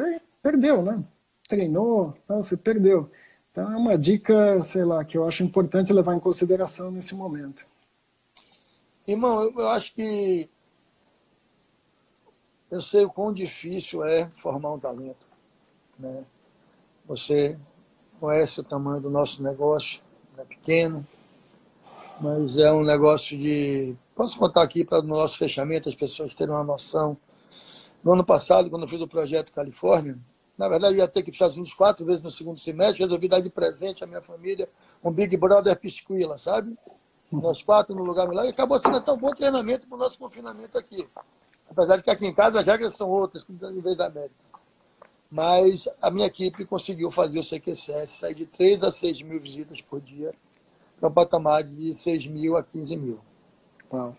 perdeu, 0.43 0.83
né? 0.83 1.05
treinou, 1.49 2.15
então 2.25 2.43
você 2.43 2.57
perdeu. 2.57 3.09
Então 3.51 3.73
é 3.73 3.77
uma 3.77 3.97
dica, 3.97 4.61
sei 4.63 4.85
lá, 4.85 5.05
que 5.05 5.17
eu 5.17 5.27
acho 5.27 5.43
importante 5.43 5.93
levar 5.93 6.15
em 6.15 6.21
consideração 6.21 6.91
nesse 6.91 7.15
momento. 7.15 7.67
Irmão, 9.09 9.41
eu, 9.41 9.55
eu 9.57 9.69
acho 9.69 9.95
que 9.95 10.51
eu 12.71 12.83
sei 12.83 13.07
o 13.07 13.11
quão 13.11 13.33
difícil 13.33 14.05
é 14.05 14.31
formar 14.37 14.75
um 14.75 14.79
talento. 14.79 15.27
Né? 15.99 16.27
Você 17.07 17.59
conhece 18.21 18.61
o 18.61 18.63
tamanho 18.63 19.01
do 19.01 19.09
nosso 19.09 19.43
negócio, 19.43 20.03
é 20.37 20.45
pequeno, 20.45 21.07
mas 22.21 22.59
é 22.59 22.71
um 22.71 22.85
negócio 22.85 23.39
de. 23.39 23.97
Posso 24.15 24.39
contar 24.39 24.61
aqui 24.61 24.85
para 24.85 24.99
o 24.99 25.03
nosso 25.03 25.39
fechamento, 25.39 25.89
as 25.89 25.95
pessoas 25.95 26.35
terem 26.35 26.53
uma 26.53 26.63
noção. 26.63 27.17
No 28.05 28.13
ano 28.13 28.25
passado, 28.25 28.69
quando 28.69 28.83
eu 28.83 28.89
fiz 28.89 29.01
o 29.01 29.09
projeto 29.09 29.55
Califórnia, 29.55 30.19
na 30.59 30.69
verdade 30.69 30.97
eu 30.97 30.99
ia 30.99 31.09
ter 31.09 31.23
que 31.23 31.31
os 31.31 31.35
Estados 31.35 31.57
Unidos 31.57 31.73
quatro 31.73 32.05
vezes 32.05 32.21
no 32.21 32.31
segundo 32.31 32.61
semestre, 32.61 33.03
resolvi 33.05 33.27
dar 33.27 33.41
de 33.41 33.49
presente 33.49 34.05
à 34.05 34.07
minha 34.07 34.21
família 34.21 34.69
um 35.03 35.11
Big 35.11 35.35
Brother 35.39 35.79
Pisquila, 35.81 36.37
sabe? 36.37 36.77
Nós 37.31 37.63
quatro 37.63 37.95
no 37.95 38.03
lugar 38.03 38.29
lá, 38.33 38.47
e 38.47 38.49
acabou 38.49 38.79
sendo 38.79 38.97
até 38.97 39.13
um 39.13 39.19
bom 39.19 39.31
treinamento 39.31 39.87
para 39.87 39.97
o 39.97 39.99
nosso 39.99 40.19
confinamento 40.19 40.79
aqui. 40.79 41.07
Apesar 41.71 41.97
de 41.97 42.03
que 42.03 42.11
aqui 42.11 42.27
em 42.27 42.35
casa 42.35 42.61
as 42.61 42.67
regras 42.67 42.95
são 42.95 43.09
outras, 43.11 43.45
em 43.49 43.81
vez 43.81 43.97
da 43.97 44.07
América. 44.07 44.35
Mas 45.31 45.87
a 46.03 46.11
minha 46.11 46.27
equipe 46.27 46.65
conseguiu 46.65 47.11
fazer 47.11 47.39
o 47.39 47.45
CQCS 47.45 48.11
sair 48.11 48.35
de 48.35 48.47
3 48.47 48.83
a 48.83 48.91
6 48.91 49.21
mil 49.23 49.39
visitas 49.39 49.83
por 49.83 50.01
dia 50.01 50.35
para 50.99 51.09
um 51.09 51.13
patamar 51.13 51.63
de 51.63 51.95
6 51.95 52.27
mil 52.27 52.57
a 52.57 52.63
15 52.63 52.97
mil. 52.97 53.21
Uau. 53.93 54.17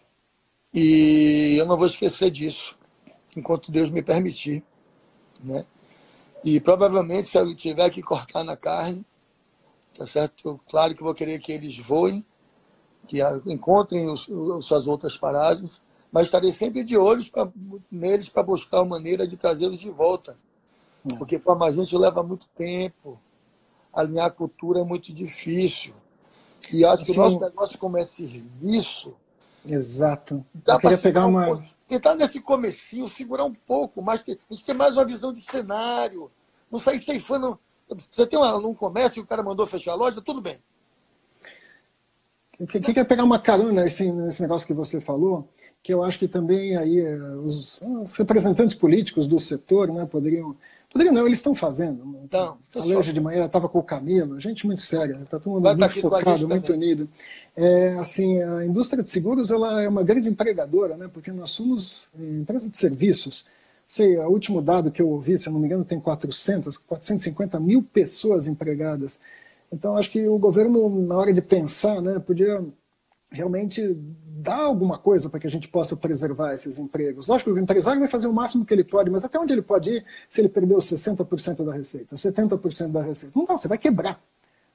E 0.72 1.56
eu 1.60 1.66
não 1.66 1.76
vou 1.76 1.88
esquecer 1.88 2.30
disso, 2.30 2.78
enquanto 3.36 3.72
Deus 3.72 3.90
me 3.90 4.04
permitir. 4.04 4.64
Né? 5.44 5.66
E 6.44 6.60
provavelmente, 6.60 7.30
se 7.30 7.38
eu 7.38 7.56
tiver 7.56 7.90
que 7.90 8.04
cortar 8.04 8.44
na 8.44 8.56
carne, 8.56 9.04
tá 9.98 10.06
certo? 10.06 10.60
Claro 10.70 10.96
que 10.96 11.04
vou 11.04 11.14
querer 11.16 11.40
que 11.40 11.52
eles 11.52 11.76
voem, 11.78 12.24
que 13.10 13.20
encontrem 13.48 14.06
os, 14.06 14.30
as 14.58 14.66
suas 14.66 14.86
outras 14.86 15.18
paragens, 15.18 15.82
mas 16.12 16.28
estarei 16.28 16.52
sempre 16.52 16.84
de 16.84 16.96
olhos 16.96 17.28
pra, 17.28 17.50
neles 17.92 18.30
para 18.30 18.44
buscar 18.44 18.82
uma 18.82 18.98
maneira 18.98 19.28
de 19.28 19.36
trazê-los 19.36 19.80
de 19.80 19.90
volta. 19.90 20.38
É. 21.12 21.16
Porque 21.16 21.40
formar 21.40 21.72
gente 21.72 21.98
leva 21.98 22.22
muito 22.22 22.46
tempo, 22.56 23.20
alinhar 23.92 24.28
a 24.28 24.32
cultura 24.32 24.82
é 24.82 24.84
muito 24.84 25.12
difícil. 25.12 25.94
E 26.72 26.86
acho 26.86 27.06
que 27.06 27.12
o 27.14 27.16
nosso 27.16 27.40
negócio, 27.40 27.80
como 27.80 27.98
é 27.98 28.04
serviço. 28.04 29.16
Exato. 29.66 30.46
Dá 30.54 30.76
Eu 30.76 30.80
queria 30.80 30.98
pegar 30.98 31.26
um 31.26 31.30
uma. 31.30 31.66
tentar 31.88 32.14
nesse 32.14 32.40
comecinho, 32.40 33.08
segurar 33.08 33.46
um 33.46 33.54
pouco, 33.54 34.04
mas 34.04 34.22
a 34.22 34.54
gente 34.54 34.64
tem 34.64 34.76
mais 34.76 34.94
uma 34.94 35.06
visão 35.06 35.34
de 35.34 35.42
cenário. 35.42 36.30
Não 36.70 36.78
sair 36.78 37.02
ceifando. 37.02 37.60
Você 38.12 38.28
tem 38.28 38.38
um 38.38 38.74
comércio 38.76 39.20
e 39.20 39.24
o 39.24 39.26
cara 39.26 39.42
mandou 39.42 39.66
fechar 39.66 39.94
a 39.94 39.96
loja, 39.96 40.22
tudo 40.22 40.42
bem. 40.42 40.60
Eu 42.60 42.68
queria 42.68 43.06
pegar 43.06 43.24
uma 43.24 43.40
carona 43.40 43.84
nesse, 43.84 44.12
nesse 44.12 44.42
negócio 44.42 44.68
que 44.68 44.74
você 44.74 45.00
falou, 45.00 45.48
que 45.82 45.94
eu 45.94 46.04
acho 46.04 46.20
que 46.20 46.28
também 46.28 46.76
aí 46.76 47.00
eh, 47.00 47.18
os, 47.44 47.82
os 47.82 48.16
representantes 48.16 48.76
políticos 48.76 49.28
do 49.28 49.40
setor 49.40 49.88
né, 49.94 50.06
poderiam 50.06 50.56
Poderiam 50.92 51.14
não, 51.14 51.28
eles 51.28 51.38
estão 51.38 51.54
fazendo. 51.54 52.18
Então, 52.24 52.58
a 52.76 52.80
hoje 52.80 53.14
de 53.14 53.22
manhã 53.22 53.46
estava 53.46 53.70
com 53.70 53.78
o 53.78 53.84
Camilo, 53.84 54.40
gente 54.40 54.66
muito 54.66 54.82
séria, 54.82 55.20
está 55.24 55.40
todo 55.40 55.54
mundo 55.54 55.64
Vai 55.64 55.76
muito 55.76 56.02
focado, 56.02 56.48
muito 56.48 56.74
unido. 56.74 57.08
É, 57.56 57.96
assim, 58.00 58.42
a 58.42 58.66
indústria 58.66 59.04
de 59.04 59.10
seguros 59.10 59.52
ela 59.52 59.84
é 59.84 59.88
uma 59.88 60.02
grande 60.02 60.30
empregadora, 60.30 60.98
né, 60.98 61.08
porque 61.14 61.32
nós 61.32 61.52
somos 61.52 62.08
empresa 62.18 62.68
de 62.68 62.76
serviços. 62.76 63.46
Sei, 63.88 64.18
o 64.18 64.30
último 64.30 64.64
dado 64.64 64.90
que 64.90 65.02
eu 65.02 65.10
ouvi, 65.10 65.38
se 65.38 65.48
eu 65.48 65.54
não 65.54 65.60
me 65.60 65.68
engano, 65.68 65.86
tem 65.86 66.00
400, 66.00 66.80
450 66.80 67.60
mil 67.60 67.84
pessoas 67.84 68.48
empregadas. 68.48 69.20
Então, 69.72 69.96
acho 69.96 70.10
que 70.10 70.28
o 70.28 70.38
governo, 70.38 70.90
na 71.04 71.16
hora 71.16 71.34
de 71.34 71.42
pensar, 71.42 72.02
né, 72.02 72.20
podia 72.20 72.64
realmente 73.32 73.96
dar 74.40 74.62
alguma 74.62 74.98
coisa 74.98 75.30
para 75.30 75.40
que 75.40 75.48
a 75.48 75.50
gente 75.50 75.68
possa 75.68 75.96
preservar 75.96 76.54
esses 76.54 76.80
empregos. 76.80 77.28
Lógico 77.28 77.54
que 77.54 77.60
o 77.60 77.62
empresário 77.62 78.00
vai 78.00 78.08
fazer 78.08 78.28
o 78.28 78.34
máximo 78.34 78.66
que 78.66 78.74
ele 78.74 78.84
pode, 78.84 79.10
mas 79.10 79.24
até 79.24 79.38
onde 79.38 79.54
ele 79.54 79.62
pode 79.62 79.90
ir 79.90 80.06
se 80.28 80.42
ele 80.42 80.50
perdeu 80.50 80.78
60% 80.78 81.64
da 81.64 81.74
receita, 81.74 82.16
70% 82.16 82.92
da 82.92 83.02
receita? 83.02 83.38
Não 83.38 83.46
dá, 83.46 83.58
você 83.58 83.68
vai 83.68 83.78
quebrar. 83.78 84.20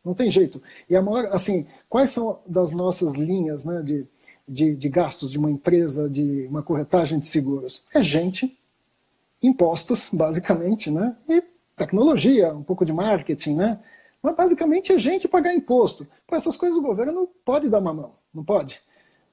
Não 0.04 0.14
tem 0.14 0.30
jeito. 0.30 0.60
E 0.88 0.94
a 0.94 1.00
maior, 1.00 1.26
assim, 1.32 1.66
quais 1.88 2.10
são 2.10 2.38
das 2.46 2.72
nossas 2.72 3.14
linhas 3.14 3.64
né, 3.64 3.80
de, 3.82 4.06
de, 4.46 4.76
de 4.76 4.88
gastos 4.88 5.30
de 5.30 5.38
uma 5.38 5.50
empresa, 5.50 6.08
de 6.10 6.46
uma 6.48 6.62
corretagem 6.62 7.18
de 7.18 7.26
seguros? 7.26 7.86
É 7.92 8.02
gente, 8.02 8.56
impostos, 9.42 10.10
basicamente, 10.12 10.90
né? 10.90 11.16
E 11.26 11.42
tecnologia, 11.74 12.52
um 12.52 12.62
pouco 12.62 12.84
de 12.84 12.92
marketing, 12.92 13.54
né? 13.54 13.78
Mas 14.24 14.34
basicamente 14.34 14.90
é 14.90 14.98
gente 14.98 15.28
pagar 15.28 15.52
imposto. 15.52 16.06
Para 16.26 16.38
essas 16.38 16.56
coisas 16.56 16.78
o 16.78 16.82
governo 16.82 17.12
não 17.12 17.28
pode 17.44 17.68
dar 17.68 17.78
uma 17.78 17.92
mão, 17.92 18.14
não 18.32 18.42
pode. 18.42 18.80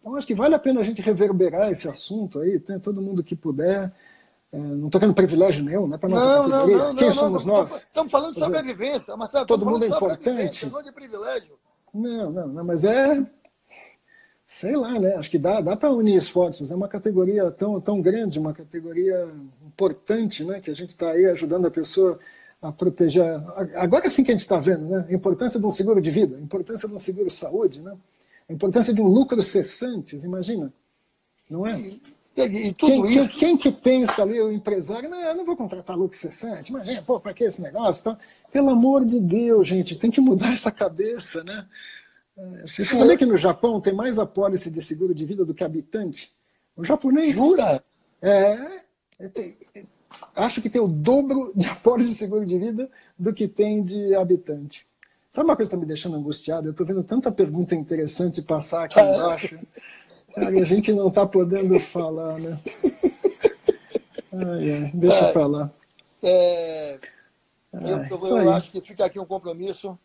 Então, 0.02 0.18
acho 0.18 0.28
que 0.28 0.36
vale 0.36 0.54
a 0.54 0.60
pena 0.60 0.82
a 0.82 0.84
gente 0.84 1.02
reverberar 1.02 1.72
esse 1.72 1.88
assunto 1.88 2.42
aí, 2.42 2.60
tem 2.60 2.78
todo 2.78 3.02
mundo 3.02 3.24
que 3.24 3.34
puder. 3.34 3.90
É, 4.52 4.58
não 4.58 4.88
estou 4.88 5.00
querendo 5.00 5.16
privilégio 5.16 5.64
nenhum, 5.64 5.88
não 5.88 5.96
é 5.96 5.98
para 5.98 6.10
nossa 6.10 6.26
não, 6.26 6.50
categoria. 6.50 6.78
Não, 6.78 6.88
não, 6.88 6.96
Quem 6.96 7.08
não, 7.08 7.16
somos 7.16 7.46
não, 7.46 7.54
nós? 7.54 7.74
Estamos 7.74 8.12
falando 8.12 8.34
de 8.34 8.44
sobrevivência, 8.44 9.16
Marcelo. 9.16 9.46
Todo 9.46 9.66
mundo 9.66 9.86
é 9.86 9.88
importante. 9.88 10.66
Não 10.66 10.84
de 10.84 10.92
privilégio. 10.92 11.58
Não, 11.94 12.30
não, 12.30 12.48
não, 12.50 12.66
mas 12.66 12.84
é. 12.84 13.26
Sei 14.46 14.76
lá, 14.76 15.00
né? 15.00 15.16
Acho 15.16 15.32
que 15.32 15.40
dá, 15.40 15.62
dá 15.62 15.78
para 15.78 15.94
unir 15.94 16.18
esforços. 16.18 16.70
É 16.70 16.76
uma 16.76 16.90
categoria 16.90 17.50
tão, 17.50 17.80
tão 17.80 18.02
grande, 18.02 18.38
uma 18.38 18.54
categoria 18.54 19.30
importante, 19.66 20.44
né? 20.44 20.60
Que 20.60 20.70
a 20.70 20.76
gente 20.76 20.90
está 20.90 21.12
aí 21.12 21.28
ajudando 21.28 21.68
a 21.68 21.72
pessoa 21.72 22.20
a 22.62 22.72
proteger. 22.72 23.24
Agora 23.76 24.08
sim 24.10 24.24
que 24.24 24.32
a 24.32 24.34
gente 24.34 24.42
está 24.42 24.60
vendo, 24.60 24.86
né? 24.86 25.06
A 25.10 25.14
importância 25.14 25.60
de 25.60 25.66
um 25.66 25.72
seguro 25.72 26.00
de 26.00 26.12
vida, 26.12 26.38
a 26.38 26.40
importância 26.40 26.88
de 26.88 26.94
um 26.94 27.00
seguro 27.00 27.30
saúde, 27.30 27.82
né? 27.82 27.98
A 28.48 28.54
importância 28.54 28.94
de 28.94 29.02
um 29.02 29.08
lucro 29.08 29.42
cessante, 29.42 30.16
imagina. 30.18 30.72
Não 31.50 31.66
é? 31.66 31.80
E, 31.80 32.00
e, 32.38 32.74
quem, 32.74 33.04
quem, 33.04 33.28
quem, 33.28 33.58
que 33.58 33.72
pensa 33.72 34.22
ali, 34.22 34.40
o 34.40 34.52
empresário, 34.52 35.10
não, 35.10 35.20
eu 35.20 35.36
não 35.36 35.46
vou 35.46 35.58
contratar 35.58 35.98
lucro 35.98 36.18
cessante, 36.18 36.72
imagina, 36.72 37.02
pô, 37.02 37.20
para 37.20 37.34
que 37.34 37.44
esse 37.44 37.62
negócio? 37.62 38.02
Então, 38.02 38.18
pelo 38.52 38.70
amor 38.70 39.04
de 39.04 39.20
Deus, 39.20 39.68
gente, 39.68 39.98
tem 39.98 40.12
que 40.12 40.22
mudar 40.22 40.52
essa 40.54 40.72
cabeça, 40.72 41.44
né? 41.44 41.66
É, 42.38 42.68
você 42.68 42.86
sabia 42.86 43.18
que 43.18 43.26
no 43.26 43.36
Japão 43.38 43.82
tem 43.82 43.94
mais 43.94 44.18
apólice 44.20 44.70
de 44.70 44.82
seguro 44.82 45.14
de 45.14 45.26
vida 45.26 45.44
do 45.44 45.54
que 45.54 45.64
habitante? 45.64 46.32
O 46.76 46.86
japonês. 46.86 47.36
Jura? 47.36 47.84
É. 48.22 48.82
é 49.20 49.28
tem, 49.28 49.58
acho 50.36 50.62
que 50.62 50.70
tem 50.70 50.82
o 50.82 50.88
dobro 50.88 51.52
de 51.56 51.68
apólice 51.70 52.10
de 52.10 52.16
seguro 52.16 52.46
de 52.46 52.58
vida 52.58 52.90
do 53.18 53.34
que 53.34 53.48
tem 53.48 53.84
de 53.84 54.16
habitante. 54.16 54.86
Sabe 55.30 55.50
uma 55.50 55.56
coisa 55.56 55.70
que 55.70 55.76
está 55.76 55.82
me 55.82 55.88
deixando 55.88 56.18
angustiado? 56.18 56.68
Eu 56.68 56.72
estou 56.72 56.86
vendo 56.86 57.04
tanta 57.04 57.32
pergunta 57.32 57.74
interessante 57.74 58.42
passar 58.42 58.86
aqui 58.86 59.00
embaixo. 59.00 59.58
Cara, 60.34 60.50
a 60.50 60.66
gente 60.66 60.92
não 60.94 61.08
está 61.08 61.26
podendo 61.26 61.80
falar, 61.80 62.38
né? 62.38 62.60
Ai, 64.34 64.72
ai, 64.72 64.92
deixa 64.94 65.26
é, 65.26 65.32
para 65.32 65.48
lá. 65.48 65.72
É, 66.24 67.00
eu, 67.74 67.98
eu, 68.10 68.38
eu 68.38 68.52
acho 68.52 68.72
que 68.72 68.82
fica 68.82 69.06
aqui 69.06 69.20
um 69.20 69.26
compromisso. 69.26 69.98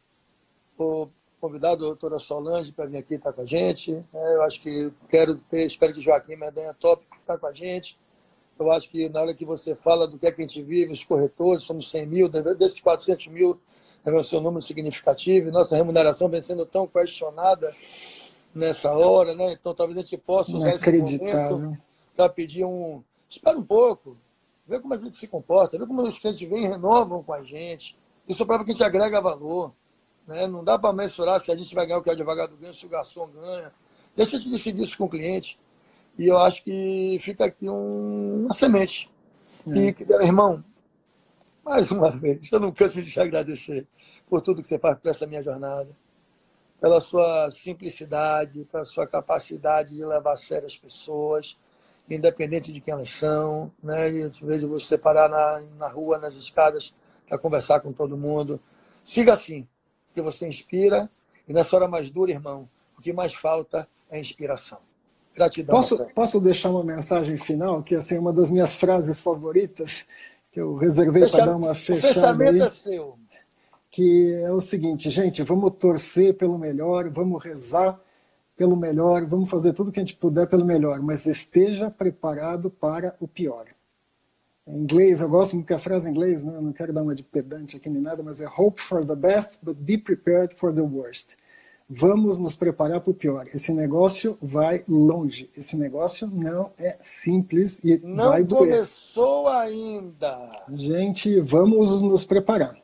Vou 0.78 1.10
convidar 1.40 1.72
a 1.72 1.76
doutora 1.76 2.18
Solange 2.18 2.72
para 2.72 2.86
vir 2.86 2.98
aqui 2.98 3.14
estar 3.14 3.30
tá 3.30 3.36
com 3.36 3.42
a 3.42 3.46
gente. 3.46 3.92
É, 4.12 4.34
eu 4.34 4.42
acho 4.42 4.60
que 4.60 4.92
quero 5.08 5.36
ter, 5.36 5.66
espero 5.66 5.92
que 5.92 6.00
Joaquim 6.00 6.36
Medanha 6.36 6.74
Top 6.74 7.04
está 7.20 7.36
com 7.38 7.46
a 7.46 7.52
gente. 7.52 7.98
Eu 8.58 8.70
acho 8.72 8.88
que 8.88 9.08
na 9.08 9.20
hora 9.20 9.34
que 9.34 9.44
você 9.44 9.74
fala 9.74 10.08
do 10.08 10.18
que 10.18 10.26
é 10.26 10.32
que 10.32 10.40
a 10.42 10.46
gente 10.46 10.62
vive, 10.62 10.92
os 10.92 11.04
corretores, 11.04 11.64
somos 11.64 11.90
100 11.90 12.06
mil, 12.06 12.28
desses 12.28 12.80
400 12.80 13.26
mil, 13.28 13.60
é 14.04 14.10
o 14.10 14.22
seu 14.22 14.40
número 14.40 14.62
significativo, 14.62 15.50
nossa 15.50 15.76
remuneração 15.76 16.28
vem 16.28 16.40
sendo 16.40 16.64
tão 16.64 16.86
questionada 16.86 17.74
nessa 18.54 18.92
hora, 18.92 19.34
né? 19.34 19.52
Então 19.52 19.74
talvez 19.74 19.98
a 19.98 20.00
gente 20.00 20.16
possa 20.16 20.52
usar 20.52 20.74
esse 20.74 20.92
momento 20.92 21.78
para 22.16 22.28
pedir 22.28 22.64
um. 22.64 23.02
Espera 23.28 23.58
um 23.58 23.64
pouco, 23.64 24.16
vê 24.66 24.78
como 24.80 24.94
a 24.94 24.96
gente 24.96 25.16
se 25.16 25.26
comporta, 25.26 25.76
vê 25.76 25.86
como 25.86 26.02
os 26.02 26.18
clientes 26.18 26.48
vêm 26.48 26.64
e 26.64 26.68
renovam 26.68 27.22
com 27.22 27.32
a 27.32 27.42
gente. 27.42 27.98
Isso 28.28 28.46
prova 28.46 28.64
que 28.64 28.70
a 28.70 28.74
gente 28.74 28.84
agrega 28.84 29.20
valor. 29.20 29.72
Né? 30.26 30.46
Não 30.46 30.64
dá 30.64 30.78
para 30.78 30.92
mensurar 30.92 31.40
se 31.40 31.52
a 31.52 31.56
gente 31.56 31.74
vai 31.74 31.86
ganhar 31.86 31.98
o 31.98 32.02
que 32.02 32.08
o 32.08 32.12
advogado 32.12 32.56
ganha, 32.56 32.72
se 32.72 32.86
o 32.86 32.88
garçom 32.88 33.28
ganha. 33.28 33.72
Deixa 34.16 34.36
a 34.36 34.40
gente 34.40 34.52
decidir 34.52 34.82
isso 34.82 34.96
com 34.96 35.04
o 35.04 35.08
cliente. 35.08 35.58
E 36.18 36.28
eu 36.28 36.38
acho 36.38 36.64
que 36.64 37.18
fica 37.20 37.44
aqui 37.44 37.68
um, 37.68 38.44
uma 38.44 38.54
semente. 38.54 39.10
É. 39.68 39.78
E, 39.78 39.96
irmão, 40.24 40.64
mais 41.64 41.90
uma 41.90 42.10
vez, 42.10 42.50
eu 42.50 42.60
não 42.60 42.72
canso 42.72 43.02
de 43.02 43.10
te 43.10 43.20
agradecer 43.20 43.86
por 44.28 44.40
tudo 44.40 44.62
que 44.62 44.68
você 44.68 44.78
faz 44.78 44.98
por 44.98 45.08
essa 45.08 45.26
minha 45.26 45.42
jornada, 45.42 45.88
pela 46.80 47.00
sua 47.00 47.50
simplicidade, 47.50 48.66
pela 48.70 48.84
sua 48.84 49.06
capacidade 49.06 49.94
de 49.94 50.04
levar 50.04 50.32
a 50.32 50.36
sério 50.36 50.66
as 50.66 50.76
pessoas, 50.76 51.58
independente 52.08 52.72
de 52.72 52.80
quem 52.80 52.94
elas 52.94 53.10
são. 53.10 53.72
Né? 53.82 54.10
Eu 54.10 54.30
te 54.30 54.44
vejo 54.44 54.68
você 54.68 54.96
parar 54.96 55.28
na, 55.28 55.60
na 55.76 55.88
rua, 55.88 56.18
nas 56.18 56.34
escadas, 56.34 56.94
para 57.28 57.38
conversar 57.38 57.80
com 57.80 57.92
todo 57.92 58.16
mundo. 58.16 58.60
Siga 59.02 59.34
assim, 59.34 59.66
que 60.14 60.22
você 60.22 60.46
inspira, 60.48 61.10
e 61.46 61.52
nessa 61.52 61.76
hora 61.76 61.88
mais 61.88 62.10
dura, 62.10 62.30
irmão, 62.30 62.68
o 62.96 63.02
que 63.02 63.12
mais 63.12 63.34
falta 63.34 63.88
é 64.08 64.18
inspiração. 64.18 64.78
Gratidão. 65.36 65.76
Posso, 65.76 66.06
posso 66.14 66.40
deixar 66.40 66.70
uma 66.70 66.82
mensagem 66.82 67.36
final, 67.36 67.82
que 67.82 67.94
assim, 67.94 68.16
é 68.16 68.18
uma 68.18 68.32
das 68.32 68.50
minhas 68.50 68.74
frases 68.74 69.20
favoritas, 69.20 70.06
que 70.50 70.58
eu 70.58 70.76
reservei 70.76 71.28
para 71.28 71.44
dar 71.44 71.56
uma 71.56 71.74
fechada. 71.74 72.14
Fechamento 72.14 72.62
aí, 72.62 72.68
é 72.68 72.70
seu. 72.70 73.18
Que 73.90 74.32
é 74.42 74.50
o 74.50 74.60
seguinte, 74.60 75.10
gente, 75.10 75.42
vamos 75.42 75.74
torcer 75.78 76.34
pelo 76.34 76.58
melhor, 76.58 77.10
vamos 77.10 77.42
rezar 77.44 78.00
pelo 78.56 78.74
melhor, 78.74 79.26
vamos 79.26 79.50
fazer 79.50 79.74
tudo 79.74 79.92
que 79.92 80.00
a 80.00 80.02
gente 80.02 80.16
puder 80.16 80.46
pelo 80.46 80.64
melhor, 80.64 81.00
mas 81.00 81.26
esteja 81.26 81.90
preparado 81.90 82.70
para 82.70 83.14
o 83.20 83.28
pior. 83.28 83.66
Em 84.66 84.78
inglês, 84.78 85.20
eu 85.20 85.28
gosto 85.28 85.54
muito 85.54 85.66
que 85.66 85.74
a 85.74 85.78
frase 85.78 86.08
em 86.08 86.12
inglês, 86.12 86.42
né? 86.42 86.58
não 86.60 86.72
quero 86.72 86.92
dar 86.92 87.02
uma 87.02 87.14
de 87.14 87.22
pedante 87.22 87.76
aqui 87.76 87.90
nem 87.90 88.00
nada, 88.00 88.22
mas 88.22 88.40
é 88.40 88.48
hope 88.48 88.80
for 88.80 89.04
the 89.04 89.14
best, 89.14 89.62
but 89.62 89.76
be 89.76 89.98
prepared 89.98 90.54
for 90.54 90.74
the 90.74 90.80
worst. 90.80 91.36
Vamos 91.88 92.38
nos 92.38 92.56
preparar 92.56 93.00
para 93.00 93.10
o 93.12 93.14
pior. 93.14 93.46
Esse 93.54 93.72
negócio 93.72 94.36
vai 94.42 94.82
longe. 94.88 95.48
Esse 95.56 95.76
negócio 95.76 96.26
não 96.26 96.72
é 96.76 96.96
simples 97.00 97.82
e 97.84 97.98
não 98.02 98.30
vai 98.30 98.42
doer. 98.42 98.60
Não 98.60 98.76
começou 98.78 99.48
ainda. 99.48 100.64
Gente, 100.74 101.40
vamos 101.40 102.02
nos 102.02 102.24
preparar. 102.24 102.76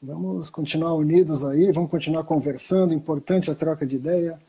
Vamos 0.00 0.48
continuar 0.48 0.94
unidos 0.94 1.44
aí, 1.44 1.70
vamos 1.70 1.90
continuar 1.90 2.24
conversando. 2.24 2.94
Importante 2.94 3.50
a 3.50 3.54
troca 3.54 3.84
de 3.84 3.96
ideia. 3.96 4.40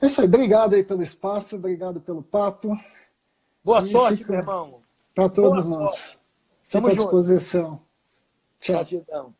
É 0.00 0.06
isso 0.06 0.20
aí. 0.20 0.26
Obrigado 0.28 0.74
aí 0.74 0.84
pelo 0.84 1.02
espaço, 1.02 1.56
obrigado 1.56 2.00
pelo 2.00 2.22
papo. 2.22 2.78
Boa 3.64 3.82
e 3.82 3.90
sorte, 3.90 4.18
fica... 4.18 4.32
meu 4.32 4.40
irmão. 4.40 4.80
Para 5.12 5.28
todos 5.28 5.64
Boa 5.64 5.80
nós. 5.80 5.96
Sorte. 5.96 6.18
Fico 6.68 6.86
à 6.86 6.94
disposição. 6.94 7.80
Tchau. 8.60 8.76
Gratidão. 8.76 9.34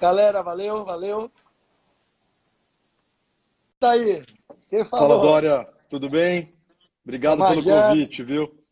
Galera, 0.00 0.42
valeu, 0.42 0.84
valeu. 0.84 1.30
Tá 3.84 3.90
aí. 3.90 4.22
Quem 4.70 4.82
falou? 4.82 5.08
Fala, 5.10 5.20
Dória. 5.20 5.68
Tudo 5.90 6.08
bem? 6.08 6.48
Obrigado 7.04 7.46
pelo 7.46 7.62
convite, 7.62 8.22
viu? 8.22 8.63